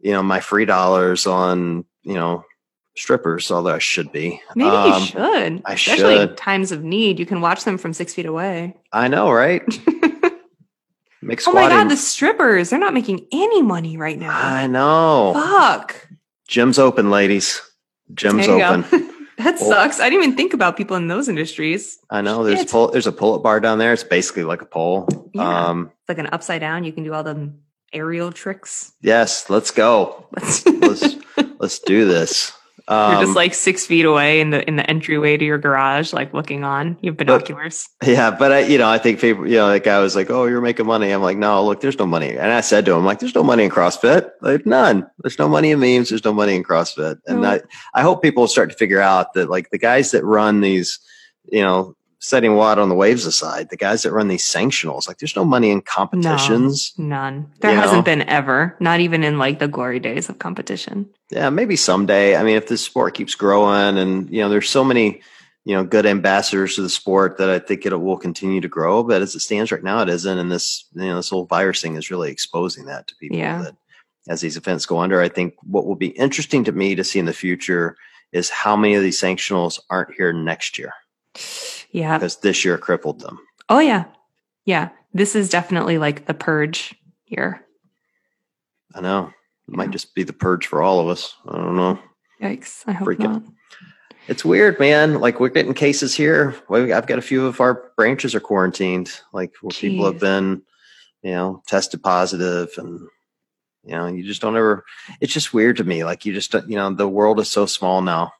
you 0.00 0.12
know, 0.12 0.22
my 0.22 0.40
free 0.40 0.64
dollars 0.64 1.26
on, 1.26 1.84
you 2.02 2.14
know, 2.14 2.44
strippers, 2.98 3.50
although 3.50 3.74
I 3.74 3.78
should 3.78 4.12
be. 4.12 4.40
Maybe 4.54 4.70
Um, 4.70 5.00
you 5.00 5.06
should. 5.06 5.62
I 5.64 5.72
Especially 5.74 6.14
in 6.20 6.28
should. 6.28 6.36
times 6.36 6.72
of 6.72 6.82
need. 6.84 7.18
You 7.18 7.26
can 7.26 7.40
watch 7.40 7.64
them 7.64 7.78
from 7.78 7.92
six 7.92 8.14
feet 8.14 8.26
away. 8.26 8.76
I 8.92 9.08
know, 9.08 9.30
right? 9.30 9.62
Make 11.20 11.46
Oh 11.48 11.52
my 11.52 11.68
god, 11.68 11.88
the 11.90 11.96
strippers, 11.96 12.70
they're 12.70 12.78
not 12.78 12.94
making 12.94 13.26
any 13.32 13.60
money 13.60 13.96
right 13.96 14.16
now. 14.18 14.30
I 14.30 14.66
know. 14.68 15.32
Fuck. 15.34 16.06
Gym's 16.46 16.78
open, 16.78 17.10
ladies. 17.10 17.60
Gym's 18.14 18.46
open. 18.46 18.82
that 19.38 19.56
Well- 19.60 19.70
sucks. 19.70 19.98
I 20.00 20.08
didn't 20.10 20.24
even 20.24 20.36
think 20.36 20.54
about 20.54 20.76
people 20.76 20.96
in 20.96 21.08
those 21.08 21.28
industries. 21.28 21.98
I 22.08 22.20
know. 22.22 22.44
There's 22.44 22.64
pull. 22.66 22.92
There's 22.92 23.08
a 23.08 23.12
pull-up 23.12 23.42
bar 23.42 23.58
down 23.58 23.78
there. 23.78 23.92
It's 23.92 24.04
basically 24.04 24.44
like 24.44 24.62
a 24.62 24.66
pole. 24.66 25.08
Yeah. 25.34 25.66
Um, 25.68 25.90
It's 26.02 26.08
like 26.08 26.18
an 26.18 26.28
upside 26.32 26.60
down. 26.60 26.84
You 26.84 26.92
can 26.92 27.02
do 27.02 27.12
all 27.12 27.24
the 27.24 27.52
aerial 27.92 28.30
tricks. 28.30 28.92
yes, 29.02 29.50
let's 29.50 29.70
go. 29.72 30.28
Let's, 30.36 30.64
Let's 30.66 31.16
let's 31.58 31.78
do 31.80 32.06
this. 32.06 32.52
Um, 32.88 33.12
You're 33.12 33.24
just 33.24 33.36
like 33.36 33.52
six 33.52 33.84
feet 33.84 34.06
away 34.06 34.40
in 34.40 34.48
the 34.48 34.66
in 34.66 34.76
the 34.76 34.88
entryway 34.88 35.36
to 35.36 35.44
your 35.44 35.58
garage, 35.58 36.14
like 36.14 36.32
looking 36.32 36.64
on. 36.64 36.96
You 37.02 37.10
have 37.10 37.18
binoculars. 37.18 37.86
Yeah, 38.02 38.30
but 38.30 38.50
I, 38.50 38.60
you 38.60 38.78
know, 38.78 38.88
I 38.88 38.96
think 38.96 39.20
people, 39.20 39.46
you 39.46 39.56
know, 39.56 39.68
that 39.68 39.84
guy 39.84 39.98
was 39.98 40.16
like, 40.16 40.30
"Oh, 40.30 40.46
you're 40.46 40.62
making 40.62 40.86
money." 40.86 41.10
I'm 41.10 41.20
like, 41.20 41.36
"No, 41.36 41.62
look, 41.62 41.82
there's 41.82 41.98
no 41.98 42.06
money." 42.06 42.30
And 42.30 42.50
I 42.50 42.62
said 42.62 42.86
to 42.86 42.92
him, 42.94 43.04
"Like, 43.04 43.18
there's 43.18 43.34
no 43.34 43.42
money 43.42 43.64
in 43.64 43.70
CrossFit. 43.70 44.30
Like, 44.40 44.64
none. 44.64 45.06
There's 45.18 45.38
no 45.38 45.48
money 45.48 45.70
in 45.70 45.80
memes. 45.80 46.08
There's 46.08 46.24
no 46.24 46.32
money 46.32 46.56
in 46.56 46.64
CrossFit." 46.64 47.18
And 47.26 47.42
No. 47.42 47.50
I, 47.50 47.60
I 47.94 48.00
hope 48.00 48.22
people 48.22 48.48
start 48.48 48.70
to 48.70 48.76
figure 48.76 49.02
out 49.02 49.34
that, 49.34 49.50
like, 49.50 49.68
the 49.68 49.78
guys 49.78 50.12
that 50.12 50.24
run 50.24 50.62
these, 50.62 50.98
you 51.44 51.60
know, 51.60 51.94
setting 52.20 52.56
WOD 52.56 52.78
on 52.78 52.88
the 52.88 52.94
Waves 52.94 53.26
aside, 53.26 53.70
the 53.70 53.76
guys 53.76 54.02
that 54.02 54.12
run 54.12 54.28
these 54.28 54.44
sanctionals, 54.44 55.06
like, 55.06 55.18
there's 55.18 55.36
no 55.36 55.44
money 55.44 55.70
in 55.70 55.80
competitions. 55.80 56.92
No, 56.96 57.06
None. 57.06 57.52
There 57.60 57.74
hasn't 57.74 58.04
been 58.04 58.22
ever. 58.22 58.76
Not 58.80 59.00
even 59.00 59.22
in 59.22 59.38
like 59.38 59.58
the 59.58 59.68
glory 59.68 60.00
days 60.00 60.28
of 60.28 60.38
competition. 60.38 61.08
Yeah, 61.30 61.50
maybe 61.50 61.76
someday. 61.76 62.36
I 62.36 62.42
mean, 62.42 62.56
if 62.56 62.68
this 62.68 62.82
sport 62.82 63.14
keeps 63.14 63.34
growing, 63.34 63.98
and 63.98 64.28
you 64.30 64.40
know, 64.40 64.48
there's 64.48 64.68
so 64.68 64.82
many, 64.82 65.20
you 65.64 65.74
know, 65.76 65.84
good 65.84 66.06
ambassadors 66.06 66.74
to 66.74 66.82
the 66.82 66.88
sport 66.88 67.38
that 67.38 67.50
I 67.50 67.58
think 67.58 67.86
it 67.86 67.96
will 67.96 68.18
continue 68.18 68.60
to 68.60 68.68
grow. 68.68 69.02
But 69.02 69.22
as 69.22 69.34
it 69.34 69.40
stands 69.40 69.70
right 69.70 69.82
now, 69.82 70.02
it 70.02 70.08
isn't. 70.08 70.38
And 70.38 70.50
this, 70.50 70.86
you 70.94 71.02
know, 71.02 71.16
this 71.16 71.30
whole 71.30 71.44
virus 71.44 71.80
thing 71.80 71.96
is 71.96 72.10
really 72.10 72.30
exposing 72.32 72.86
that 72.86 73.06
to 73.08 73.14
people. 73.16 73.38
Yeah. 73.38 73.62
That 73.62 73.76
as 74.28 74.40
these 74.40 74.56
events 74.56 74.86
go 74.86 74.98
under, 74.98 75.20
I 75.20 75.28
think 75.28 75.54
what 75.62 75.86
will 75.86 75.96
be 75.96 76.08
interesting 76.08 76.64
to 76.64 76.72
me 76.72 76.94
to 76.94 77.04
see 77.04 77.18
in 77.18 77.26
the 77.26 77.32
future 77.32 77.96
is 78.32 78.50
how 78.50 78.76
many 78.76 78.94
of 78.94 79.02
these 79.02 79.20
sanctionals 79.20 79.78
aren't 79.88 80.14
here 80.14 80.32
next 80.34 80.78
year 80.78 80.92
Yeah. 81.90 82.18
because 82.18 82.36
this 82.38 82.64
year 82.64 82.78
crippled 82.78 83.20
them. 83.20 83.38
Oh 83.68 83.78
yeah. 83.78 84.04
Yeah. 84.64 84.90
This 85.14 85.34
is 85.34 85.48
definitely 85.48 85.98
like 85.98 86.26
the 86.26 86.34
purge 86.34 86.94
year. 87.26 87.64
I 88.94 89.00
know 89.00 89.32
it 89.68 89.74
might 89.74 89.90
just 89.90 90.14
be 90.14 90.22
the 90.22 90.32
purge 90.32 90.66
for 90.66 90.82
all 90.82 91.00
of 91.00 91.08
us. 91.08 91.34
I 91.46 91.56
don't 91.56 91.76
know. 91.76 91.98
Yikes. 92.42 92.84
I 92.86 92.92
hope 92.92 93.08
Freaking- 93.08 93.18
not. 93.18 93.42
It's 94.28 94.44
weird, 94.44 94.78
man. 94.78 95.20
Like 95.20 95.40
we're 95.40 95.48
getting 95.48 95.72
cases 95.72 96.14
here. 96.14 96.54
I've 96.70 97.06
got 97.06 97.18
a 97.18 97.22
few 97.22 97.46
of 97.46 97.62
our 97.62 97.90
branches 97.96 98.34
are 98.34 98.40
quarantined, 98.40 99.10
like 99.32 99.52
where 99.62 99.70
people 99.70 100.04
have 100.04 100.20
been, 100.20 100.60
you 101.22 101.30
know, 101.30 101.62
tested 101.66 102.02
positive, 102.02 102.68
and 102.76 103.00
you 103.84 103.92
know, 103.92 104.06
you 104.06 104.22
just 104.22 104.42
don't 104.42 104.54
ever. 104.56 104.84
It's 105.22 105.32
just 105.32 105.54
weird 105.54 105.78
to 105.78 105.84
me. 105.84 106.04
Like 106.04 106.26
you 106.26 106.34
just, 106.34 106.52
you 106.52 106.76
know, 106.76 106.92
the 106.92 107.08
world 107.08 107.40
is 107.40 107.48
so 107.48 107.64
small 107.64 108.02
now. 108.02 108.32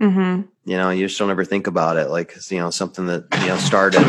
Hmm 0.00 0.42
You 0.64 0.76
know, 0.76 0.90
you 0.90 1.06
just 1.06 1.18
don't 1.18 1.30
ever 1.30 1.44
think 1.44 1.66
about 1.66 1.96
it. 1.96 2.10
Like 2.10 2.34
you 2.50 2.58
know, 2.58 2.70
something 2.70 3.06
that 3.06 3.24
you 3.40 3.46
know 3.48 3.56
started. 3.58 4.04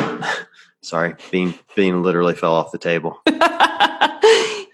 sorry, 0.81 1.15
being 1.31 1.53
being 1.75 2.01
literally 2.03 2.35
fell 2.35 2.53
off 2.53 2.71
the 2.71 2.77
table. 2.77 3.19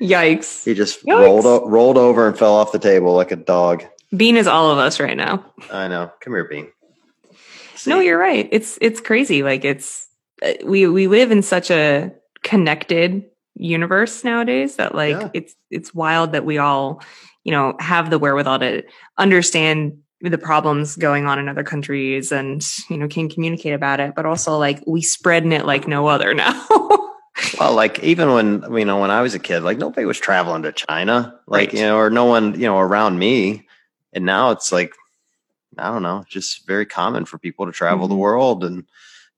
Yikes. 0.02 0.66
He 0.66 0.74
just 0.74 1.06
Yikes. 1.06 1.20
rolled 1.20 1.46
o- 1.46 1.68
rolled 1.70 1.98
over 1.98 2.28
and 2.28 2.38
fell 2.38 2.54
off 2.56 2.72
the 2.72 2.80
table 2.80 3.14
like 3.16 3.32
a 3.32 3.36
dog. 3.36 3.84
Bean 4.16 4.36
is 4.36 4.48
all 4.48 4.72
of 4.72 4.78
us 4.78 5.00
right 5.00 5.16
now. 5.16 5.46
I 5.72 5.88
know. 5.88 6.12
Come 6.22 6.34
here, 6.34 6.46
Bean. 6.46 6.70
No, 7.88 8.00
you're 8.00 8.18
right. 8.18 8.48
It's 8.52 8.78
it's 8.82 9.00
crazy. 9.00 9.44
Like 9.44 9.64
it's 9.66 10.08
uh, 10.44 10.54
we 10.66 10.88
we 10.88 11.08
live 11.08 11.32
in 11.32 11.42
such 11.42 11.72
a 11.72 12.12
connected 12.44 13.26
universe 13.56 14.24
nowadays 14.24 14.78
that 14.78 14.96
like 14.96 15.16
Yeah. 15.16 15.30
it's 15.34 15.56
it's 15.70 15.94
wild 15.94 16.32
that 16.34 16.46
we 16.46 16.58
all 16.58 17.02
you 17.44 17.52
know 17.52 17.76
have 17.80 18.10
the 18.10 18.18
wherewithal 18.20 18.60
to 18.60 18.84
understand 19.18 20.00
the 20.30 20.38
problems 20.38 20.96
going 20.96 21.26
on 21.26 21.40
in 21.40 21.50
other 21.50 21.64
countries 21.64 22.32
and 22.32 22.66
you 22.90 22.98
know 22.98 23.08
can 23.08 23.28
communicate 23.30 23.74
about 23.74 24.00
it 24.00 24.14
but 24.16 24.26
also 24.26 24.58
like 24.58 24.82
we 24.86 25.02
spreading 25.02 25.52
it 25.52 25.66
like 25.66 25.88
no 25.88 26.08
other 26.08 26.34
now 26.46 26.54
Well, 27.60 27.74
like 27.74 28.00
even 28.04 28.32
when 28.34 28.78
you 28.78 28.86
know 28.86 29.00
when 29.00 29.10
I 29.10 29.22
was 29.22 29.34
a 29.34 29.40
kid, 29.40 29.62
like 29.62 29.78
nobody 29.78 30.06
was 30.06 30.20
traveling 30.20 30.64
to 30.64 30.72
China, 30.72 31.40
like 31.48 31.70
Right. 31.70 31.74
you 31.80 31.86
know, 31.86 31.98
or 31.98 32.10
no 32.10 32.26
one 32.26 32.54
you 32.54 32.68
know 32.68 32.78
around 32.78 33.18
me. 33.18 33.68
And 34.14 34.26
now 34.26 34.52
it's 34.52 34.72
like 34.72 34.94
I 35.78 35.90
don't 35.92 36.04
know, 36.04 36.24
just 36.30 36.68
very 36.68 36.86
common 36.86 37.26
for 37.26 37.38
people 37.40 37.66
to 37.66 37.72
travel 37.72 38.08
the 38.08 38.16
Mhm. 38.16 38.20
world 38.20 38.64
and 38.64 38.86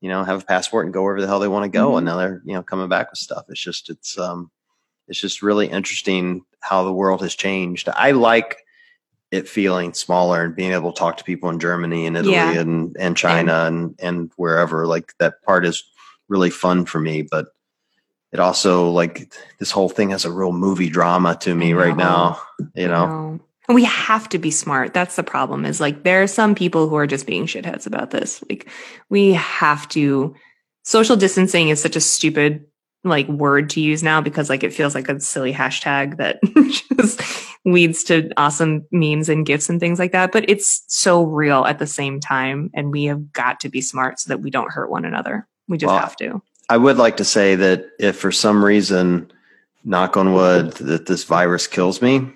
you 0.01 0.09
know 0.09 0.23
have 0.23 0.41
a 0.41 0.45
passport 0.45 0.85
and 0.85 0.93
go 0.93 1.03
wherever 1.03 1.21
the 1.21 1.27
hell 1.27 1.39
they 1.39 1.47
want 1.47 1.63
to 1.63 1.69
go. 1.77 1.91
Mhm. 1.91 1.97
And 1.97 2.05
now 2.05 2.17
they're 2.17 2.41
you 2.45 2.53
know 2.55 2.63
coming 2.63 2.89
back 2.89 3.09
with 3.11 3.19
stuff. 3.19 3.45
It's 3.47 3.61
just 3.61 3.89
it's 3.89 4.17
um 4.17 4.49
it's 5.07 5.21
just 5.21 5.41
really 5.43 5.67
interesting 5.67 6.41
how 6.61 6.83
the 6.83 6.93
world 6.93 7.21
has 7.21 7.35
changed. 7.35 7.87
I 7.89 8.11
like 8.11 8.57
it 9.33 9.49
feeling 9.49 9.93
smaller 9.95 10.43
and 10.45 10.55
being 10.55 10.73
able 10.73 10.93
to 10.93 10.99
talk 10.99 11.17
to 11.17 11.23
people 11.23 11.49
in 11.49 11.59
Germany 11.59 12.05
and 12.05 12.15
Italy 12.15 12.33
Yeah. 12.33 12.59
and 12.59 12.95
and 12.99 13.17
China 13.17 13.65
and 13.65 13.95
and 13.99 14.31
wherever. 14.37 14.85
Like 14.85 15.13
that 15.17 15.41
part 15.43 15.65
is 15.65 15.83
really 16.29 16.51
fun 16.51 16.85
for 16.85 16.99
me, 17.01 17.23
but 17.23 17.47
it 18.31 18.39
also 18.39 18.89
like 18.91 19.33
this 19.59 19.71
whole 19.71 19.89
thing 19.89 20.11
has 20.11 20.23
a 20.25 20.31
real 20.31 20.51
movie 20.51 20.89
drama 20.89 21.35
to 21.41 21.55
me 21.55 21.73
right 21.73 21.97
now. 21.97 22.39
You 22.75 22.87
know, 22.87 23.07
No. 23.07 23.39
And 23.67 23.75
we 23.75 23.85
have 23.85 24.27
to 24.29 24.37
be 24.37 24.51
smart. 24.51 24.93
That's 24.93 25.15
the 25.15 25.23
problem 25.23 25.65
is 25.65 25.79
like 25.79 26.03
there 26.03 26.21
are 26.21 26.27
some 26.27 26.53
people 26.53 26.87
who 26.87 26.95
are 26.95 27.07
just 27.07 27.25
being 27.25 27.47
shitheads 27.47 27.87
about 27.87 28.11
this. 28.11 28.43
Like 28.49 28.69
we 29.09 29.33
have 29.33 29.87
to 29.89 30.35
social 30.83 31.15
distancing 31.15 31.69
is 31.69 31.81
such 31.81 31.95
a 31.95 32.01
stupid 32.01 32.65
like 33.03 33.27
word 33.27 33.69
to 33.71 33.81
use 33.81 34.01
now 34.01 34.21
because 34.21 34.49
like 34.49 34.63
it 34.63 34.73
feels 34.73 34.95
like 34.95 35.09
a 35.09 35.19
silly 35.19 35.53
hashtag 35.53 36.17
that 36.17 36.39
just 36.97 37.21
leads 37.65 38.03
to 38.05 38.29
awesome 38.37 38.85
memes 38.91 39.29
and 39.29 39.45
gifts 39.45 39.69
and 39.69 39.79
things 39.79 39.99
like 39.99 40.11
that. 40.11 40.31
But 40.31 40.49
it's 40.49 40.83
so 40.87 41.23
real 41.23 41.65
at 41.65 41.79
the 41.79 41.87
same 41.87 42.19
time. 42.19 42.69
And 42.73 42.91
we 42.91 43.05
have 43.05 43.31
got 43.33 43.59
to 43.61 43.69
be 43.69 43.81
smart 43.81 44.19
so 44.19 44.29
that 44.29 44.41
we 44.41 44.49
don't 44.49 44.71
hurt 44.71 44.89
one 44.89 45.05
another. 45.05 45.47
We 45.67 45.77
just 45.77 45.91
Well, 45.91 45.99
have 45.99 46.15
to. 46.17 46.41
I 46.69 46.77
would 46.77 46.97
like 46.97 47.17
to 47.17 47.25
say 47.25 47.55
that 47.55 47.85
if 47.99 48.17
for 48.17 48.31
some 48.31 48.63
reason, 48.63 49.31
knock 49.83 50.15
on 50.17 50.33
wood, 50.33 50.73
that 50.73 51.05
this 51.05 51.23
virus 51.25 51.67
kills 51.67 52.01
me, 52.01 52.31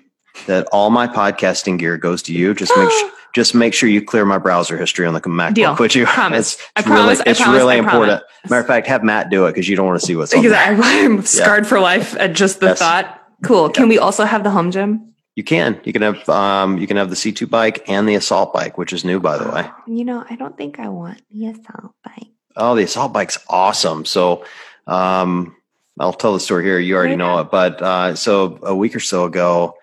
that 0.46 0.66
all 0.72 0.90
my 0.90 1.06
podcasting 1.06 1.78
gear 1.78 1.96
goes 1.96 2.22
to 2.22 2.32
you. 2.32 2.54
Just 2.54 2.72
make 2.76 2.90
sure, 2.90 3.10
just 3.34 3.54
make 3.54 3.74
sure 3.74 3.88
you 3.88 4.02
clear 4.02 4.24
my 4.24 4.38
browser 4.38 4.76
history 4.78 5.06
on 5.06 5.14
the 5.14 5.20
MacBook. 5.20 5.54
Deal. 5.54 5.76
Would 5.78 5.94
you? 5.94 6.06
Promise. 6.06 6.54
It's, 6.54 6.62
I 6.76 6.82
promise, 6.82 7.18
Really, 7.18 7.30
it's 7.30 7.40
promise, 7.40 7.58
really 7.58 7.74
I 7.78 7.80
promise. 7.80 7.92
important. 7.94 8.22
Matter 8.50 8.60
of 8.60 8.66
fact, 8.66 8.86
have 8.86 9.02
Matt 9.04 9.30
do 9.30 9.46
it 9.46 9.50
because 9.52 9.68
you 9.68 9.76
don't 9.76 9.86
want 9.86 10.00
to 10.00 10.06
see 10.06 10.16
what's 10.16 10.32
on 10.34 10.40
Because 10.42 10.52
there. 10.52 10.74
I, 10.82 11.04
I'm 11.04 11.22
scarred 11.22 11.66
for 11.66 11.80
life 11.80 12.16
at 12.18 12.32
just 12.34 12.60
the 12.60 12.66
Yes. 12.68 12.78
thought. 12.78 13.20
Cool. 13.44 13.68
Can 13.70 13.88
we 13.88 13.98
also 13.98 14.24
have 14.24 14.42
the 14.44 14.50
home 14.50 14.70
gym? 14.70 15.14
You 15.36 15.44
can. 15.44 15.80
You 15.84 15.92
can 15.92 16.02
have 16.02 16.28
um, 16.28 16.78
you 16.78 16.86
can 16.88 16.96
have 16.96 17.10
the 17.10 17.14
C2 17.16 17.48
bike 17.48 17.84
and 17.88 18.08
the 18.08 18.16
assault 18.16 18.52
bike, 18.52 18.76
which 18.76 18.92
is 18.92 19.04
new 19.04 19.20
by 19.20 19.38
the 19.38 19.48
way. 19.48 19.68
You 19.86 20.04
know, 20.04 20.24
I 20.28 20.34
don't 20.36 20.56
think 20.56 20.80
I 20.80 20.88
want 20.88 21.22
the 21.30 21.46
assault 21.46 21.94
bike. 22.04 22.26
Oh, 22.56 22.74
the 22.74 22.82
assault 22.82 23.12
bike's 23.12 23.38
awesome. 23.48 24.04
So 24.04 24.44
um, 24.88 25.54
I'll 26.00 26.12
tell 26.12 26.32
the 26.34 26.40
story 26.40 26.64
here. 26.64 26.78
You 26.80 26.96
already 26.96 27.10
Right 27.12 27.18
know 27.18 27.34
now. 27.36 27.40
it, 27.42 27.50
but 27.52 27.80
uh, 27.82 28.14
so 28.16 28.58
a 28.62 28.74
week 28.74 28.96
or 28.96 29.00
so 29.00 29.24
ago, 29.24 29.74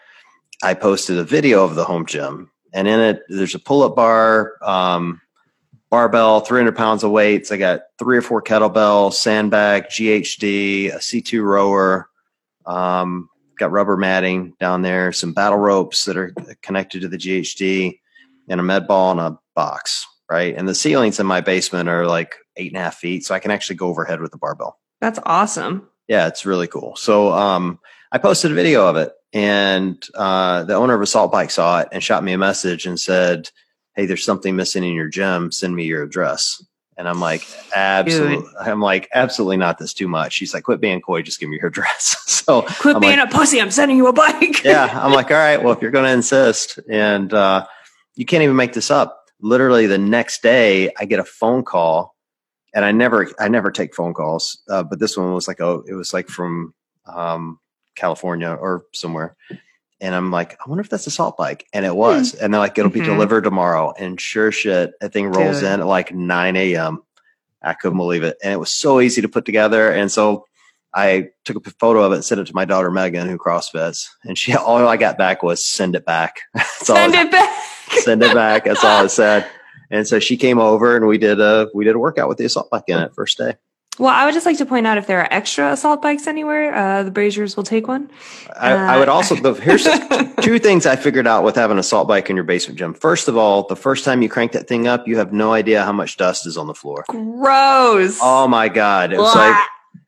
I 0.66 0.74
posted 0.74 1.20
a 1.20 1.24
video 1.24 1.64
of 1.64 1.76
the 1.76 1.84
home 1.84 2.08
gym, 2.08 2.50
and 2.74 2.88
in 2.88 3.00
it, 3.00 3.22
there's 3.30 3.54
a 3.54 3.60
pull-up 3.60 3.96
bar, 3.96 4.54
um, 4.64 5.22
barbell, 5.92 6.40
300 6.40 6.76
pounds 6.76 7.04
of 7.04 7.12
weights. 7.12 7.52
I 7.52 7.58
got 7.58 7.82
three 8.00 8.18
or 8.18 8.24
four 8.24 8.42
kettlebells, 8.42 9.14
sandbag, 9.14 9.86
GHD, 9.90 10.92
a 10.92 10.98
C2 10.98 11.44
rower. 11.44 12.10
Um, 12.66 13.30
got 13.60 13.72
rubber 13.72 13.96
matting 13.96 14.56
down 14.60 14.82
there, 14.82 15.12
some 15.12 15.34
battle 15.34 15.60
ropes 15.60 16.06
that 16.06 16.18
are 16.18 16.34
connected 16.64 17.02
to 17.02 17.10
the 17.10 17.18
GHD, 17.18 18.00
and 18.50 18.60
a 18.60 18.64
med 18.64 18.88
ball 18.88 19.12
and 19.12 19.20
a 19.20 19.38
box. 19.54 20.08
Right, 20.28 20.56
and 20.58 20.68
the 20.68 20.74
ceilings 20.74 21.20
in 21.20 21.28
my 21.28 21.42
basement 21.42 21.90
are 21.90 22.08
like 22.08 22.38
eight 22.58 22.72
and 22.72 22.82
a 22.82 22.84
half 22.84 22.96
feet, 22.96 23.24
so 23.24 23.36
I 23.36 23.40
can 23.40 23.52
actually 23.52 23.76
go 23.76 23.90
overhead 23.90 24.20
with 24.20 24.32
the 24.32 24.40
barbell. 24.40 24.80
That's 25.00 25.20
awesome. 25.28 25.88
Yeah, 26.08 26.26
it's 26.26 26.44
really 26.44 26.68
cool. 26.68 26.96
So 26.96 27.32
um, 27.34 27.80
I 28.12 28.18
posted 28.18 28.52
a 28.52 28.56
video 28.56 28.88
of 28.88 28.96
it, 28.96 29.12
and 29.36 30.02
uh, 30.16 30.64
the 30.64 30.74
owner 30.76 30.96
of 30.96 31.02
Assault 31.02 31.30
Bike 31.32 31.52
saw 31.52 31.82
it 31.82 31.90
and 31.92 32.02
shot 32.02 32.24
me 32.24 32.32
a 32.32 32.38
message 32.38 32.88
and 32.88 32.98
said, 33.00 33.52
"Hey, 33.94 34.06
there's 34.06 34.24
something 34.24 34.56
missing 34.56 34.84
in 34.84 34.94
your 34.94 35.10
gym. 35.10 35.52
Send 35.52 35.76
me 35.76 35.84
your 35.84 36.04
address." 36.04 36.64
And 36.98 37.10
I'm 37.10 37.20
like, 37.20 37.46
absolutely. 37.76 38.50
I'm 38.58 38.80
like, 38.80 39.10
absolutely 39.14 39.58
not. 39.58 39.78
This 39.78 39.94
too 39.94 40.08
much. 40.08 40.32
She's 40.32 40.54
like, 40.54 40.64
quit 40.64 40.80
being 40.80 41.02
coy. 41.02 41.22
Just 41.22 41.42
give 41.42 41.50
me 41.50 41.58
your 41.58 41.68
address. 41.68 42.16
so 42.26 42.62
Quit 42.62 42.96
I'm 42.96 43.02
being 43.02 43.20
like, 43.20 43.34
a 43.34 43.38
pussy. 43.38 43.60
I'm 43.60 43.70
sending 43.70 43.98
you 43.98 44.08
a 44.08 44.14
bike. 44.14 44.64
yeah, 44.64 44.90
I'm 45.04 45.12
like, 45.12 45.30
all 45.30 45.36
right, 45.36 45.62
well, 45.62 45.74
if 45.74 45.82
you're 45.82 45.92
going 45.92 46.06
to 46.06 46.12
insist, 46.12 46.80
and 46.90 47.34
uh, 47.34 47.68
you 48.16 48.26
can't 48.26 48.44
even 48.44 48.56
make 48.56 48.72
this 48.72 48.90
up. 48.90 49.26
Literally, 49.42 49.88
the 49.88 49.98
next 49.98 50.42
day, 50.42 50.90
I 50.98 51.04
get 51.04 51.20
a 51.20 51.26
phone 51.26 51.66
call, 51.66 52.16
and 52.74 52.86
I 52.86 52.94
never, 52.94 53.30
I 53.40 53.50
never 53.50 53.72
take 53.72 53.94
phone 53.94 54.14
calls, 54.14 54.58
uh, 54.70 54.84
but 54.84 55.00
this 55.00 55.18
one 55.18 55.34
was 55.34 55.50
like, 55.50 55.60
oh, 55.60 55.84
it 55.86 55.96
was 55.96 56.14
like 56.14 56.30
from 56.30 56.74
um, 57.06 57.60
California 57.96 58.50
or 58.50 58.86
somewhere, 58.94 59.36
and 60.02 60.14
I'm 60.14 60.32
like, 60.32 60.54
I 60.54 60.70
wonder 60.70 60.82
if 60.82 60.90
that's 60.90 61.08
Assault 61.08 61.38
Bike, 61.38 61.66
and 61.74 61.86
it 61.86 61.96
was, 61.96 62.34
and 62.34 62.54
they're 62.54 62.60
like, 62.62 62.78
it'll 62.78 62.92
be 62.92 63.00
Mhm. 63.02 63.06
delivered 63.06 63.44
tomorrow, 63.44 63.94
and 63.98 64.20
sure 64.20 64.52
shit, 64.52 64.92
that 65.02 65.14
thing 65.14 65.28
rolls 65.32 65.62
Dude. 65.62 65.70
in 65.72 65.80
at 65.82 65.88
like 65.88 66.14
9 66.14 66.56
a.m. 66.56 67.02
I 67.64 67.74
couldn't 67.74 67.98
believe 67.98 68.24
it, 68.24 68.38
and 68.44 68.54
it 68.54 68.58
was 68.60 68.72
so 68.72 69.00
easy 69.02 69.22
to 69.22 69.30
put 69.30 69.46
together, 69.46 69.92
and 69.92 70.12
so. 70.12 70.46
I 70.98 71.32
took 71.44 71.68
a 71.68 71.72
photo 71.72 72.04
of 72.04 72.14
it 72.14 72.16
and 72.16 72.24
sent 72.24 72.40
it 72.40 72.48
to 72.48 72.56
my 72.56 72.64
daughter 72.64 72.90
Megan, 72.90 73.28
who 73.28 73.38
CrossFits, 73.38 74.08
and 74.24 74.38
she 74.38 74.54
all 74.56 74.88
I 74.88 74.96
got 74.96 75.18
back 75.18 75.44
was 75.44 75.66
send 75.66 75.94
it 75.94 76.06
back. 76.06 76.40
Send 76.78 77.14
it 77.14 77.30
back. 77.30 77.64
send 77.90 78.24
it 78.24 78.34
back. 78.34 78.64
That's 78.64 78.82
all 78.82 79.04
it 79.04 79.10
said. 79.10 79.46
And 79.92 80.08
so 80.08 80.20
she 80.20 80.38
came 80.38 80.58
over 80.58 80.96
and 80.96 81.06
we 81.06 81.18
did 81.18 81.42
a 81.42 81.68
we 81.76 81.84
did 81.84 81.96
a 81.96 82.00
workout 82.00 82.30
with 82.30 82.38
the 82.38 82.46
assault 82.46 82.70
bike 82.70 82.86
in 82.88 82.98
it 82.98 83.14
first 83.14 83.38
day. 83.38 83.56
Well, 83.98 84.14
I 84.14 84.26
would 84.26 84.34
just 84.34 84.46
like 84.46 84.58
to 84.58 84.66
point 84.66 84.86
out 84.88 84.98
if 84.98 85.08
there 85.08 85.20
are 85.22 85.28
extra 85.32 85.72
assault 85.72 86.02
bikes 86.02 86.28
anywhere, 86.28 86.76
uh, 86.76 87.04
the 87.04 87.12
Frasers 87.12 87.56
will 87.56 87.64
take 87.64 87.88
one. 87.88 88.10
I, 88.60 88.74
I 88.74 88.98
would 89.00 89.08
Uh, 89.08 89.14
also 89.14 89.36
the, 89.36 89.54
here's 89.54 89.84
two 90.42 90.60
things 90.60 90.86
I 90.86 90.98
figured 90.98 91.28
out 91.28 91.44
with 91.46 91.56
having 91.56 91.76
an 91.76 91.80
assault 91.80 92.08
bike 92.08 92.30
in 92.30 92.36
your 92.36 92.44
basement 92.44 92.78
gym. 92.78 92.94
First 92.94 93.28
of 93.30 93.38
all, 93.38 93.64
the 93.68 93.76
first 93.76 94.04
time 94.04 94.22
you 94.22 94.28
crank 94.28 94.52
that 94.52 94.68
thing 94.68 94.86
up, 94.88 95.08
you 95.08 95.18
have 95.18 95.32
no 95.32 95.54
idea 95.54 95.84
how 95.84 95.94
much 95.94 96.18
dust 96.18 96.46
is 96.46 96.58
on 96.58 96.68
the 96.68 96.74
floor. 96.74 97.06
Gross. 97.08 98.20
Oh 98.22 98.48
my 98.50 98.68
god, 98.70 99.14
it 99.14 99.18
was 99.18 99.32
Blah. 99.34 99.42
like 99.50 99.64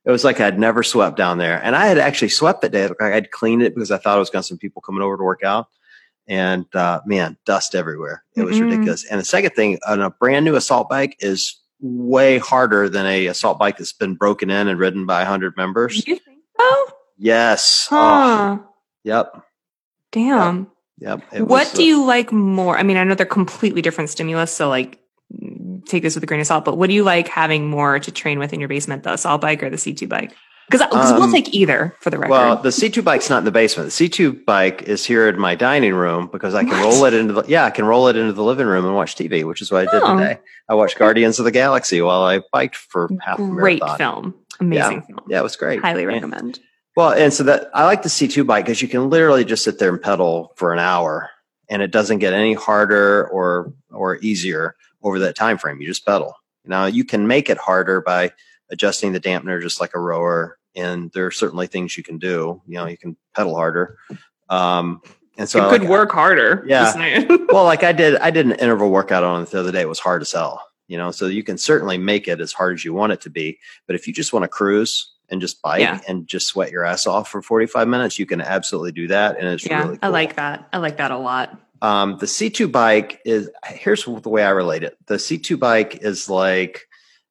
it 0.05 0.11
was 0.11 0.23
like 0.23 0.39
I'd 0.41 0.59
never 0.59 0.83
swept 0.83 1.15
down 1.17 1.38
there, 1.38 1.61
and 1.63 1.75
I 1.75 1.85
had 1.88 1.97
actually 1.97 2.29
swept 2.29 2.61
that 2.63 2.71
day. 2.71 2.89
I'd 2.99 3.31
cleaned 3.31 3.61
it 3.61 3.73
because 3.73 3.91
I 3.91 3.97
thought 3.97 4.15
I 4.15 4.19
was 4.19 4.29
going 4.29 4.41
to 4.43 4.47
some 4.47 4.57
people 4.57 4.81
coming 4.81 5.01
over 5.01 5.15
to 5.17 5.23
work 5.23 5.43
out, 5.43 5.67
and 6.27 6.65
uh, 6.75 6.99
man, 7.05 7.38
dust 7.45 7.73
everywhere. 7.75 8.23
It 8.35 8.43
was 8.43 8.57
Mm-mm. 8.57 8.63
ridiculous. 8.69 9.05
And 9.05 9.19
the 9.19 9.25
second 9.25 9.51
thing, 9.51 9.79
on 9.88 10.01
a 10.01 10.09
brand 10.09 10.43
new 10.45 10.55
assault 10.55 10.89
bike 10.89 11.15
is 11.19 11.55
way 11.80 12.38
harder 12.38 12.89
than 12.89 13.05
a 13.05 13.28
assault 13.28 13.59
bike 13.59 13.78
that's 13.78 13.93
been 13.93 14.15
broken 14.15 14.49
in 14.49 14.67
and 14.67 14.80
ridden 14.80 15.05
by 15.05 15.23
hundred 15.23 15.55
members. 15.57 16.05
you 16.07 16.15
think 16.15 16.39
so? 16.59 16.86
Yes. 17.17 17.88
Oh, 17.91 17.95
Huh. 17.97 18.57
yep. 19.03 19.43
Damn. 20.11 20.67
Yep. 20.99 21.21
It 21.34 21.41
what 21.41 21.65
was, 21.65 21.73
do 21.73 21.84
you 21.84 22.03
like 22.03 22.32
more? 22.32 22.78
I 22.78 22.84
mean, 22.84 22.97
I 22.97 23.03
know 23.03 23.13
they're 23.15 23.25
completely 23.25 23.82
different 23.82 24.09
stimulus, 24.09 24.51
so 24.51 24.69
like 24.69 24.99
take 25.86 26.03
this 26.03 26.15
with 26.15 26.23
a 26.23 26.28
grain 26.28 26.41
of 26.41 26.47
salt, 26.47 26.65
but 26.65 26.78
what 26.78 26.88
do 26.88 26.93
you 26.93 27.03
like 27.03 27.28
having 27.28 27.69
more 27.69 27.99
to 27.99 28.11
train 28.11 28.39
with 28.39 28.53
in 28.53 28.59
your 28.59 28.69
basement, 28.69 29.03
the 29.03 29.13
assault 29.13 29.41
bike 29.41 29.61
or 29.61 29.69
the 29.69 29.78
C2 29.78 30.07
bike? 30.09 30.34
Because 30.70 30.86
we'll 30.91 31.24
Um, 31.24 31.32
take 31.32 31.53
either 31.53 31.95
for 32.01 32.09
the 32.09 32.18
record. 32.18 32.32
Well, 32.32 32.55
the 32.57 32.70
C2 32.72 33.01
bike's 33.03 33.30
not 33.30 33.39
in 33.39 33.45
the 33.45 33.51
basement. 33.51 33.89
The 33.91 34.09
C2 34.09 34.43
bike 34.45 34.84
is 34.84 35.05
here 35.05 35.30
in 35.30 35.39
my 35.39 35.55
dining 35.55 35.93
room 35.93 36.28
because 36.32 36.53
I 36.55 36.63
can 36.63 36.72
What? 36.72 36.82
roll 36.84 37.05
it 37.05 37.13
into 37.13 37.34
the 37.34 37.43
yeah, 37.47 37.63
I 37.65 37.70
can 37.70 37.86
roll 37.86 38.07
it 38.09 38.18
into 38.18 38.34
the 38.34 38.43
living 38.43 38.68
room 38.68 38.86
and 38.86 38.93
watch 38.93 39.15
TV, 39.15 39.45
which 39.45 39.61
is 39.61 39.72
what 39.72 39.88
I 39.88 39.91
did 39.91 40.01
Oh. 40.03 40.18
today. 40.18 40.39
I 40.70 40.74
watched 40.74 40.97
Guardians 40.97 41.39
of 41.39 41.45
the 41.45 41.51
Galaxy 41.51 42.01
while 42.01 42.22
I 42.24 42.41
biked 42.51 42.76
for 42.76 43.09
half 43.22 43.39
a 43.39 43.43
Great 43.43 43.82
film. 43.97 44.34
Amazing 44.59 45.03
film. 45.03 45.20
Yeah, 45.30 45.39
it 45.39 45.43
was 45.43 45.55
great. 45.55 45.80
Highly 45.82 46.01
Yeah. 46.01 46.07
recommend. 46.09 46.59
Well, 46.97 47.11
and 47.11 47.32
so 47.32 47.43
that 47.43 47.70
I 47.74 47.86
like 47.86 48.01
the 48.01 48.09
C2 48.09 48.43
bike 48.43 48.65
because 48.65 48.82
you 48.82 48.88
can 48.89 49.09
literally 49.09 49.45
just 49.45 49.63
sit 49.63 49.80
there 49.80 49.89
and 49.89 50.01
pedal 50.01 50.51
for 50.57 50.74
an 50.74 50.80
hour 50.80 51.30
and 51.70 51.82
it 51.82 51.91
doesn't 51.91 52.18
get 52.20 52.34
any 52.34 52.53
harder 52.53 53.28
or 53.30 53.72
or 53.93 54.18
easier 54.18 54.76
over 55.01 55.18
that 55.20 55.36
time 55.38 55.57
frame. 55.57 55.80
You 55.80 55.88
just 55.88 56.05
pedal. 56.05 56.34
Now 56.65 56.88
you 56.88 57.05
can 57.05 57.26
make 57.28 57.49
it 57.49 57.57
harder 57.57 58.01
by 58.01 58.32
adjusting 58.70 59.13
the 59.13 59.20
dampener 59.20 59.61
just 59.61 59.80
like 59.82 59.91
a 59.95 59.99
rower 59.99 60.57
and 60.76 61.11
there 61.13 61.26
are 61.26 61.32
certainly 61.32 61.68
things 61.68 61.97
you 61.97 62.03
can 62.03 62.18
do. 62.20 62.61
You 62.68 62.76
know, 62.78 62.86
you 62.88 62.97
can 62.97 63.18
pedal 63.36 63.55
harder. 63.55 63.97
Um 64.49 65.01
and 65.38 65.47
so 65.47 65.59
you 65.59 65.65
I 65.65 65.70
could 65.70 65.82
like- 65.82 65.89
work 65.89 66.11
harder. 66.11 66.63
Yeah. 66.68 67.26
well, 67.49 67.63
like 67.65 67.84
I 67.84 67.91
did, 67.91 68.15
I 68.18 68.32
did 68.32 68.45
an 68.47 68.53
interval 68.53 68.89
workout 68.89 69.24
on 69.24 69.43
it 69.43 69.49
the 69.51 69.59
other 69.59 69.72
day. 69.72 69.82
It 69.82 69.89
was 69.89 69.99
hard 69.99 70.22
as 70.24 70.32
hell, 70.32 70.63
you 70.88 70.97
know. 70.97 71.11
So 71.11 71.28
you 71.28 71.43
can 71.43 71.57
certainly 71.59 71.97
make 71.97 72.28
it 72.28 72.41
as 72.41 72.53
hard 72.53 72.74
as 72.76 72.84
you 72.84 72.93
want 72.93 73.11
it 73.13 73.22
to 73.22 73.30
be. 73.30 73.59
But 73.86 73.95
if 73.95 74.07
you 74.07 74.13
just 74.13 74.34
want 74.34 74.43
to 74.43 74.47
cruise 74.47 75.13
and 75.30 75.39
just 75.39 75.61
bike 75.61 75.82
Yeah. 75.82 75.99
and 76.07 76.26
just 76.28 76.47
sweat 76.47 76.72
your 76.72 76.86
ass 76.86 77.05
off 77.05 77.30
for 77.30 77.41
forty 77.43 77.68
five 77.68 77.88
minutes, 77.88 78.18
you 78.18 78.26
can 78.26 78.41
absolutely 78.41 78.93
do 78.93 79.07
that, 79.09 79.38
and 79.38 79.47
it's 79.47 79.63
yeah, 79.65 79.84
really. 79.84 79.99
I 80.01 80.07
like 80.07 80.38
that. 80.38 80.68
I 80.74 80.78
like 80.80 80.97
that 80.97 81.11
a 81.11 81.18
lot. 81.18 81.59
Um, 81.84 82.18
the 82.18 82.26
C 82.28 82.49
two 82.49 82.68
bike 82.68 83.22
is 83.24 83.49
here's 83.68 84.05
the 84.05 84.30
way 84.30 84.43
I 84.43 84.49
relate 84.49 84.82
it. 84.84 84.97
The 85.05 85.20
C 85.20 85.38
two 85.38 85.57
bike 85.57 85.99
is 86.01 86.30
like 86.32 86.88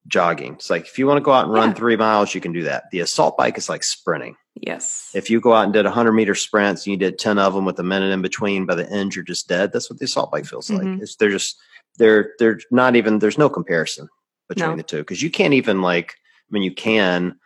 jogging. 0.08 0.54
It's 0.54 0.70
like 0.70 0.86
if 0.86 0.98
you 0.98 1.06
want 1.06 1.18
to 1.18 1.22
go 1.24 1.32
out 1.32 1.44
and 1.46 1.52
run 1.54 1.70
Yeah. 1.70 1.74
three 1.74 1.96
miles, 1.96 2.34
you 2.34 2.40
can 2.40 2.52
do 2.52 2.62
that. 2.64 2.84
The 2.92 3.00
assault 3.00 3.36
bike 3.36 3.58
is 3.58 3.68
like 3.68 3.82
sprinting. 3.82 4.36
Yes. 4.54 5.10
If 5.14 5.28
you 5.30 5.40
go 5.40 5.52
out 5.52 5.64
and 5.64 5.72
did 5.72 5.84
100 5.84 6.12
meter 6.12 6.34
sprints 6.34 6.86
and 6.86 6.92
you 6.92 6.96
did 6.96 7.18
10 7.18 7.38
of 7.38 7.54
them 7.54 7.64
with 7.64 7.78
a 7.78 7.82
minute 7.82 8.12
in 8.12 8.22
between, 8.22 8.66
by 8.66 8.74
the 8.74 8.88
end 8.90 9.14
you're 9.14 9.24
just 9.24 9.48
dead. 9.48 9.72
That's 9.72 9.90
what 9.90 9.98
the 9.98 10.04
assault 10.06 10.30
bike 10.30 10.46
feels 10.46 10.70
like. 10.70 10.82
Mhm. 10.82 11.02
It's 11.02 11.16
they're 11.16 11.30
just 11.30 11.56
they're 11.98 12.32
they're 12.38 12.60
not 12.70 12.94
even 12.96 13.18
there's 13.18 13.38
no 13.38 13.48
comparison 13.48 14.08
between 14.48 14.70
No. 14.70 14.76
the 14.76 14.82
two 14.82 14.98
because 14.98 15.22
you 15.22 15.30
can't 15.30 15.54
even 15.54 15.82
like 15.82 16.12
I 16.14 16.48
mean 16.50 16.62
you 16.62 16.74
can 16.74 17.36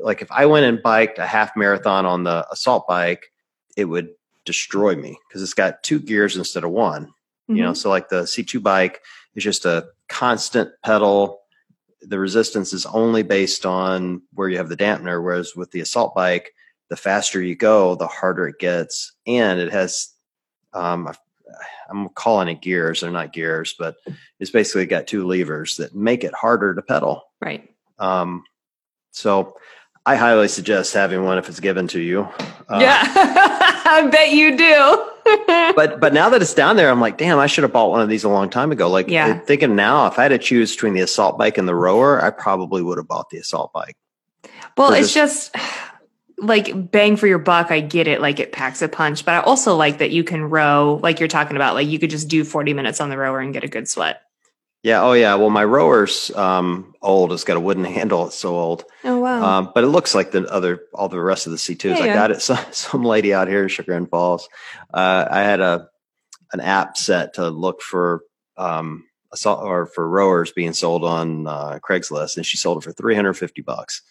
like 0.00 0.22
if 0.22 0.30
I 0.30 0.46
went 0.46 0.66
and 0.66 0.82
biked 0.82 1.18
a 1.18 1.26
half 1.26 1.56
marathon 1.56 2.04
on 2.06 2.24
the 2.24 2.46
assault 2.50 2.86
bike, 2.88 3.30
it 3.76 3.84
would 3.86 4.08
destroy 4.44 4.94
me 4.94 5.18
because 5.28 5.42
it's 5.42 5.54
got 5.54 5.82
two 5.82 5.98
gears 5.98 6.36
instead 6.36 6.64
of 6.64 6.70
one. 6.70 7.12
You 7.48 7.62
know, 7.62 7.72
Mhm. 7.72 7.76
so 7.76 7.90
like 7.90 8.08
the 8.08 8.22
C2 8.26 8.60
bike 8.62 9.00
is 9.34 9.44
just 9.44 9.64
a 9.66 9.86
constant 10.08 10.70
pedal. 10.82 11.40
The 12.06 12.18
resistance 12.18 12.72
is 12.72 12.86
only 12.86 13.22
based 13.22 13.64
on 13.66 14.22
where 14.32 14.48
you 14.48 14.56
have 14.58 14.68
the 14.68 14.76
dampener, 14.76 15.22
whereas 15.22 15.54
with 15.56 15.70
the 15.70 15.80
assault 15.80 16.14
bike, 16.14 16.52
the 16.90 16.96
faster 16.96 17.40
you 17.40 17.56
go, 17.56 17.94
the 17.94 18.06
harder 18.06 18.48
it 18.48 18.58
gets, 18.58 19.12
and 19.26 19.60
it 19.60 19.72
has. 19.72 20.10
Um, 20.72 21.12
I'm 21.88 22.08
calling 22.10 22.48
it 22.48 22.62
gears. 22.62 23.00
They're 23.00 23.10
not 23.10 23.32
gears, 23.32 23.74
but 23.78 23.96
it's 24.40 24.50
basically 24.50 24.86
got 24.86 25.06
two 25.06 25.26
levers 25.26 25.76
that 25.76 25.94
make 25.94 26.24
it 26.24 26.34
harder 26.34 26.74
to 26.74 26.82
pedal. 26.82 27.22
right. 27.40 27.68
Um, 27.98 28.44
so, 29.12 29.56
I 30.06 30.16
highly 30.16 30.48
suggest 30.48 30.92
having 30.92 31.24
one 31.24 31.38
if 31.38 31.48
it's 31.48 31.60
given 31.60 31.88
to 31.88 32.00
you. 32.00 32.28
Uh, 32.68 32.78
yeah. 32.80 33.02
I 33.86 34.06
bet 34.10 34.32
you 34.32 34.56
do. 34.56 35.72
but 35.76 35.98
but 36.00 36.12
now 36.12 36.28
that 36.28 36.42
it's 36.42 36.52
down 36.52 36.76
there, 36.76 36.90
I'm 36.90 37.00
like, 37.00 37.16
damn, 37.16 37.38
I 37.38 37.46
should 37.46 37.64
have 37.64 37.72
bought 37.72 37.90
one 37.90 38.02
of 38.02 38.08
these 38.10 38.24
a 38.24 38.28
long 38.28 38.50
time 38.50 38.70
ago. 38.70 38.90
Like, 38.90 39.08
Yeah. 39.08 39.38
thinking 39.40 39.74
now, 39.76 40.06
if 40.06 40.18
I 40.18 40.24
had 40.24 40.28
to 40.28 40.38
choose 40.38 40.72
between 40.74 40.92
the 40.92 41.00
assault 41.00 41.38
bike 41.38 41.56
and 41.56 41.66
the 41.66 41.74
rower, 41.74 42.22
I 42.22 42.30
probably 42.30 42.82
would 42.82 42.98
have 42.98 43.08
bought 43.08 43.30
the 43.30 43.38
assault 43.38 43.72
bike. 43.72 43.96
Well, 44.76 44.92
it's 44.92 45.14
just 45.14 45.54
like 46.36 46.90
bang 46.90 47.16
for 47.16 47.26
your 47.26 47.38
buck. 47.38 47.70
I 47.70 47.80
get 47.80 48.06
it. 48.06 48.20
Like 48.20 48.40
it 48.40 48.52
packs 48.52 48.82
a 48.82 48.88
punch, 48.88 49.24
but 49.24 49.32
I 49.34 49.40
also 49.40 49.74
like 49.74 49.98
that 49.98 50.10
you 50.10 50.24
can 50.24 50.44
row, 50.44 51.00
like 51.02 51.18
you're 51.20 51.28
talking 51.28 51.56
about. 51.56 51.74
Like 51.74 51.88
you 51.88 51.98
could 51.98 52.10
just 52.10 52.28
do 52.28 52.44
40 52.44 52.74
minutes 52.74 53.00
on 53.00 53.08
the 53.08 53.16
rower 53.16 53.40
and 53.40 53.54
get 53.54 53.64
a 53.64 53.68
good 53.68 53.88
sweat. 53.88 54.20
Yeah. 54.84 55.02
Oh, 55.02 55.14
yeah. 55.14 55.34
Well, 55.34 55.50
my 55.50 55.64
rower's 55.64 56.30
um, 56.36 56.94
old. 57.02 57.32
It's 57.32 57.42
got 57.42 57.56
a 57.56 57.60
wooden 57.60 57.84
handle. 57.98 58.26
It's 58.26 58.36
so 58.36 58.54
old. 58.54 58.84
Oh, 59.02 59.18
wow. 59.18 59.42
Um, 59.42 59.72
but 59.74 59.82
it 59.82 59.88
looks 59.88 60.14
like 60.14 60.30
the 60.30 60.46
other, 60.52 60.82
all 60.94 61.08
the 61.08 61.20
rest 61.20 61.46
of 61.46 61.50
the 61.52 61.58
C2s. 61.58 61.98
Yeah, 61.98 62.04
I 62.04 62.06
got 62.14 62.30
it. 62.30 62.40
Some, 62.42 62.58
some 62.70 63.02
lady 63.04 63.34
out 63.34 63.48
here 63.48 63.62
in 63.62 63.68
Sugar 63.68 64.04
Falls. 64.06 64.48
Uh, 64.92 65.26
I 65.28 65.40
had 65.40 65.60
a 65.60 65.88
an 66.52 66.60
app 66.60 66.96
set 66.96 67.34
to 67.34 67.50
look 67.50 67.82
for 67.82 68.22
um, 68.56 69.04
assault 69.32 69.64
or 69.64 69.86
for 69.86 70.08
rowers 70.08 70.52
being 70.52 70.72
sold 70.72 71.02
on 71.04 71.46
uh, 71.48 71.80
Craigslist, 71.82 72.36
and 72.36 72.46
she 72.46 72.56
sold 72.56 72.78
it 72.78 72.84
for 72.84 72.92
three 72.92 73.14
hundred 73.14 73.34
fifty 73.34 73.60
bucks. 73.62 74.02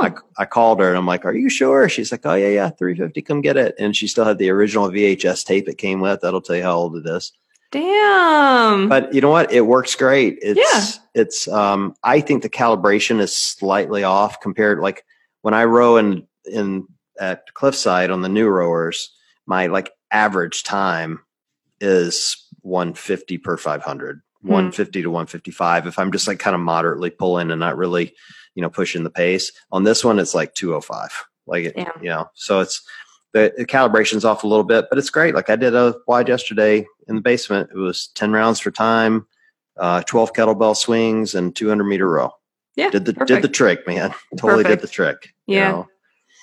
I, 0.00 0.42
I 0.42 0.44
called 0.46 0.80
her 0.80 0.88
and 0.88 0.96
I'm 0.96 1.06
like, 1.06 1.24
"Are 1.24 1.34
you 1.34 1.48
sure?" 1.48 1.88
She's 1.88 2.10
like, 2.10 2.24
"Oh 2.24 2.34
yeah, 2.34 2.48
yeah, 2.48 2.70
350. 2.70 3.22
Come 3.22 3.40
get 3.40 3.56
it." 3.56 3.74
And 3.78 3.94
she 3.96 4.08
still 4.08 4.24
had 4.24 4.38
the 4.38 4.50
original 4.50 4.88
VHS 4.88 5.44
tape 5.44 5.68
it 5.68 5.78
came 5.78 6.00
with. 6.00 6.20
That'll 6.20 6.40
tell 6.40 6.56
you 6.56 6.62
how 6.62 6.76
old 6.76 6.96
it 6.96 7.06
is. 7.06 7.32
Damn. 7.72 8.88
But 8.90 9.14
you 9.14 9.22
know 9.22 9.30
what? 9.30 9.50
It 9.50 9.62
works 9.62 9.96
great. 9.96 10.38
It's 10.42 10.60
yeah. 10.60 11.02
it's 11.14 11.48
um 11.48 11.96
I 12.04 12.20
think 12.20 12.42
the 12.42 12.50
calibration 12.50 13.18
is 13.18 13.34
slightly 13.34 14.04
off 14.04 14.40
compared 14.40 14.78
like 14.78 15.04
when 15.40 15.54
I 15.54 15.64
row 15.64 15.96
in 15.96 16.26
in 16.44 16.86
at 17.18 17.52
Cliffside 17.54 18.10
on 18.10 18.20
the 18.20 18.28
new 18.28 18.46
rowers, 18.48 19.10
my 19.46 19.66
like 19.66 19.90
average 20.10 20.62
time 20.64 21.20
is 21.80 22.36
150 22.60 23.38
per 23.38 23.56
500. 23.56 24.20
Hmm. 24.42 24.48
150 24.48 25.02
to 25.02 25.10
155 25.10 25.86
if 25.86 25.98
I'm 25.98 26.12
just 26.12 26.28
like 26.28 26.38
kind 26.38 26.54
of 26.54 26.60
moderately 26.60 27.10
pulling 27.10 27.50
and 27.50 27.60
not 27.60 27.78
really, 27.78 28.12
you 28.54 28.60
know, 28.60 28.70
pushing 28.70 29.02
the 29.02 29.10
pace. 29.10 29.50
On 29.72 29.84
this 29.84 30.04
one 30.04 30.18
it's 30.18 30.34
like 30.34 30.54
205. 30.54 31.24
Like 31.46 31.64
it, 31.64 31.88
you 32.00 32.08
know, 32.08 32.28
so 32.34 32.60
it's 32.60 32.82
the, 33.32 33.52
the 33.56 33.64
calibration's 33.64 34.24
off 34.24 34.44
a 34.44 34.46
little 34.46 34.64
bit, 34.64 34.86
but 34.90 34.98
it's 34.98 35.10
great. 35.10 35.34
Like 35.34 35.50
I 35.50 35.56
did 35.56 35.74
a 35.74 35.94
wide 36.06 36.28
yesterday 36.28 36.86
in 37.08 37.16
the 37.16 37.20
basement. 37.20 37.70
It 37.74 37.78
was 37.78 38.08
10 38.14 38.32
rounds 38.32 38.60
for 38.60 38.70
time, 38.70 39.26
uh, 39.78 40.02
12 40.02 40.32
kettlebell 40.32 40.76
swings 40.76 41.34
and 41.34 41.54
200 41.54 41.84
meter 41.84 42.08
row. 42.08 42.30
Yeah. 42.76 42.90
Did 42.90 43.04
the, 43.04 43.12
perfect. 43.12 43.28
did 43.28 43.42
the 43.42 43.48
trick, 43.48 43.86
man. 43.86 44.14
Totally 44.36 44.64
perfect. 44.64 44.80
did 44.80 44.88
the 44.88 44.92
trick. 44.92 45.34
Yeah. 45.46 45.84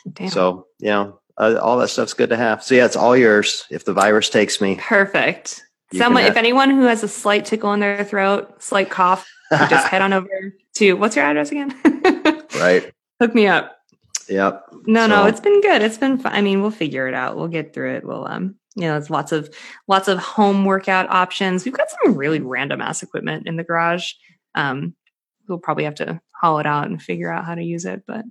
You 0.06 0.24
know? 0.24 0.30
So, 0.30 0.68
you 0.80 0.88
know, 0.88 1.20
uh, 1.38 1.60
all 1.62 1.78
that 1.78 1.90
stuff's 1.90 2.14
good 2.14 2.30
to 2.30 2.38
have. 2.38 2.64
So 2.64 2.76
yeah, 2.76 2.86
it's 2.86 2.96
all 2.96 3.16
yours. 3.16 3.66
If 3.70 3.86
the 3.86 3.94
virus 3.94 4.30
takes 4.30 4.60
me. 4.60 4.78
Perfect. 4.80 5.64
Someone, 5.94 6.24
if 6.24 6.38
anyone 6.38 6.70
who 6.70 6.84
has 6.84 7.02
a 7.04 7.08
slight 7.08 7.46
tickle 7.46 7.74
in 7.74 7.80
their 7.80 8.04
throat, 8.04 8.62
slight 8.62 8.92
cough, 8.92 9.28
just 9.52 9.88
head 9.90 10.04
on 10.04 10.14
over 10.14 10.54
to 10.76 10.94
what's 10.94 11.16
your 11.16 11.26
address 11.26 11.52
again? 11.52 11.76
right. 12.56 12.92
Hook 13.20 13.34
me 13.34 13.48
up. 13.48 13.79
Yep. 14.30 14.66
No, 14.86 15.04
so. 15.04 15.08
no, 15.08 15.26
it's 15.26 15.40
been 15.40 15.62
good. 15.62 15.82
It's 15.82 15.98
been 15.98 16.18
fun. 16.18 16.34
I 16.34 16.42
mean, 16.42 16.62
we'll 16.62 16.72
figure 16.72 17.08
it 17.08 17.14
out. 17.14 17.36
We'll 17.36 17.48
get 17.48 17.74
through 17.74 17.96
it. 17.96 18.06
We'll 18.06 18.26
um, 18.28 18.56
you 18.76 18.84
know, 18.84 18.94
there's 18.94 19.10
lots 19.10 19.32
of 19.32 19.54
lots 19.88 20.08
of 20.08 20.20
home 20.20 20.66
workout 20.66 21.10
options. 21.10 21.66
We've 21.66 21.74
got 21.74 21.90
some 21.90 22.16
really 22.16 22.40
random 22.40 22.82
ass 22.82 23.04
equipment 23.04 23.48
in 23.48 23.56
the 23.56 23.64
garage. 23.64 24.14
Um, 24.56 24.96
we'll 25.48 25.58
probably 25.58 25.84
have 25.84 25.96
to 25.96 26.22
haul 26.40 26.60
it 26.60 26.66
out 26.66 26.88
and 26.88 27.02
figure 27.02 27.32
out 27.32 27.46
how 27.46 27.56
to 27.56 27.64
use 27.64 27.86
it, 27.86 28.04
but 28.08 28.24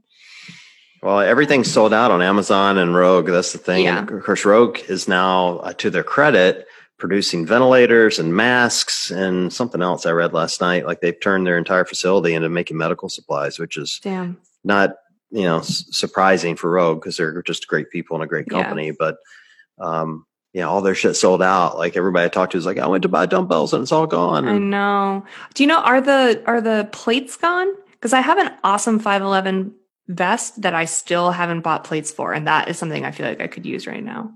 well, 1.03 1.21
everything's 1.21 1.71
sold 1.71 1.95
out 1.95 2.11
on 2.11 2.23
Amazon 2.23 2.79
and 2.79 2.95
Rogue. 2.95 3.27
That's 3.27 3.53
the 3.53 3.59
thing. 3.59 3.85
Yeah. 3.85 3.99
And 4.01 4.11
of 4.11 4.25
course, 4.25 4.45
Rogue 4.45 4.79
is 4.89 5.07
now, 5.07 5.59
uh, 5.59 5.73
to 5.75 5.91
their 5.91 6.03
credit, 6.03 6.67
producing 6.99 7.47
ventilators 7.47 8.19
and 8.19 8.35
masks 8.35 9.11
and 9.13 9.53
something 9.53 9.81
else 9.81 10.05
I 10.07 10.11
read 10.11 10.33
last 10.33 10.61
night. 10.61 10.87
Like 10.87 11.01
they've 11.01 11.19
turned 11.19 11.47
their 11.47 11.57
entire 11.57 11.85
facility 11.85 12.35
into 12.35 12.49
making 12.49 12.77
medical 12.77 13.09
supplies, 13.09 13.59
which 13.59 13.77
is 13.77 14.01
Damn. 14.03 14.39
not 14.65 14.97
you 15.31 15.43
know 15.43 15.59
s- 15.59 15.85
surprising 15.91 16.57
for 16.57 16.71
Rogue 16.71 17.01
because 17.01 17.17
they're 17.17 17.43
just 17.43 17.69
great 17.69 17.91
people 17.91 18.17
and 18.17 18.25
a 18.25 18.29
great 18.29 18.49
company. 18.49 18.87
Yeah. 18.87 18.93
But 18.99 19.17
um, 19.79 20.27
yeah, 20.53 20.65
all 20.65 20.81
their 20.81 20.95
shit 20.95 21.17
sold 21.17 21.43
out. 21.43 21.77
Like 21.79 21.97
everybody 21.97 22.25
I 22.25 22.29
talked 22.29 22.53
to 22.53 22.59
is 22.59 22.67
like, 22.67 22.79
I 22.79 22.87
went 22.87 23.03
to 23.03 23.09
buy 23.09 23.27
dumbbells 23.27 23.73
and 23.73 23.83
it's 23.83 23.93
all 23.93 24.07
gone. 24.07 24.49
I 24.49 24.59
know. 24.59 25.25
Do 25.55 25.63
you 25.63 25.67
know 25.69 25.81
are 25.81 26.01
the 26.01 26.43
are 26.47 26.61
the 26.61 26.89
plates 26.93 27.37
gone? 27.37 27.69
Because 27.93 28.13
I 28.13 28.21
have 28.21 28.39
an 28.39 28.53
awesome 28.65 28.99
511 28.99 29.75
vest 30.07 30.63
that 30.63 30.75
I 30.75 30.85
still 30.85 31.31
haven't 31.33 31.61
bought 31.61 31.85
plates 31.85 32.11
for, 32.11 32.33
and 32.33 32.47
that 32.47 32.69
is 32.69 32.79
something 32.79 33.05
I 33.05 33.11
feel 33.11 33.27
like 33.27 33.41
I 33.41 33.47
could 33.49 33.67
use 33.67 33.87
right 33.87 34.03
now. 34.03 34.33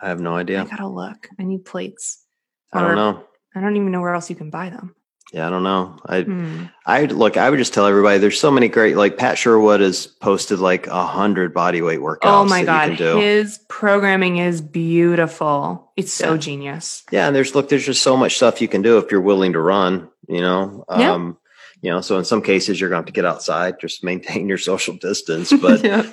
I 0.00 0.08
have 0.08 0.20
no 0.20 0.34
idea. 0.34 0.62
I 0.62 0.64
gotta 0.64 0.88
look. 0.88 1.28
I 1.38 1.42
need 1.44 1.64
plates. 1.64 2.24
I 2.72 2.82
don't 2.82 2.96
know. 2.96 3.24
I 3.54 3.60
don't 3.60 3.76
even 3.76 3.90
know 3.90 4.00
where 4.00 4.14
else 4.14 4.30
you 4.30 4.36
can 4.36 4.50
buy 4.50 4.70
them. 4.70 4.94
Yeah, 5.32 5.46
I 5.46 5.50
don't 5.50 5.62
know. 5.62 5.98
I 6.06 6.22
hmm. 6.22 6.64
I 6.86 7.04
look. 7.04 7.36
I 7.36 7.50
would 7.50 7.58
just 7.58 7.74
tell 7.74 7.86
everybody. 7.86 8.18
There's 8.18 8.40
so 8.40 8.50
many 8.50 8.68
great. 8.68 8.96
Like 8.96 9.18
Pat 9.18 9.36
Sherwood 9.36 9.80
has 9.80 10.06
posted 10.06 10.58
like 10.58 10.86
a 10.86 11.04
hundred 11.04 11.52
body 11.52 11.82
weight 11.82 12.00
workouts. 12.00 12.20
Oh 12.24 12.44
my 12.46 12.64
god, 12.64 12.92
his 12.92 13.58
programming 13.68 14.38
is 14.38 14.62
beautiful. 14.62 15.92
It's 15.96 16.14
so 16.14 16.38
genius. 16.38 17.04
Yeah, 17.10 17.26
and 17.26 17.36
there's 17.36 17.54
look. 17.54 17.68
There's 17.68 17.84
just 17.84 18.02
so 18.02 18.16
much 18.16 18.36
stuff 18.36 18.62
you 18.62 18.68
can 18.68 18.80
do 18.80 18.96
if 18.96 19.10
you're 19.10 19.20
willing 19.20 19.52
to 19.52 19.60
run. 19.60 20.08
You 20.28 20.40
know. 20.40 20.84
Yeah. 20.90 21.12
Um, 21.12 21.36
you 21.82 21.90
know, 21.90 22.00
so 22.00 22.18
in 22.18 22.24
some 22.24 22.42
cases 22.42 22.80
you're 22.80 22.90
going 22.90 23.02
to 23.02 23.02
have 23.02 23.06
to 23.06 23.12
get 23.12 23.24
outside, 23.24 23.80
just 23.80 24.02
maintain 24.02 24.48
your 24.48 24.58
social 24.70 24.96
distance. 24.96 25.52
But 25.52 25.84
yeah. 25.84 26.10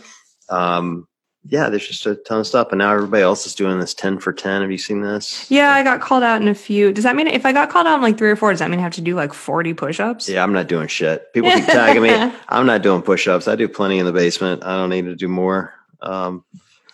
um, 0.49 1.07
yeah, 1.47 1.69
there's 1.69 1.87
just 1.87 2.05
a 2.05 2.15
ton 2.15 2.39
of 2.39 2.47
stuff. 2.47 2.69
And 2.71 2.79
now 2.79 2.91
everybody 2.91 3.21
else 3.21 3.45
is 3.45 3.53
doing 3.53 3.79
this 3.79 3.93
10 3.93 4.19
for 4.19 4.33
10. 4.33 4.61
Have 4.61 4.71
you 4.71 4.77
seen 4.77 5.01
this? 5.01 5.49
Yeah, 5.51 5.71
I 5.71 5.83
got 5.83 6.01
called 6.01 6.23
out 6.23 6.41
in 6.41 6.47
a 6.47 6.55
few. 6.55 6.91
Does 6.91 7.03
that 7.03 7.15
mean 7.15 7.27
if 7.27 7.45
I 7.45 7.51
got 7.51 7.69
called 7.69 7.85
out 7.85 7.95
in 7.95 8.01
like 8.01 8.17
three 8.17 8.31
or 8.31 8.35
four, 8.35 8.51
does 8.51 8.59
that 8.59 8.69
mean 8.69 8.79
I 8.79 8.83
have 8.83 8.93
to 8.93 9.01
do 9.01 9.15
like 9.15 9.33
40 9.33 9.73
push 9.75 9.99
ups? 9.99 10.27
Yeah, 10.27 10.43
I'm 10.43 10.53
not 10.53 10.67
doing 10.67 10.87
shit. 10.87 11.31
People 11.33 11.51
keep 11.51 11.65
tagging 11.65 12.01
me. 12.01 12.09
I'm 12.49 12.65
not 12.65 12.81
doing 12.81 13.01
push 13.03 13.27
ups. 13.27 13.47
I 13.47 13.55
do 13.55 13.67
plenty 13.67 13.99
in 13.99 14.05
the 14.05 14.13
basement. 14.13 14.63
I 14.63 14.75
don't 14.75 14.89
need 14.89 15.05
to 15.05 15.15
do 15.15 15.27
more. 15.27 15.73
Um, 16.01 16.43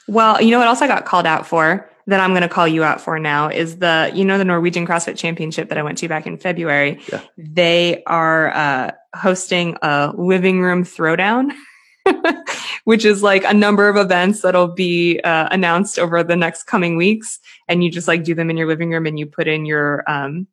well, 0.07 0.41
you 0.41 0.51
know 0.51 0.59
what 0.59 0.67
else 0.67 0.81
I 0.81 0.87
got 0.87 1.05
called 1.05 1.25
out 1.25 1.47
for 1.47 1.89
that 2.07 2.19
I'm 2.19 2.31
going 2.31 2.41
to 2.41 2.49
call 2.49 2.67
you 2.67 2.83
out 2.83 2.99
for 2.99 3.19
now 3.19 3.47
is 3.47 3.77
the, 3.77 4.11
you 4.13 4.25
know, 4.25 4.37
the 4.37 4.43
Norwegian 4.45 4.85
CrossFit 4.85 5.17
Championship 5.17 5.69
that 5.69 5.77
I 5.77 5.83
went 5.83 5.97
to 5.99 6.09
back 6.09 6.27
in 6.27 6.37
February. 6.37 6.99
Yeah. 7.11 7.21
They 7.37 8.03
are 8.05 8.53
uh, 8.53 8.91
hosting 9.15 9.77
a 9.81 10.11
living 10.17 10.61
room 10.61 10.83
throwdown. 10.83 11.53
which 12.83 13.05
is 13.05 13.23
like 13.23 13.43
a 13.43 13.53
number 13.53 13.87
of 13.87 13.97
events 13.97 14.41
that'll 14.41 14.67
be 14.67 15.19
uh, 15.23 15.47
announced 15.51 15.99
over 15.99 16.23
the 16.23 16.35
next 16.35 16.63
coming 16.63 16.95
weeks. 16.97 17.39
And 17.67 17.83
you 17.83 17.91
just 17.91 18.07
like 18.07 18.23
do 18.23 18.33
them 18.33 18.49
in 18.49 18.57
your 18.57 18.67
living 18.67 18.91
room 18.91 19.05
and 19.05 19.19
you 19.19 19.25
put 19.25 19.47
in 19.47 19.65
your, 19.65 20.03
um, 20.09 20.47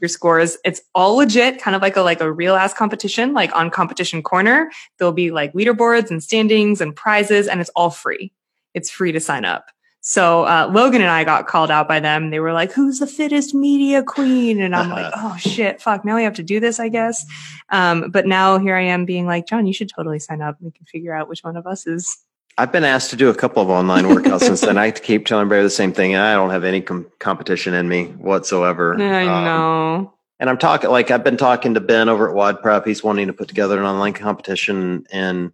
your 0.00 0.08
scores. 0.08 0.58
It's 0.64 0.82
all 0.94 1.16
legit, 1.16 1.60
kind 1.60 1.76
of 1.76 1.82
like 1.82 1.96
a, 1.96 2.02
like 2.02 2.20
a 2.20 2.32
real 2.32 2.54
ass 2.54 2.74
competition, 2.74 3.34
like 3.34 3.54
on 3.54 3.70
competition 3.70 4.22
corner. 4.22 4.70
There'll 4.98 5.12
be 5.12 5.30
like 5.30 5.52
leaderboards 5.52 6.10
and 6.10 6.22
standings 6.22 6.80
and 6.80 6.94
prizes 6.94 7.48
and 7.48 7.60
it's 7.60 7.70
all 7.76 7.90
free. 7.90 8.32
It's 8.74 8.90
free 8.90 9.12
to 9.12 9.20
sign 9.20 9.44
up. 9.44 9.66
So 10.04 10.42
uh, 10.42 10.68
Logan 10.72 11.00
and 11.00 11.10
I 11.10 11.22
got 11.22 11.46
called 11.46 11.70
out 11.70 11.86
by 11.86 12.00
them. 12.00 12.30
They 12.30 12.40
were 12.40 12.52
like, 12.52 12.72
"Who's 12.72 12.98
the 12.98 13.06
fittest 13.06 13.54
media 13.54 14.02
queen?" 14.02 14.60
And 14.60 14.74
I'm 14.74 14.90
like, 14.90 15.12
"Oh 15.16 15.36
shit, 15.38 15.80
fuck! 15.80 16.04
Now 16.04 16.16
we 16.16 16.24
have 16.24 16.34
to 16.34 16.42
do 16.42 16.58
this, 16.58 16.80
I 16.80 16.88
guess." 16.88 17.24
Um, 17.70 18.10
but 18.10 18.26
now 18.26 18.58
here 18.58 18.74
I 18.74 18.82
am, 18.82 19.04
being 19.04 19.26
like, 19.26 19.46
"John, 19.46 19.64
you 19.64 19.72
should 19.72 19.88
totally 19.88 20.18
sign 20.18 20.42
up. 20.42 20.56
We 20.60 20.72
can 20.72 20.86
figure 20.86 21.14
out 21.14 21.28
which 21.28 21.44
one 21.44 21.56
of 21.56 21.68
us 21.68 21.86
is." 21.86 22.18
I've 22.58 22.72
been 22.72 22.84
asked 22.84 23.10
to 23.10 23.16
do 23.16 23.30
a 23.30 23.34
couple 23.34 23.62
of 23.62 23.70
online 23.70 24.04
workouts 24.04 24.40
since 24.40 24.60
then. 24.60 24.76
I 24.76 24.90
keep 24.90 25.24
telling 25.24 25.48
Barry 25.48 25.62
the 25.62 25.70
same 25.70 25.92
thing, 25.92 26.14
and 26.14 26.22
I 26.22 26.34
don't 26.34 26.50
have 26.50 26.64
any 26.64 26.80
com- 26.80 27.06
competition 27.20 27.72
in 27.72 27.88
me 27.88 28.06
whatsoever. 28.06 29.00
I 29.00 29.26
um, 29.26 29.44
know. 29.44 30.14
And 30.40 30.50
I'm 30.50 30.58
talking 30.58 30.90
like 30.90 31.12
I've 31.12 31.22
been 31.22 31.36
talking 31.36 31.74
to 31.74 31.80
Ben 31.80 32.08
over 32.08 32.28
at 32.28 32.34
WODprep. 32.34 32.84
He's 32.84 33.04
wanting 33.04 33.28
to 33.28 33.32
put 33.32 33.46
together 33.46 33.78
an 33.78 33.86
online 33.86 34.14
competition 34.14 35.06
and 35.12 35.52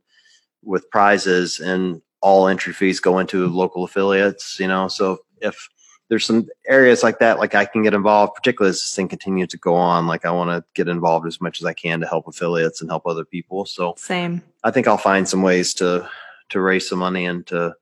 with 0.65 0.91
prizes 0.91 1.61
and 1.61 2.01
all 2.21 2.49
entry 2.49 2.73
fees 2.73 3.01
go 3.01 3.19
into 3.19 3.47
local 3.47 3.85
affiliates, 3.85 4.59
you 4.59 4.69
know. 4.69 4.89
So 4.89 5.19
if 5.41 5.69
there's 6.09 6.25
some 6.25 6.49
areas 6.67 7.03
like 7.03 7.19
that, 7.19 7.39
like 7.39 7.55
I 7.55 7.65
can 7.65 7.83
get 7.83 7.95
involved, 7.95 8.35
particularly 8.35 8.71
as 8.71 8.77
this 8.77 8.95
thing 8.95 9.09
continues 9.09 9.49
to 9.49 9.59
go 9.59 9.75
on. 9.75 10.07
Like 10.07 10.25
I 10.25 10.31
want 10.31 10.51
to 10.51 10.65
get 10.75 10.89
involved 10.89 11.27
as 11.27 11.41
much 11.41 11.61
as 11.61 11.67
I 11.67 11.75
can 11.75 12.01
to 12.01 12.07
help 12.07 12.27
affiliates 12.27 12.81
and 12.81 12.91
help 12.91 13.07
other 13.07 13.25
people. 13.25 13.67
So 13.67 13.95
same. 13.97 14.43
I 14.65 14.71
think 14.71 14.89
I'll 14.89 14.97
find 14.97 15.29
some 15.29 15.43
ways 15.43 15.75
to 15.75 16.09
to 16.51 16.61
raise 16.61 16.89
some 16.89 16.99
money 16.99 17.27
and 17.27 17.47
to 17.49 17.75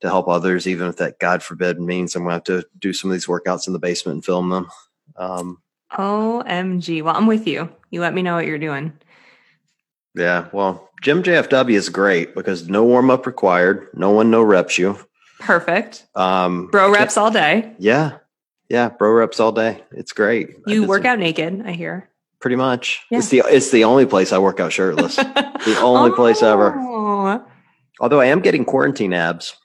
to 0.00 0.08
help 0.08 0.28
others, 0.28 0.66
even 0.66 0.88
if 0.88 0.96
that 0.96 1.18
God 1.18 1.42
forbid 1.42 1.80
means 1.80 2.14
I'm 2.14 2.22
gonna 2.22 2.34
have 2.34 2.44
to 2.44 2.64
do 2.78 2.92
some 2.92 3.10
of 3.10 3.14
these 3.14 3.26
workouts 3.26 3.66
in 3.66 3.72
the 3.72 3.78
basement 3.78 4.16
and 4.16 4.24
film 4.24 4.48
them. 4.48 4.70
Um, 5.16 5.62
OMG. 5.92 7.02
Well, 7.02 7.16
I'm 7.16 7.26
with 7.26 7.46
you. 7.46 7.68
You 7.90 8.00
let 8.00 8.14
me 8.14 8.22
know 8.22 8.34
what 8.34 8.46
you're 8.46 8.58
doing. 8.58 8.92
Yeah, 10.14 10.48
well, 10.52 10.85
Gym 11.02 11.22
JFW 11.22 11.74
is 11.74 11.88
great 11.88 12.34
because 12.34 12.68
no 12.68 12.84
warm 12.84 13.10
up 13.10 13.26
required. 13.26 13.88
No 13.94 14.10
one 14.10 14.30
no 14.30 14.42
reps 14.42 14.78
you. 14.78 14.98
Perfect. 15.38 16.06
Um, 16.14 16.68
bro 16.68 16.90
reps 16.90 17.16
all 17.16 17.30
day. 17.30 17.74
Yeah, 17.78 18.18
yeah, 18.68 18.88
bro 18.88 19.12
reps 19.12 19.38
all 19.38 19.52
day. 19.52 19.82
It's 19.92 20.12
great. 20.12 20.56
You 20.66 20.86
work 20.86 21.02
some, 21.02 21.12
out 21.12 21.18
naked. 21.18 21.62
I 21.64 21.72
hear. 21.72 22.08
Pretty 22.40 22.56
much. 22.56 23.04
Yeah. 23.10 23.18
It's 23.18 23.28
the 23.28 23.42
it's 23.46 23.70
the 23.70 23.84
only 23.84 24.06
place 24.06 24.32
I 24.32 24.38
work 24.38 24.60
out 24.60 24.72
shirtless. 24.72 25.16
the 25.16 25.78
only 25.82 26.10
oh. 26.10 26.14
place 26.14 26.42
ever. 26.42 26.74
Although 28.00 28.20
I 28.20 28.26
am 28.26 28.40
getting 28.40 28.64
quarantine 28.64 29.12
abs. 29.12 29.56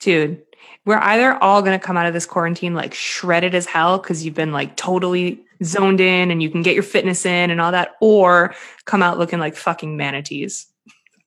Dude, 0.00 0.42
we're 0.84 0.98
either 0.98 1.34
all 1.42 1.62
going 1.62 1.78
to 1.78 1.84
come 1.84 1.96
out 1.96 2.06
of 2.06 2.14
this 2.14 2.26
quarantine 2.26 2.74
like 2.74 2.94
shredded 2.94 3.54
as 3.54 3.66
hell 3.66 3.98
because 3.98 4.24
you've 4.24 4.34
been 4.34 4.52
like 4.52 4.76
totally 4.76 5.42
zoned 5.62 6.00
in 6.00 6.30
and 6.30 6.42
you 6.42 6.50
can 6.50 6.62
get 6.62 6.74
your 6.74 6.82
fitness 6.82 7.26
in 7.26 7.50
and 7.50 7.60
all 7.60 7.72
that, 7.72 7.96
or 8.00 8.54
come 8.84 9.02
out 9.02 9.18
looking 9.18 9.38
like 9.38 9.56
fucking 9.56 9.96
manatees. 9.96 10.66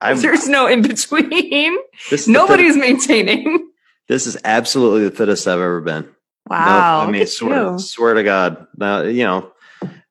There's 0.00 0.48
no 0.48 0.66
in 0.66 0.82
between. 0.82 1.78
Nobody's 2.26 2.76
maintaining. 2.76 3.70
This 4.06 4.26
is 4.26 4.36
absolutely 4.44 5.08
the 5.08 5.16
fittest 5.16 5.48
I've 5.48 5.60
ever 5.60 5.80
been. 5.80 6.06
Wow. 6.48 7.02
No, 7.02 7.08
I 7.08 7.10
mean, 7.10 7.26
swear, 7.26 7.78
swear 7.78 8.14
to 8.14 8.22
God. 8.22 8.66
Now, 8.76 9.02
you 9.02 9.24
know, 9.24 9.52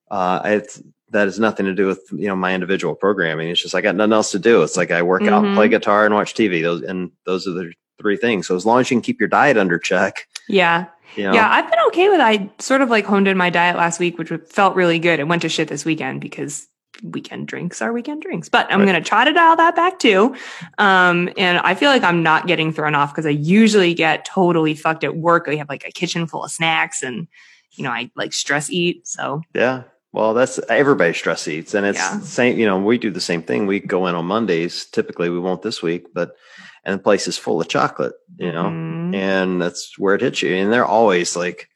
uh, 0.10 0.42
it's, 0.46 0.82
that 1.14 1.28
has 1.28 1.40
nothing 1.40 1.68
to 1.68 1.74
do 1.76 1.86
with 1.86 2.02
you 2.12 2.28
know 2.28 2.36
my 2.36 2.54
individual 2.54 2.96
programming. 2.96 3.50
It's 3.50 3.62
just 3.62 3.76
I 3.76 3.82
got 3.82 3.96
nothing 3.96 4.14
else 4.14 4.32
to 4.32 4.40
do. 4.40 4.64
It's 4.64 4.76
like 4.76 4.92
I 4.92 5.04
work 5.04 5.22
mm-hmm. 5.22 5.34
out, 5.34 5.56
play 5.56 5.70
guitar, 5.70 6.06
and 6.06 6.14
watch 6.14 6.34
TV. 6.34 6.62
Those 6.62 6.82
and 6.82 7.12
those 7.26 7.48
are 7.48 7.52
the 7.52 7.72
three 8.00 8.18
things. 8.18 8.48
So 8.48 8.56
as 8.56 8.66
long 8.66 8.80
as 8.80 8.89
you 8.89 8.96
can 8.96 9.02
keep 9.02 9.20
your 9.20 9.30
diet 9.30 9.58
under 9.58 9.80
check, 9.80 10.28
yeah, 10.48 10.88
you 11.16 11.24
know? 11.24 11.34
Yeah, 11.34 11.50
I've 11.50 11.70
been 11.70 11.80
okay 11.88 12.10
with. 12.10 12.20
I 12.20 12.50
sort 12.60 12.82
of 12.82 12.89
like 12.89 13.06
honed 13.06 13.28
in 13.28 13.38
my 13.38 13.50
diet 13.50 13.78
last 13.78 14.00
week, 14.00 14.18
which 14.18 14.32
felt 14.50 14.76
really 14.76 15.00
good. 15.00 15.20
It 15.20 15.28
went 15.28 15.41
to 15.44 15.50
shit 15.50 15.68
this 15.68 15.86
weekend 15.86 16.22
because 16.22 16.68
weekend 17.02 17.48
drinks 17.48 17.82
are 17.82 17.91
weekend 17.91 18.22
drinks. 18.22 18.50
But 18.50 18.72
I'm 18.72 18.80
right. 18.80 18.86
going 18.86 19.04
to 19.04 19.08
try 19.08 19.26
to 19.26 19.34
dial 19.34 19.56
that 19.56 19.76
back 19.76 20.00
too. 20.00 20.36
Um, 20.78 21.30
and 21.38 21.58
I 21.60 21.76
feel 21.76 21.89
like 21.89 22.04
I'm 22.04 22.24
not 22.24 22.48
getting 22.48 22.72
thrown 22.72 22.96
off 22.96 23.12
because 23.12 23.26
I 23.26 23.32
usually 23.32 23.94
get 23.94 24.26
totally 24.26 24.76
fucked 24.76 25.04
at 25.04 25.16
work. 25.16 25.48
We 25.48 25.58
have 25.58 25.70
like 25.70 25.88
a 25.88 25.91
kitchen 25.91 26.28
full 26.28 26.44
of 26.44 26.52
snacks 26.52 27.04
and, 27.04 27.28
you 27.72 27.84
know, 27.84 27.89
I 27.91 28.12
like 28.16 28.34
stress 28.34 28.70
eat. 28.70 29.08
So 29.08 29.41
yeah. 29.54 29.84
Well, 30.14 30.36
that's 30.36 30.60
everybody 30.70 31.12
stress 31.14 31.48
eats, 31.48 31.74
and 31.74 31.88
it's 31.88 31.98
yeah. 31.98 32.20
same. 32.20 32.60
You 32.60 32.68
know, 32.68 32.78
we 32.78 33.00
do 33.00 33.10
the 33.10 33.20
same 33.20 33.41
thing. 33.41 33.66
We 33.66 33.80
go 33.80 34.06
in 34.06 34.14
on 34.14 34.28
Mondays. 34.28 34.86
Typically, 34.86 35.32
we 35.32 35.39
won't 35.39 35.64
this 35.64 35.82
week, 35.82 36.14
but 36.14 36.36
and 36.84 37.00
the 37.00 37.04
place 37.04 37.28
is 37.28 37.38
full 37.38 37.62
of 37.62 37.68
chocolate. 37.68 38.14
You 38.38 38.52
know, 38.52 38.66
mm-hmm. 38.66 39.16
and 39.16 39.62
that's 39.62 39.98
where 39.98 40.16
it 40.16 40.22
hits 40.22 40.42
you. 40.42 40.56
And 40.56 40.72
they're 40.72 40.86
always 40.86 41.36
like, 41.36 41.70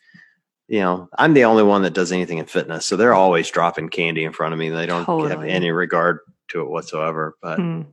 you 0.68 0.80
know, 0.80 1.10
I'm 1.18 1.34
the 1.34 1.45
only 1.45 1.64
one 1.64 1.84
that 1.84 1.93
does 1.93 2.12
anything 2.12 2.39
in 2.39 2.45
fitness, 2.45 2.86
so 2.86 2.95
they're 2.95 3.14
always 3.14 3.49
dropping 3.49 3.89
candy 3.89 4.24
in 4.24 4.34
front 4.34 4.53
of 4.53 4.60
me. 4.60 4.70
They 4.70 4.86
don't 4.86 5.05
totally. 5.05 5.30
have 5.30 5.43
any 5.43 5.72
regard 5.72 6.20
to 6.49 6.62
it 6.62 6.70
whatsoever. 6.70 7.38
But 7.41 7.60
mm. 7.60 7.86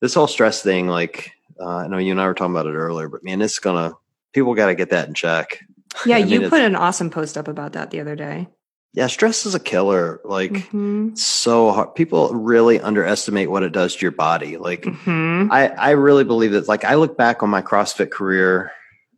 this 0.00 0.14
whole 0.14 0.26
stress 0.26 0.62
thing, 0.62 0.86
like 0.88 1.32
uh, 1.60 1.76
I 1.76 1.86
know 1.88 1.98
you 1.98 2.12
and 2.12 2.20
I 2.20 2.26
were 2.26 2.34
talking 2.34 2.54
about 2.54 2.66
it 2.66 2.74
earlier, 2.74 3.08
but 3.08 3.24
man, 3.24 3.42
it's 3.42 3.58
gonna 3.58 3.94
people 4.32 4.54
got 4.54 4.66
to 4.66 4.74
get 4.74 4.90
that 4.90 5.08
in 5.08 5.14
check. 5.14 5.64
Yeah, 6.06 6.16
I 6.16 6.20
mean, 6.20 6.28
you 6.28 6.48
put 6.48 6.60
an 6.60 6.76
awesome 6.76 7.10
post 7.10 7.36
up 7.36 7.48
about 7.48 7.72
that 7.72 7.90
the 7.90 8.00
other 8.00 8.14
day. 8.14 8.48
Yeah, 8.92 9.06
stress 9.06 9.46
is 9.46 9.54
a 9.54 9.60
killer. 9.60 10.20
Like 10.24 10.52
mm-hmm. 10.52 11.14
so 11.14 11.70
hard. 11.70 11.94
People 11.94 12.30
really 12.34 12.80
underestimate 12.80 13.50
what 13.50 13.62
it 13.62 13.72
does 13.72 13.94
to 13.96 14.02
your 14.02 14.12
body. 14.12 14.56
Like 14.56 14.82
mm-hmm. 14.82 15.52
I, 15.52 15.68
I 15.68 15.90
really 15.90 16.24
believe 16.24 16.52
that. 16.52 16.68
Like 16.68 16.84
I 16.84 16.96
look 16.96 17.16
back 17.16 17.42
on 17.42 17.50
my 17.50 17.62
CrossFit 17.62 18.10
career, 18.10 18.72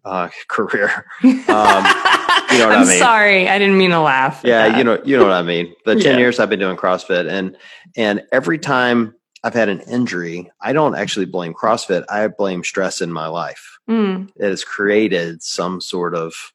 uh, 0.05 0.29
career. 0.49 1.07
Um, 1.23 1.33
you 1.33 1.39
know 1.49 2.69
what 2.69 2.77
I'm 2.77 2.83
I 2.83 2.85
mean? 2.85 2.99
Sorry, 2.99 3.49
I 3.49 3.59
didn't 3.59 3.79
mean 3.79 3.91
to 3.91 4.01
laugh. 4.01 4.43
Yeah, 4.45 4.77
you 4.77 4.85
know, 4.85 5.01
you 5.05 5.17
know 5.17 5.25
what 5.25 5.33
I 5.33 5.43
mean. 5.43 5.75
The 5.87 5.95
ten 5.95 6.15
yeah. 6.15 6.19
years 6.19 6.39
I've 6.39 6.51
been 6.51 6.61
doing 6.61 6.77
CrossFit, 6.77 7.31
and 7.31 7.57
and 7.97 8.23
every 8.31 8.59
time 8.59 9.15
I've 9.43 9.55
had 9.55 9.69
an 9.69 9.81
injury, 9.81 10.51
I 10.61 10.73
don't 10.73 10.95
actually 10.95 11.27
blame 11.27 11.55
CrossFit. 11.55 12.05
I 12.11 12.29
blame 12.29 12.63
stress 12.63 13.01
in 13.01 13.13
my 13.13 13.27
life. 13.27 13.79
Mm. 13.89 14.31
It 14.37 14.45
has 14.45 14.65
created 14.65 15.43
some 15.43 15.81
sort 15.81 16.15
of 16.15 16.53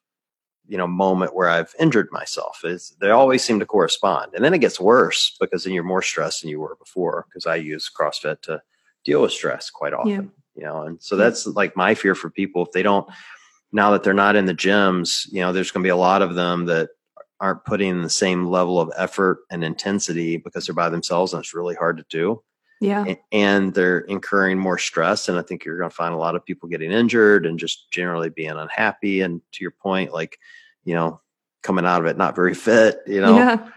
you 0.68 0.78
know 0.78 0.86
moment 0.86 1.34
where 1.34 1.48
I've 1.48 1.74
injured 1.80 2.08
myself. 2.12 2.60
Is 2.64 2.94
they 3.00 3.10
always 3.10 3.42
seem 3.42 3.58
to 3.60 3.66
correspond, 3.66 4.34
and 4.34 4.44
then 4.44 4.54
it 4.54 4.58
gets 4.58 4.78
worse 4.78 5.36
because 5.40 5.64
then 5.64 5.72
you're 5.72 5.82
more 5.82 6.02
stressed 6.02 6.42
than 6.42 6.50
you 6.50 6.60
were 6.60 6.76
before. 6.76 7.26
Because 7.28 7.46
I 7.46 7.56
use 7.56 7.90
CrossFit 7.90 8.42
to 8.42 8.62
deal 9.04 9.22
with 9.22 9.32
stress 9.32 9.70
quite 9.70 9.92
often. 9.92 10.10
Yeah. 10.10 10.22
You 10.54 10.64
know, 10.64 10.82
and 10.82 11.02
so 11.02 11.16
that's 11.16 11.46
like 11.46 11.76
my 11.76 11.94
fear 11.94 12.14
for 12.14 12.30
people 12.30 12.64
if 12.64 12.72
they 12.72 12.82
don't 12.82 13.08
now 13.72 13.90
that 13.92 14.02
they're 14.02 14.14
not 14.14 14.36
in 14.36 14.46
the 14.46 14.54
gyms. 14.54 15.30
You 15.30 15.40
know, 15.40 15.52
there's 15.52 15.70
going 15.70 15.82
to 15.82 15.86
be 15.86 15.90
a 15.90 15.96
lot 15.96 16.22
of 16.22 16.34
them 16.34 16.66
that 16.66 16.90
aren't 17.40 17.64
putting 17.64 18.02
the 18.02 18.10
same 18.10 18.46
level 18.46 18.80
of 18.80 18.92
effort 18.96 19.40
and 19.50 19.62
intensity 19.62 20.36
because 20.36 20.66
they're 20.66 20.74
by 20.74 20.88
themselves 20.88 21.32
and 21.32 21.40
it's 21.40 21.54
really 21.54 21.74
hard 21.74 21.96
to 21.96 22.04
do. 22.08 22.42
Yeah. 22.80 23.14
And 23.32 23.74
they're 23.74 24.00
incurring 24.00 24.58
more 24.58 24.78
stress. 24.78 25.28
And 25.28 25.38
I 25.38 25.42
think 25.42 25.64
you're 25.64 25.78
going 25.78 25.90
to 25.90 25.94
find 25.96 26.14
a 26.14 26.18
lot 26.18 26.36
of 26.36 26.44
people 26.44 26.68
getting 26.68 26.92
injured 26.92 27.46
and 27.46 27.58
just 27.58 27.90
generally 27.90 28.30
being 28.30 28.50
unhappy. 28.50 29.20
And 29.20 29.40
to 29.52 29.64
your 29.64 29.72
point, 29.72 30.12
like, 30.12 30.38
you 30.84 30.94
know, 30.94 31.20
coming 31.62 31.84
out 31.84 32.00
of 32.00 32.06
it 32.06 32.16
not 32.16 32.36
very 32.36 32.54
fit, 32.66 33.00
you 33.06 33.20
know? 33.20 33.36
Yeah. 33.36 33.68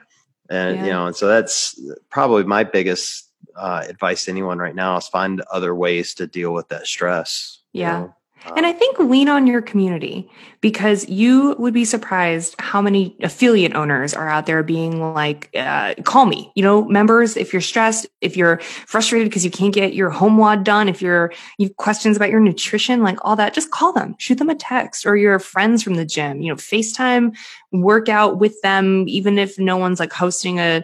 And, 0.50 0.78
yeah. 0.78 0.86
you 0.86 0.92
know, 0.92 1.08
and 1.08 1.16
so 1.16 1.28
that's 1.28 1.80
probably 2.10 2.44
my 2.44 2.64
biggest 2.64 3.30
uh, 3.56 3.84
advice 3.88 4.26
to 4.26 4.32
anyone 4.32 4.60
right 4.60 4.76
now 4.76 4.98
is 4.98 5.08
find 5.08 5.42
other 5.52 5.74
ways 5.74 6.14
to 6.16 6.28
deal 6.28 6.54
with 6.54 6.68
that 6.70 6.86
stress. 6.86 7.62
Yeah. 7.74 8.00
You 8.00 8.06
know? 8.06 8.16
And 8.56 8.66
I 8.66 8.74
think 8.74 8.98
lean 9.00 9.30
on 9.30 9.48
your 9.48 9.62
community 9.62 10.30
because 10.62 11.08
you 11.08 11.56
would 11.60 11.74
be 11.74 11.86
surprised 11.86 12.56
how 12.60 12.82
many 12.82 13.16
affiliate 13.22 13.76
owners 13.76 14.14
are 14.14 14.30
out 14.30 14.46
there 14.46 14.64
being 14.64 15.14
like, 15.14 15.50
uh, 15.56 15.96
call 16.04 16.26
me, 16.26 16.52
you 16.56 16.64
know, 16.64 16.86
members, 16.86 17.38
if 17.38 17.54
you're 17.54 17.62
stressed, 17.62 18.08
if 18.20 18.36
you're 18.36 18.58
frustrated 18.60 19.30
because 19.30 19.46
you 19.46 19.52
can't 19.52 19.74
get 19.74 19.94
your 19.94 20.10
home 20.10 20.38
WOD 20.38 20.64
done, 20.64 20.90
if 20.90 21.02
you're, 21.02 21.32
you 21.58 21.68
have 21.68 21.78
questions 21.78 22.18
about 22.18 22.30
your 22.30 22.40
nutrition, 22.40 23.04
like 23.04 23.18
all 23.22 23.36
that, 23.36 23.54
just 23.54 23.72
call 23.72 23.94
them, 23.94 24.16
shoot 24.18 24.38
them 24.38 24.50
a 24.50 24.56
text 24.56 25.06
or 25.06 25.16
your 25.16 25.40
friends 25.40 25.84
from 25.84 25.96
the 25.96 26.06
gym, 26.06 26.42
you 26.42 26.50
know, 26.50 26.56
FaceTime, 26.56 27.36
work 27.72 28.10
out 28.10 28.40
with 28.40 28.60
them, 28.62 29.06
even 29.08 29.38
if 29.38 29.60
no 29.60 29.78
one's 29.78 30.00
like 30.00 30.14
hosting 30.14 30.60
a 30.60 30.84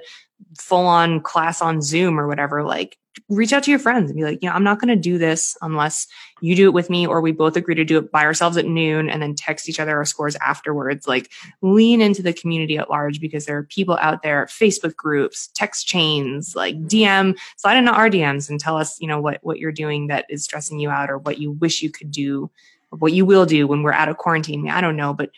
full 0.58 0.86
on 0.86 1.22
class 1.22 1.62
on 1.62 1.82
Zoom 1.82 2.20
or 2.20 2.28
whatever, 2.28 2.64
like 2.64 2.98
reach 3.30 3.52
out 3.52 3.64
to 3.64 3.72
your 3.72 3.80
friends 3.80 4.10
and 4.10 4.18
be 4.18 4.24
like, 4.24 4.42
you 4.42 4.50
know, 4.50 4.56
I'm 4.56 4.64
not 4.64 4.80
going 4.80 4.96
to 4.96 4.96
do 4.96 5.18
this 5.18 5.58
unless 5.62 6.08
you 6.40 6.56
do 6.56 6.68
it 6.68 6.74
with 6.74 6.90
me 6.90 7.06
or 7.06 7.20
we 7.20 7.32
both 7.32 7.58
agree 7.58 7.76
to 7.76 7.84
do 7.84 7.98
it 7.98 8.12
by 8.12 8.24
ourselves 8.24 8.56
at 8.58 8.66
noon 8.66 9.10
and 9.10 9.22
then 9.22 9.36
text 9.36 9.68
each 9.68 9.80
other 9.80 9.98
our 9.98 10.06
scores 10.06 10.36
afterwards. 10.38 11.08
Like 11.08 11.32
lean 11.62 12.00
into 12.00 12.22
the 12.22 12.34
community 12.34 12.78
at 12.78 12.90
large 12.90 13.20
because 13.20 13.46
there 13.46 13.58
are 13.58 13.64
people 13.64 13.98
out 14.02 14.24
there, 14.24 14.46
Facebook 14.46 14.96
groups, 14.96 15.50
text 15.56 15.88
chains, 15.88 16.56
like 16.56 16.82
DM, 16.84 17.38
slide 17.58 17.78
into 17.78 17.92
our 17.92 18.10
DMs 18.10 18.50
and 18.50 18.60
tell 18.60 18.78
us, 18.78 19.00
you 19.02 19.08
know, 19.08 19.20
what, 19.20 19.40
what 19.42 19.60
you're 19.60 19.72
doing 19.72 20.08
that 20.08 20.26
is 20.30 20.44
stressing 20.44 20.80
you 20.80 20.90
out 20.90 21.10
or 21.10 21.18
what 21.18 21.38
you 21.38 21.52
wish 21.52 21.82
you 21.82 21.92
could 21.92 22.12
do 22.12 22.50
what 22.90 23.14
you 23.14 23.26
will 23.26 23.46
do 23.46 23.68
when 23.68 23.84
we're 23.84 23.92
out 23.92 24.10
of 24.10 24.18
quarantine. 24.18 24.70
I 24.70 24.82
don't 24.82 24.96
know, 24.96 25.14
but 25.14 25.30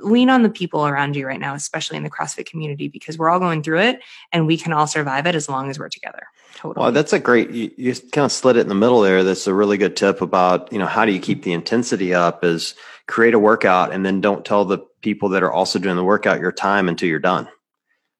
lean 0.00 0.30
on 0.30 0.42
the 0.42 0.50
people 0.50 0.86
around 0.86 1.16
you 1.16 1.26
right 1.26 1.40
now, 1.40 1.54
especially 1.54 1.96
in 1.96 2.02
the 2.02 2.10
CrossFit 2.10 2.46
community, 2.46 2.88
because 2.88 3.18
we're 3.18 3.28
all 3.28 3.38
going 3.38 3.62
through 3.62 3.80
it 3.80 4.00
and 4.32 4.46
we 4.46 4.56
can 4.56 4.72
all 4.72 4.86
survive 4.86 5.26
it 5.26 5.34
as 5.34 5.48
long 5.48 5.70
as 5.70 5.78
we're 5.78 5.88
together. 5.88 6.26
Totally. 6.54 6.82
Well, 6.82 6.92
that's 6.92 7.12
a 7.12 7.18
great, 7.18 7.50
you, 7.50 7.70
you 7.76 7.94
kind 7.94 8.24
of 8.24 8.32
slid 8.32 8.56
it 8.56 8.60
in 8.60 8.68
the 8.68 8.74
middle 8.74 9.00
there. 9.00 9.22
That's 9.22 9.46
a 9.46 9.54
really 9.54 9.76
good 9.76 9.96
tip 9.96 10.20
about, 10.20 10.72
you 10.72 10.78
know, 10.78 10.86
how 10.86 11.04
do 11.04 11.12
you 11.12 11.20
keep 11.20 11.42
the 11.42 11.52
intensity 11.52 12.14
up 12.14 12.44
is 12.44 12.74
create 13.06 13.34
a 13.34 13.38
workout 13.38 13.92
and 13.92 14.04
then 14.04 14.20
don't 14.20 14.44
tell 14.44 14.64
the 14.64 14.78
people 15.00 15.28
that 15.30 15.42
are 15.42 15.52
also 15.52 15.78
doing 15.78 15.96
the 15.96 16.04
workout 16.04 16.40
your 16.40 16.52
time 16.52 16.88
until 16.88 17.08
you're 17.08 17.18
done, 17.18 17.48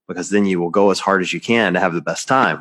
because 0.06 0.30
then 0.30 0.46
you 0.46 0.60
will 0.60 0.70
go 0.70 0.90
as 0.90 1.00
hard 1.00 1.22
as 1.22 1.32
you 1.32 1.40
can 1.40 1.74
to 1.74 1.80
have 1.80 1.94
the 1.94 2.00
best 2.00 2.28
time. 2.28 2.58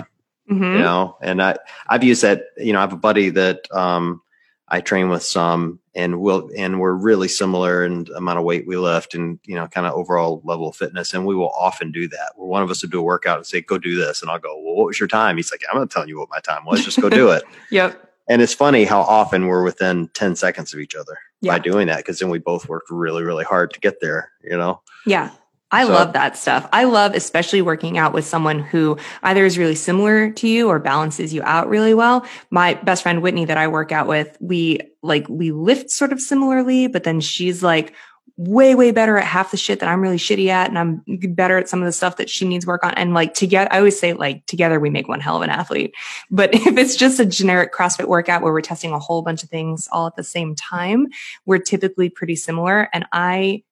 Mm-hmm. 0.50 0.64
You 0.64 0.80
know, 0.80 1.18
and 1.22 1.42
I, 1.42 1.58
I've 1.88 2.04
used 2.04 2.22
that, 2.22 2.44
you 2.58 2.74
know, 2.74 2.80
I 2.80 2.82
have 2.82 2.94
a 2.94 2.98
buddy 2.98 3.30
that, 3.32 3.72
um, 3.72 4.22
I 4.70 4.82
train 4.82 5.10
with 5.10 5.24
some 5.24 5.80
and 5.98 6.22
we'll 6.22 6.50
and 6.56 6.80
we're 6.80 6.94
really 6.94 7.28
similar 7.28 7.84
in 7.84 8.08
amount 8.16 8.38
of 8.38 8.46
weight 8.46 8.68
we 8.68 8.78
lift 8.78 9.16
and 9.16 9.40
you 9.46 9.56
know 9.56 9.68
kind 9.68 9.88
of 9.88 9.94
overall 9.94 10.42
level 10.46 10.70
of 10.70 10.76
fitness 10.76 11.14
and 11.14 11.26
we 11.26 11.36
will 11.36 11.50
often 11.50 11.92
do 11.92 12.08
that 12.08 12.32
where 12.36 12.48
one 12.48 12.62
of 12.62 12.70
us 12.70 12.84
will 12.84 12.90
do 12.90 13.00
a 13.00 13.04
workout 13.04 13.38
and 13.38 13.48
say 13.48 13.60
go 13.60 13.78
do 13.78 13.98
this 13.98 14.22
and 14.22 14.30
I'll 14.30 14.40
go 14.40 14.56
well 14.62 14.76
what 14.76 14.86
was 14.86 15.00
your 15.00 15.08
time? 15.08 15.36
He's 15.36 15.52
like 15.52 15.64
I'm 15.70 15.80
not 15.80 15.90
telling 15.90 16.08
you 16.08 16.20
what 16.20 16.30
my 16.30 16.40
time 16.40 16.64
was 16.66 16.86
just 16.86 17.02
go 17.02 17.10
do 17.10 17.32
it. 17.32 17.44
Yep. 17.72 18.04
And 18.30 18.42
it's 18.42 18.54
funny 18.54 18.84
how 18.84 19.02
often 19.02 19.48
we're 19.48 19.64
within 19.64 20.10
10 20.14 20.36
seconds 20.36 20.74
of 20.74 20.80
each 20.80 20.96
other 20.96 21.18
yeah. 21.42 21.54
by 21.54 21.60
doing 21.60 21.88
that 21.88 21.98
because 21.98 22.20
then 22.20 22.30
we 22.30 22.40
both 22.40 22.70
worked 22.70 22.90
really 22.90 23.24
really 23.24 23.44
hard 23.44 23.74
to 23.74 23.80
get 23.80 24.00
there 24.00 24.32
you 24.44 24.56
know? 24.56 24.82
Yeah 25.06 25.32
I 25.72 25.86
so, 25.86 25.92
love 25.92 26.14
that 26.14 26.38
stuff. 26.38 26.68
I 26.72 26.86
love 26.86 27.14
especially 27.14 27.62
working 27.62 27.98
out 27.98 28.14
with 28.14 28.26
someone 28.26 28.60
who 28.60 28.98
either 29.24 29.46
is 29.46 29.58
really 29.58 29.76
similar 29.76 30.32
to 30.32 30.48
you 30.48 30.70
or 30.70 30.80
balances 30.80 31.34
you 31.34 31.44
out 31.44 31.68
really 31.68 31.94
well. 31.94 32.26
My 32.52 32.76
best 32.76 33.04
friend 33.04 33.22
Whitney 33.22 33.46
that 33.46 33.58
I 33.58 33.68
work 33.68 33.92
out 33.92 34.08
with, 34.08 34.38
we 34.40 34.80
like 35.04 35.28
we 35.28 35.52
lift 35.52 35.90
sort 35.90 36.14
of 36.14 36.22
similarly, 36.22 36.88
but 36.88 37.04
then 37.04 37.20
she's 37.20 37.64
like 37.64 37.94
way 38.38 38.76
way 38.76 38.92
better 38.92 39.18
at 39.18 39.26
half 39.26 39.50
the 39.50 39.58
shit 39.58 39.80
that 39.80 39.90
I'm 39.90 40.00
really 40.00 40.18
shitty 40.18 40.48
at 40.48 40.70
and 40.70 40.78
I'm 40.78 41.04
better 41.34 41.58
at 41.58 41.68
some 41.68 41.82
of 41.82 41.88
the 41.88 41.92
stuff 41.92 42.18
that 42.18 42.30
she 42.30 42.48
needs 42.48 42.68
work 42.68 42.84
on 42.84 42.94
and 42.94 43.16
like 43.16 43.34
together 43.34 43.68
I 43.74 43.80
always 43.80 44.00
say 44.00 44.14
like 44.14 44.46
together 44.46 44.80
we 44.80 44.92
make 44.92 45.08
one 45.08 45.20
hell 45.20 45.38
of 45.38 45.42
an 45.42 45.50
athlete. 45.50 45.96
But 46.30 46.54
if 46.54 46.78
it's 46.78 46.96
just 46.96 47.20
a 47.20 47.26
generic 47.26 47.74
CrossFit 47.74 48.08
workout 48.08 48.42
where 48.42 48.54
we're 48.54 48.62
testing 48.62 48.94
a 48.94 49.00
whole 49.00 49.22
bunch 49.22 49.44
of 49.44 49.50
things 49.50 49.90
all 49.92 50.08
at 50.08 50.16
the 50.16 50.24
same 50.24 50.56
time, 50.56 51.08
we're 51.46 51.58
typically 51.58 52.10
pretty 52.10 52.36
similar 52.36 52.90
and 52.94 53.06
I 53.12 53.64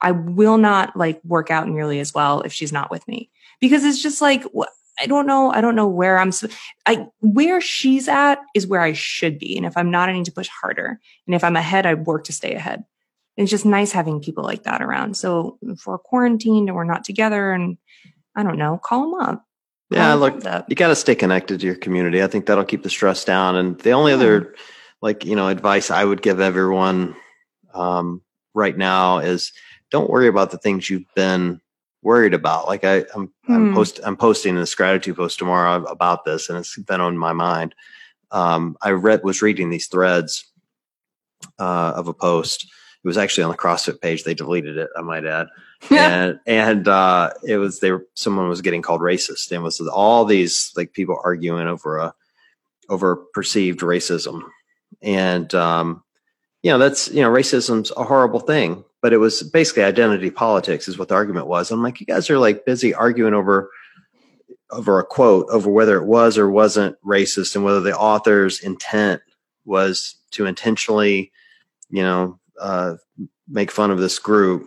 I 0.00 0.12
will 0.12 0.58
not 0.58 0.96
like 0.96 1.20
work 1.24 1.50
out 1.50 1.68
nearly 1.68 2.00
as 2.00 2.14
well 2.14 2.42
if 2.42 2.52
she's 2.52 2.72
not 2.72 2.90
with 2.90 3.06
me 3.08 3.30
because 3.60 3.84
it's 3.84 4.02
just 4.02 4.20
like, 4.20 4.44
I 5.00 5.06
don't 5.06 5.26
know. 5.26 5.50
I 5.50 5.60
don't 5.60 5.74
know 5.74 5.88
where 5.88 6.18
I'm, 6.18 6.32
I, 6.86 7.06
where 7.20 7.60
she's 7.60 8.08
at 8.08 8.38
is 8.54 8.66
where 8.66 8.80
I 8.80 8.92
should 8.92 9.38
be. 9.38 9.56
And 9.56 9.64
if 9.64 9.76
I'm 9.76 9.90
not, 9.90 10.08
I 10.08 10.12
need 10.12 10.26
to 10.26 10.32
push 10.32 10.48
harder. 10.48 11.00
And 11.26 11.34
if 11.34 11.42
I'm 11.42 11.56
ahead, 11.56 11.86
I 11.86 11.94
work 11.94 12.24
to 12.24 12.32
stay 12.32 12.54
ahead. 12.54 12.84
And 13.36 13.44
it's 13.44 13.50
just 13.50 13.64
nice 13.64 13.92
having 13.92 14.20
people 14.20 14.44
like 14.44 14.64
that 14.64 14.82
around. 14.82 15.16
So 15.16 15.58
if 15.62 15.86
we're 15.86 15.98
quarantined 15.98 16.68
and 16.68 16.76
we're 16.76 16.84
not 16.84 17.04
together 17.04 17.52
and 17.52 17.78
I 18.36 18.42
don't 18.42 18.58
know, 18.58 18.78
call 18.82 19.10
them 19.10 19.20
up. 19.20 19.44
Yeah, 19.90 20.14
look, 20.14 20.42
you 20.68 20.76
got 20.76 20.88
to 20.88 20.96
stay 20.96 21.14
connected 21.14 21.60
to 21.60 21.66
your 21.66 21.74
community. 21.74 22.22
I 22.22 22.26
think 22.26 22.46
that'll 22.46 22.64
keep 22.64 22.82
the 22.82 22.90
stress 22.90 23.24
down. 23.24 23.56
And 23.56 23.78
the 23.80 23.90
only 23.90 24.12
yeah. 24.12 24.16
other, 24.16 24.54
like, 25.02 25.24
you 25.24 25.36
know, 25.36 25.48
advice 25.48 25.90
I 25.90 26.04
would 26.04 26.22
give 26.22 26.40
everyone 26.40 27.14
um, 27.74 28.22
right 28.54 28.76
now 28.76 29.18
is 29.18 29.52
don't 29.92 30.10
worry 30.10 30.26
about 30.26 30.50
the 30.50 30.58
things 30.58 30.90
you've 30.90 31.14
been 31.14 31.60
worried 32.02 32.34
about. 32.34 32.66
Like 32.66 32.82
I, 32.82 33.04
I'm, 33.14 33.30
hmm. 33.44 33.52
I'm, 33.52 33.74
post, 33.74 34.00
I'm 34.02 34.16
posting 34.16 34.56
this 34.56 34.74
gratitude 34.74 35.16
post 35.16 35.38
tomorrow 35.38 35.84
about 35.84 36.24
this, 36.24 36.48
and 36.48 36.58
it's 36.58 36.76
been 36.78 37.00
on 37.00 37.16
my 37.16 37.32
mind. 37.32 37.74
Um, 38.32 38.76
I 38.82 38.90
read 38.90 39.22
was 39.22 39.42
reading 39.42 39.70
these 39.70 39.86
threads 39.86 40.50
uh, 41.58 41.92
of 41.94 42.08
a 42.08 42.14
post. 42.14 42.64
It 43.04 43.06
was 43.06 43.18
actually 43.18 43.44
on 43.44 43.50
the 43.50 43.56
CrossFit 43.56 44.00
page. 44.00 44.24
They 44.24 44.34
deleted 44.34 44.78
it, 44.78 44.88
I 44.96 45.02
might 45.02 45.26
add. 45.26 45.48
and 45.90 46.40
and 46.46 46.88
uh, 46.88 47.30
it 47.44 47.58
was 47.58 47.80
they 47.80 47.90
were 47.90 48.06
someone 48.14 48.48
was 48.48 48.62
getting 48.62 48.82
called 48.82 49.00
racist, 49.00 49.50
and 49.52 49.62
was 49.62 49.80
all 49.80 50.24
these 50.24 50.72
like 50.76 50.92
people 50.92 51.20
arguing 51.24 51.66
over 51.66 51.98
a 51.98 52.14
over 52.88 53.16
perceived 53.34 53.80
racism, 53.80 54.42
and 55.02 55.52
um, 55.54 56.04
you 56.62 56.70
know 56.70 56.78
that's 56.78 57.08
you 57.08 57.20
know 57.20 57.30
racism's 57.30 57.90
a 57.96 58.04
horrible 58.04 58.38
thing 58.40 58.84
but 59.02 59.12
it 59.12 59.18
was 59.18 59.42
basically 59.42 59.82
identity 59.82 60.30
politics 60.30 60.88
is 60.88 60.96
what 60.96 61.08
the 61.08 61.14
argument 61.14 61.46
was 61.46 61.70
i'm 61.70 61.82
like 61.82 62.00
you 62.00 62.06
guys 62.06 62.30
are 62.30 62.38
like 62.38 62.64
busy 62.64 62.94
arguing 62.94 63.34
over 63.34 63.70
over 64.70 64.98
a 64.98 65.04
quote 65.04 65.46
over 65.50 65.70
whether 65.70 65.96
it 65.96 66.06
was 66.06 66.38
or 66.38 66.50
wasn't 66.50 66.96
racist 67.04 67.54
and 67.54 67.64
whether 67.64 67.80
the 67.80 67.96
author's 67.96 68.60
intent 68.60 69.20
was 69.64 70.16
to 70.32 70.46
intentionally, 70.46 71.30
you 71.90 72.02
know, 72.02 72.38
uh, 72.60 72.94
make 73.48 73.70
fun 73.70 73.90
of 73.90 73.98
this 73.98 74.18
group. 74.18 74.66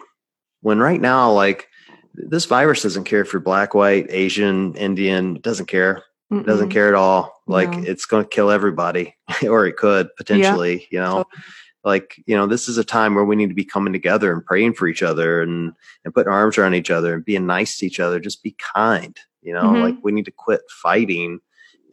When 0.62 0.80
right 0.80 1.02
now, 1.02 1.32
like 1.32 1.68
this 2.14 2.46
virus 2.46 2.84
doesn't 2.84 3.04
care 3.04 3.22
if 3.22 3.34
you're 3.34 3.42
black, 3.42 3.74
white, 3.74 4.08
Asian, 4.10 4.74
Indian, 4.76 5.36
doesn't 5.42 5.68
care. 5.68 6.04
It 6.32 6.46
doesn't 6.46 6.70
care 6.70 6.88
at 6.88 6.96
all. 6.96 7.34
Like 7.46 7.70
No. 7.70 7.84
it's 7.84 8.06
going 8.06 8.24
to 8.24 8.30
kill 8.30 8.50
everybody, 8.50 9.16
or 9.48 9.68
it 9.68 9.78
could 9.78 10.10
potentially. 10.18 10.88
You 10.90 11.00
know, 11.00 11.24
Totally. 11.24 11.44
Like 11.86 12.22
you 12.26 12.36
know, 12.36 12.48
this 12.48 12.68
is 12.68 12.78
a 12.78 12.84
time 12.84 13.16
where 13.16 13.24
we 13.24 13.36
need 13.36 13.50
to 13.50 13.56
be 13.56 13.64
coming 13.64 13.94
together 13.94 14.34
and 14.34 14.46
praying 14.46 14.74
for 14.74 14.88
each 14.88 15.04
other 15.04 15.42
and 15.42 15.72
and 16.04 16.14
putting 16.14 16.34
arms 16.34 16.58
around 16.58 16.74
each 16.74 16.92
other 16.92 17.14
and 17.14 17.24
being 17.24 17.46
nice 17.46 17.78
to 17.78 17.86
each 17.86 18.00
other. 18.00 18.20
Just 18.20 18.44
be 18.44 18.56
kind. 18.74 19.18
You 19.42 19.54
know, 19.54 19.64
Mhm. 19.64 19.82
like 19.84 19.96
we 20.02 20.12
need 20.12 20.26
to 20.26 20.32
quit 20.32 20.62
fighting 20.82 21.40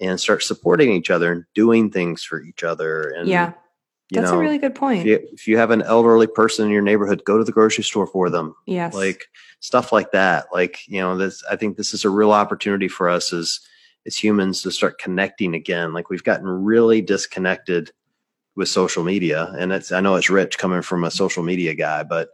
and 0.00 0.18
start 0.18 0.42
supporting 0.42 0.90
each 0.90 1.10
other 1.10 1.30
and 1.30 1.44
doing 1.54 1.90
things 1.90 2.24
for 2.24 2.42
each 2.42 2.64
other. 2.64 3.02
And 3.16 3.28
Yeah, 3.28 3.52
that's 4.10 4.30
know, 4.30 4.38
a 4.38 4.40
really 4.40 4.58
good 4.58 4.72
if 4.72 4.78
point. 4.78 5.06
you, 5.06 5.20
if 5.32 5.46
you 5.46 5.58
have 5.58 5.70
an 5.70 5.82
elderly 5.82 6.26
person 6.26 6.66
in 6.66 6.72
your 6.72 6.82
neighborhood, 6.82 7.22
go 7.24 7.38
to 7.38 7.44
the 7.44 7.52
grocery 7.52 7.84
store 7.84 8.06
for 8.06 8.28
them 8.30 8.54
yes. 8.66 8.94
like 8.94 9.26
stuff 9.60 9.92
like 9.92 10.10
that 10.10 10.46
like 10.52 10.80
you 10.88 11.00
know 11.00 11.16
this 11.16 11.44
i 11.48 11.54
think 11.54 11.76
this 11.76 11.94
is 11.94 12.04
a 12.04 12.10
real 12.10 12.32
opportunity 12.32 12.88
for 12.88 13.08
us 13.08 13.32
as 13.32 13.60
as 14.06 14.16
humans 14.16 14.60
to 14.60 14.72
start 14.72 14.98
connecting 14.98 15.54
again 15.54 15.92
like 15.92 16.10
we've 16.10 16.24
gotten 16.24 16.48
really 16.48 17.00
disconnected 17.00 17.92
with 18.56 18.68
social 18.68 19.02
media 19.04 19.54
and 19.58 19.72
it's 19.72 19.92
i 19.92 20.00
know 20.00 20.14
it's 20.16 20.30
rich 20.30 20.58
coming 20.58 20.82
from 20.82 21.04
a 21.04 21.10
social 21.10 21.42
media 21.42 21.74
guy 21.74 22.02
but 22.02 22.28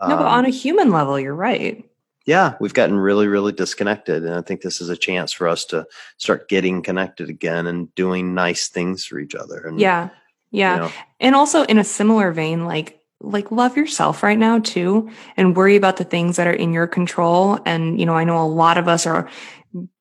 no, 0.00 0.08
but 0.16 0.18
um, 0.18 0.24
on 0.26 0.44
a 0.46 0.50
human 0.50 0.90
level, 0.90 1.18
you're 1.18 1.34
right. 1.34 1.84
yeah 2.26 2.54
we've 2.60 2.74
gotten 2.74 2.96
really 2.96 3.26
really 3.28 3.52
disconnected 3.52 4.24
and 4.24 4.34
i 4.34 4.40
think 4.40 4.62
this 4.62 4.80
is 4.80 4.88
a 4.88 4.96
chance 4.96 5.32
for 5.32 5.46
us 5.48 5.64
to 5.64 5.86
start 6.16 6.48
getting 6.48 6.82
connected 6.82 7.28
again 7.28 7.66
and 7.66 7.94
doing 7.94 8.34
nice 8.34 8.68
things 8.68 9.04
for 9.04 9.18
each 9.18 9.34
other 9.34 9.58
and 9.66 9.80
Yeah. 9.80 10.10
Yeah. 10.52 10.74
you 10.74 10.80
know, 10.80 10.92
And 11.20 11.34
also 11.36 11.62
in 11.64 11.78
a 11.78 11.84
similar 11.84 12.32
vein, 12.32 12.64
like 12.66 12.96
like 13.22 13.52
love 13.52 13.76
yourself 13.76 14.22
right 14.22 14.38
now 14.38 14.58
too 14.60 15.10
and 15.36 15.54
worry 15.54 15.76
about 15.76 15.98
the 15.98 16.04
things 16.04 16.36
that 16.36 16.46
are 16.46 16.52
in 16.52 16.72
your 16.72 16.86
control. 16.86 17.58
And, 17.66 18.00
you 18.00 18.06
know, 18.06 18.14
I 18.14 18.24
know 18.24 18.42
a 18.42 18.48
lot 18.48 18.78
of 18.78 18.88
us 18.88 19.06
are 19.06 19.28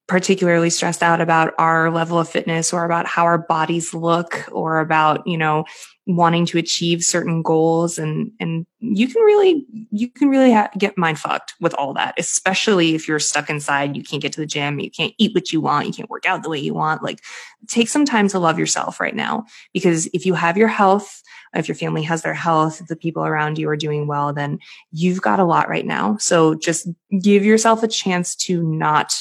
particularly 0.09 0.71
stressed 0.71 1.03
out 1.03 1.21
about 1.21 1.53
our 1.59 1.91
level 1.91 2.19
of 2.19 2.27
fitness 2.27 2.73
or 2.73 2.83
about 2.83 3.05
how 3.05 3.23
our 3.23 3.37
bodies 3.37 3.93
look 3.93 4.43
or 4.51 4.79
about, 4.79 5.25
you 5.27 5.37
know, 5.37 5.63
wanting 6.07 6.47
to 6.47 6.57
achieve 6.57 7.03
certain 7.03 7.43
goals. 7.43 7.99
And 7.99 8.31
and 8.39 8.65
you 8.79 9.07
can 9.07 9.21
really 9.21 9.65
you 9.91 10.09
can 10.09 10.27
really 10.29 10.51
ha- 10.51 10.71
get 10.77 10.97
mind 10.97 11.19
fucked 11.19 11.53
with 11.61 11.73
all 11.75 11.93
that 11.93 12.15
especially 12.17 12.95
if 12.95 13.07
you're 13.07 13.19
stuck 13.19 13.49
inside 13.49 13.95
you 13.95 14.03
can't 14.03 14.21
get 14.21 14.31
to 14.31 14.39
the 14.39 14.45
gym 14.45 14.79
you 14.79 14.89
can't 14.89 15.13
eat 15.17 15.35
what 15.35 15.51
you 15.51 15.59
want 15.59 15.85
you 15.85 15.91
can't 15.91 16.09
work 16.09 16.25
out 16.25 16.43
the 16.43 16.49
way 16.49 16.57
you 16.57 16.73
want. 16.73 17.03
Like 17.03 17.21
take 17.67 17.87
some 17.87 18.05
time 18.05 18.27
to 18.29 18.39
love 18.39 18.57
yourself 18.57 18.99
right 18.99 19.15
now 19.15 19.45
because 19.73 20.07
if 20.07 20.25
you 20.25 20.33
have 20.33 20.57
your 20.57 20.67
health 20.67 21.21
if 21.53 21.67
your 21.67 21.75
family 21.75 22.03
has 22.03 22.23
their 22.23 22.33
health 22.33 22.81
if 22.81 22.87
the 22.87 22.95
people 22.95 23.23
around 23.23 23.59
you 23.59 23.69
are 23.69 23.77
doing 23.77 24.07
well 24.07 24.33
then 24.33 24.57
you've 24.91 25.21
got 25.21 25.39
a 25.39 25.45
lot 25.45 25.69
right 25.69 25.85
now. 25.85 26.17
So 26.17 26.55
just 26.55 26.87
give 27.21 27.45
yourself 27.45 27.83
a 27.83 27.87
chance 27.87 28.35
to 28.37 28.63
not 28.63 29.13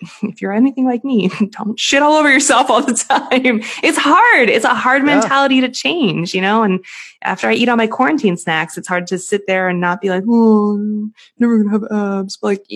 if 0.22 0.40
you're 0.40 0.52
anything 0.52 0.84
like 0.84 1.04
me 1.04 1.28
don't 1.50 1.78
shit 1.78 2.02
all 2.02 2.14
over 2.14 2.30
yourself 2.30 2.70
all 2.70 2.82
the 2.82 2.94
time. 3.08 3.60
It's 3.82 3.98
hard. 3.98 4.48
It's 4.48 4.64
a 4.64 4.74
hard 4.74 5.02
Yeah. 5.02 5.16
mentality 5.16 5.60
to 5.60 5.68
change 5.68 6.34
you 6.34 6.40
know? 6.40 6.62
And 6.62 6.84
after 7.22 7.48
i 7.48 7.52
eat 7.54 7.68
all 7.68 7.76
my 7.76 7.86
quarantine 7.86 8.36
snacks 8.36 8.78
it's 8.78 8.88
hard 8.88 9.06
to 9.08 9.18
sit 9.18 9.46
there 9.46 9.68
and 9.68 9.80
not 9.80 10.00
be 10.00 10.08
like 10.10 10.24
oh 10.28 10.74
I'm 10.74 11.12
never 11.38 11.62
gonna 11.62 11.70
have 11.70 12.20
abs. 12.20 12.36
But 12.36 12.46
like 12.48 12.66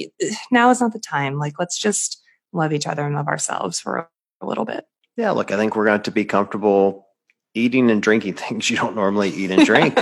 now 0.50 0.70
is 0.70 0.80
not 0.80 0.92
the 0.92 0.98
time. 0.98 1.38
Like 1.38 1.54
let's 1.58 1.78
just 1.78 2.22
love 2.52 2.72
each 2.72 2.86
other 2.86 3.04
and 3.04 3.14
love 3.14 3.26
ourselves 3.28 3.80
for 3.80 3.96
a, 3.96 4.08
a 4.42 4.46
little 4.46 4.64
bit. 4.64 4.86
Yeah 5.16 5.30
look 5.30 5.50
i 5.52 5.56
think 5.56 5.76
we're 5.76 5.86
going 5.86 6.02
to 6.02 6.10
be 6.10 6.24
comfortable 6.24 7.06
eating 7.54 7.90
and 7.90 8.02
drinking 8.02 8.34
things 8.34 8.68
you 8.68 8.76
don't 8.76 8.96
normally 8.96 9.30
eat 9.30 9.50
and 9.50 9.64
drink 9.64 9.96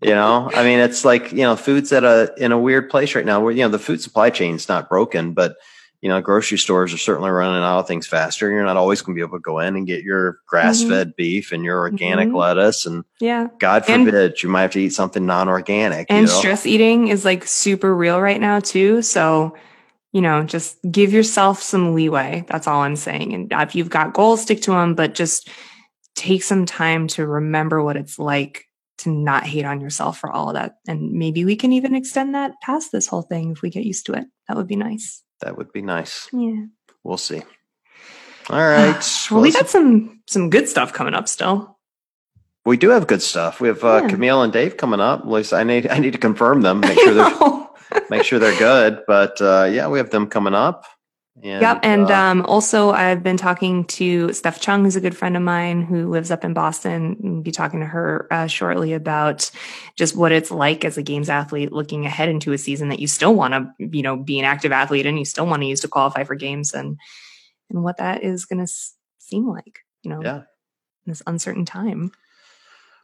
you 0.00 0.10
know? 0.10 0.50
I 0.54 0.62
mean 0.64 0.78
it's 0.80 1.04
like 1.04 1.32
you 1.32 1.38
know 1.42 1.56
food's 1.56 1.92
at 1.92 2.04
a 2.04 2.32
in 2.36 2.52
a 2.52 2.58
weird 2.58 2.88
place 2.90 3.14
right 3.14 3.24
now 3.26 3.40
where 3.40 3.52
you 3.52 3.62
know 3.62 3.68
the 3.68 3.78
food 3.78 4.00
supply 4.00 4.30
chain's 4.30 4.68
not 4.68 4.88
broken 4.88 5.32
but 5.32 5.56
you 6.04 6.10
know 6.10 6.20
grocery 6.20 6.58
stores 6.58 6.92
are 6.92 6.98
certainly 6.98 7.30
running 7.30 7.64
out 7.64 7.78
of 7.78 7.88
things 7.88 8.06
faster. 8.06 8.50
You're 8.50 8.62
not 8.66 8.76
always 8.76 9.00
going 9.00 9.16
to 9.16 9.18
be 9.18 9.26
able 9.26 9.38
to 9.38 9.42
go 9.42 9.58
in 9.58 9.74
and 9.74 9.86
get 9.86 10.02
your 10.04 10.36
grass-fed 10.46 11.16
beef 11.16 11.50
and 11.50 11.64
your 11.64 11.78
organic 11.78 12.28
Mhm. 12.28 12.36
lettuce 12.36 12.84
and 12.84 13.04
yeah. 13.20 13.46
God 13.58 13.84
And- 13.88 14.04
forbid 14.04 14.42
you 14.42 14.50
might 14.50 14.62
have 14.62 14.72
to 14.72 14.80
eat 14.82 14.92
something 14.92 15.24
non-organic 15.24 16.10
you 16.10 16.16
and 16.16 16.26
know? 16.26 16.32
stress 16.32 16.66
eating 16.66 17.08
is 17.08 17.24
like 17.24 17.46
super 17.46 17.96
real 17.96 18.20
right 18.20 18.38
now 18.38 18.60
too 18.60 19.00
so 19.00 19.54
you 20.12 20.20
know 20.20 20.42
just 20.44 20.76
give 20.90 21.10
yourself 21.10 21.62
some 21.62 21.94
leeway. 21.94 22.44
That's 22.48 22.66
all 22.66 22.82
i'm 22.82 22.96
saying. 22.96 23.32
And 23.32 23.50
if 23.50 23.74
you've 23.74 23.88
got 23.88 24.12
goals 24.12 24.42
stick 24.42 24.60
to 24.62 24.72
them 24.72 24.94
but 24.94 25.14
just 25.14 25.48
take 26.14 26.42
some 26.42 26.66
time 26.66 27.08
to 27.08 27.26
remember 27.26 27.82
what 27.82 27.96
it's 27.96 28.18
like 28.18 28.66
to 28.98 29.10
not 29.10 29.44
hate 29.46 29.64
on 29.64 29.80
yourself 29.80 30.18
for 30.18 30.30
all 30.30 30.48
of 30.50 30.54
that. 30.54 30.76
And 30.86 31.12
maybe 31.12 31.46
we 31.46 31.56
can 31.56 31.72
even 31.72 31.94
extend 31.94 32.34
that 32.34 32.52
past 32.62 32.92
this 32.92 33.06
whole 33.06 33.22
thing 33.22 33.52
if 33.52 33.62
we 33.62 33.70
get 33.70 33.84
used 33.84 34.04
to 34.06 34.12
it. 34.12 34.26
That 34.48 34.56
would 34.58 34.68
be 34.68 34.76
nice 34.76 35.22
that 35.44 35.56
would 35.56 35.70
be 35.72 35.82
nice 35.82 36.28
yeah 36.32 36.64
we'll 37.04 37.16
see 37.16 37.42
all 38.50 38.58
right 38.58 39.02
well 39.30 39.42
we 39.42 39.52
got 39.52 39.68
some 39.68 40.20
some 40.26 40.50
good 40.50 40.68
stuff 40.68 40.92
coming 40.92 41.14
up 41.14 41.28
still 41.28 41.78
we 42.66 42.76
do 42.76 42.88
have 42.90 43.06
good 43.06 43.22
stuff 43.22 43.60
we 43.60 43.68
have 43.68 43.84
uh, 43.84 44.00
Yeah. 44.02 44.08
camille 44.08 44.42
and 44.42 44.52
dave 44.52 44.76
coming 44.76 45.00
up 45.00 45.20
at 45.20 45.28
least 45.28 45.52
i 45.52 45.62
need 45.64 45.86
i 45.88 45.98
need 45.98 46.12
to 46.14 46.18
confirm 46.18 46.62
them 46.62 46.80
make 46.88 46.98
sure 46.98 47.14
they're 47.14 47.34
make 48.10 48.24
sure 48.24 48.38
they're 48.40 48.58
good. 48.58 49.02
But 49.06 49.40
uh, 49.40 49.68
yeah, 49.70 49.86
we 49.88 49.98
have 49.98 50.10
them 50.10 50.26
coming 50.26 50.54
up. 50.54 50.84
And, 51.42 51.60
yep. 51.60 51.80
And 51.82 52.10
uh, 52.10 52.14
um, 52.14 52.42
also, 52.46 52.90
I've 52.90 53.22
been 53.22 53.36
talking 53.36 53.84
to 53.86 54.32
Steph 54.32 54.60
Chung, 54.60 54.84
who's 54.84 54.94
a 54.94 55.00
good 55.00 55.16
friend 55.16 55.36
of 55.36 55.42
mine 55.42 55.82
who 55.82 56.08
lives 56.08 56.30
up 56.30 56.44
in 56.44 56.54
Boston. 56.54 57.16
We'll 57.18 57.42
be 57.42 57.50
talking 57.50 57.80
to 57.80 57.86
her 57.86 58.28
uh, 58.30 58.46
shortly 58.46 58.92
about 58.92 59.50
just 59.96 60.14
what 60.14 60.30
it's 60.30 60.52
like 60.52 60.84
as 60.84 60.96
a 60.96 61.02
games 61.02 61.28
athlete 61.28 61.72
looking 61.72 62.06
ahead 62.06 62.28
into 62.28 62.52
a 62.52 62.58
season 62.58 62.88
that 62.90 63.00
you 63.00 63.08
still 63.08 63.34
want 63.34 63.52
to, 63.52 63.68
you 63.78 64.02
know, 64.02 64.16
be 64.16 64.38
an 64.38 64.44
active 64.44 64.70
athlete 64.70 65.06
and 65.06 65.18
you 65.18 65.24
still 65.24 65.46
want 65.46 65.62
to 65.62 65.66
use 65.66 65.80
to 65.80 65.88
qualify 65.88 66.22
for 66.22 66.36
games 66.36 66.72
and 66.72 66.98
and 67.68 67.82
what 67.82 67.96
that 67.96 68.22
is 68.22 68.44
going 68.44 68.58
to 68.58 68.64
s- 68.64 68.94
seem 69.18 69.48
like, 69.48 69.80
you 70.02 70.10
know, 70.10 70.22
yeah, 70.22 70.36
in 70.36 70.44
this 71.06 71.22
uncertain 71.26 71.64
time. 71.64 72.12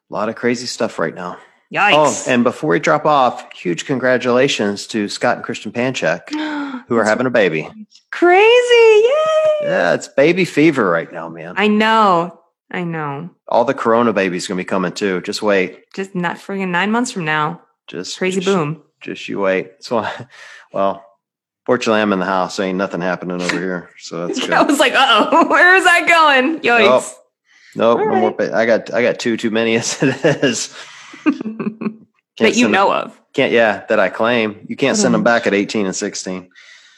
a 0.08 0.12
lot 0.12 0.28
of 0.28 0.36
crazy 0.36 0.66
stuff 0.66 0.98
right 0.98 1.14
now. 1.14 1.36
Yikes! 1.72 1.92
Oh, 1.94 2.24
and 2.26 2.42
before 2.42 2.70
we 2.70 2.80
drop 2.80 3.06
off, 3.06 3.52
huge 3.52 3.86
congratulations 3.86 4.86
to 4.88 5.08
Scott 5.08 5.36
and 5.36 5.44
Christian 5.44 5.70
Panchik, 5.70 6.30
who 6.88 6.96
are 6.96 7.04
having 7.04 7.26
a 7.26 7.30
baby. 7.30 7.68
crazy! 8.10 8.74
Yay! 8.74 9.58
Yeah, 9.62 9.94
it's 9.94 10.08
baby 10.08 10.44
fever 10.44 10.88
right 10.90 11.10
now, 11.12 11.28
man. 11.28 11.54
I 11.56 11.68
know. 11.68 12.40
I 12.72 12.84
know. 12.84 13.30
All 13.48 13.64
the 13.64 13.74
Corona 13.74 14.12
babies 14.12 14.46
gonna 14.46 14.58
be 14.58 14.64
coming 14.64 14.92
too. 14.92 15.20
Just 15.22 15.42
wait. 15.42 15.92
Just 15.94 16.14
not 16.14 16.36
friggin' 16.36 16.68
nine 16.68 16.90
months 16.90 17.10
from 17.12 17.24
now. 17.24 17.62
Just 17.86 18.18
Crazy 18.18 18.40
just, 18.40 18.46
boom. 18.54 18.82
Just 19.00 19.28
you 19.28 19.40
wait. 19.40 19.72
So, 19.80 20.06
well, 20.72 21.04
fortunately, 21.66 22.00
I'm 22.00 22.12
in 22.12 22.18
the 22.20 22.26
house. 22.26 22.54
So 22.56 22.62
ain't 22.62 22.78
nothing 22.78 23.00
happening 23.00 23.40
over 23.42 23.58
here. 23.58 23.90
So 23.98 24.26
that's 24.26 24.40
good. 24.46 24.52
I 24.52 24.62
was 24.62 24.78
like, 24.78 24.92
uh 24.92 25.28
oh, 25.32 25.48
where 25.50 25.74
is 25.76 25.84
that 25.84 26.06
going? 26.08 26.60
Yikes. 26.60 27.14
Nope. 27.76 27.98
Nope, 27.98 27.98
no 28.08 28.20
more. 28.20 28.30
ba- 28.32 28.54
I 28.56 28.66
got 28.66 28.92
I 28.92 29.02
got 29.02 29.18
two 29.20 29.36
too 29.36 29.50
many 29.50 29.76
as 29.76 30.00
it 30.02 30.24
is. 30.44 30.76
that 32.38 32.56
you 32.56 32.68
know 32.68 32.92
of. 32.92 33.20
Can't 33.32 33.52
yeah 33.52 33.84
that 33.88 34.00
I 34.00 34.08
claim. 34.08 34.66
You 34.68 34.76
can't 34.76 34.96
send 34.96 35.14
them 35.14 35.22
back 35.22 35.46
at 35.46 35.54
18 35.54 35.86
and 35.86 35.94
16. 35.94 36.50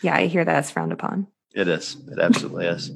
Yeah, 0.03 0.17
I 0.17 0.27
hear 0.27 0.45
that's 0.45 0.71
frowned 0.71 0.93
upon. 0.93 1.27
It 1.55 1.69
is. 1.69 1.97
It 2.11 2.19
absolutely 2.19 2.67
is. 2.67 2.91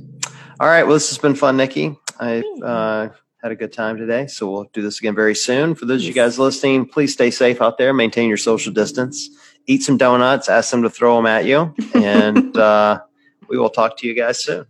All 0.59 0.68
right. 0.68 0.85
Well, 0.85 0.95
this 0.95 1.09
has 1.11 1.18
been 1.18 1.35
fun, 1.35 1.59
Niki. 1.59 1.99
I 2.18 2.43
uh, 2.62 3.09
had 3.43 3.53
a 3.53 3.57
good 3.57 3.72
time 3.72 3.99
today. 3.99 4.27
So 4.27 4.51
we'll 4.51 4.64
do 4.72 4.83
this 4.83 4.99
again 4.99 5.14
very 5.14 5.35
soon. 5.35 5.74
For 5.74 5.85
those 5.85 6.03
of 6.03 6.09
you 6.09 6.14
guys 6.14 6.39
listening, 6.39 6.87
please 6.87 7.12
stay 7.12 7.31
safe 7.31 7.61
out 7.61 7.79
there. 7.79 7.93
Maintain 7.93 8.29
your 8.29 8.39
social 8.39 8.72
distance. 8.72 9.29
Eat 9.66 9.83
some 9.83 9.97
donuts. 9.97 10.49
Ask 10.49 10.70
them 10.70 10.83
to 10.83 10.91
throw 10.91 11.16
them 11.16 11.27
at 11.27 11.45
you. 11.45 11.74
And 11.95 12.57
uh, 12.59 13.01
we 13.49 13.59
will 13.59 13.70
talk 13.70 13.99
to 13.99 14.07
you 14.07 14.14
guys 14.14 14.43
soon. 14.43 14.66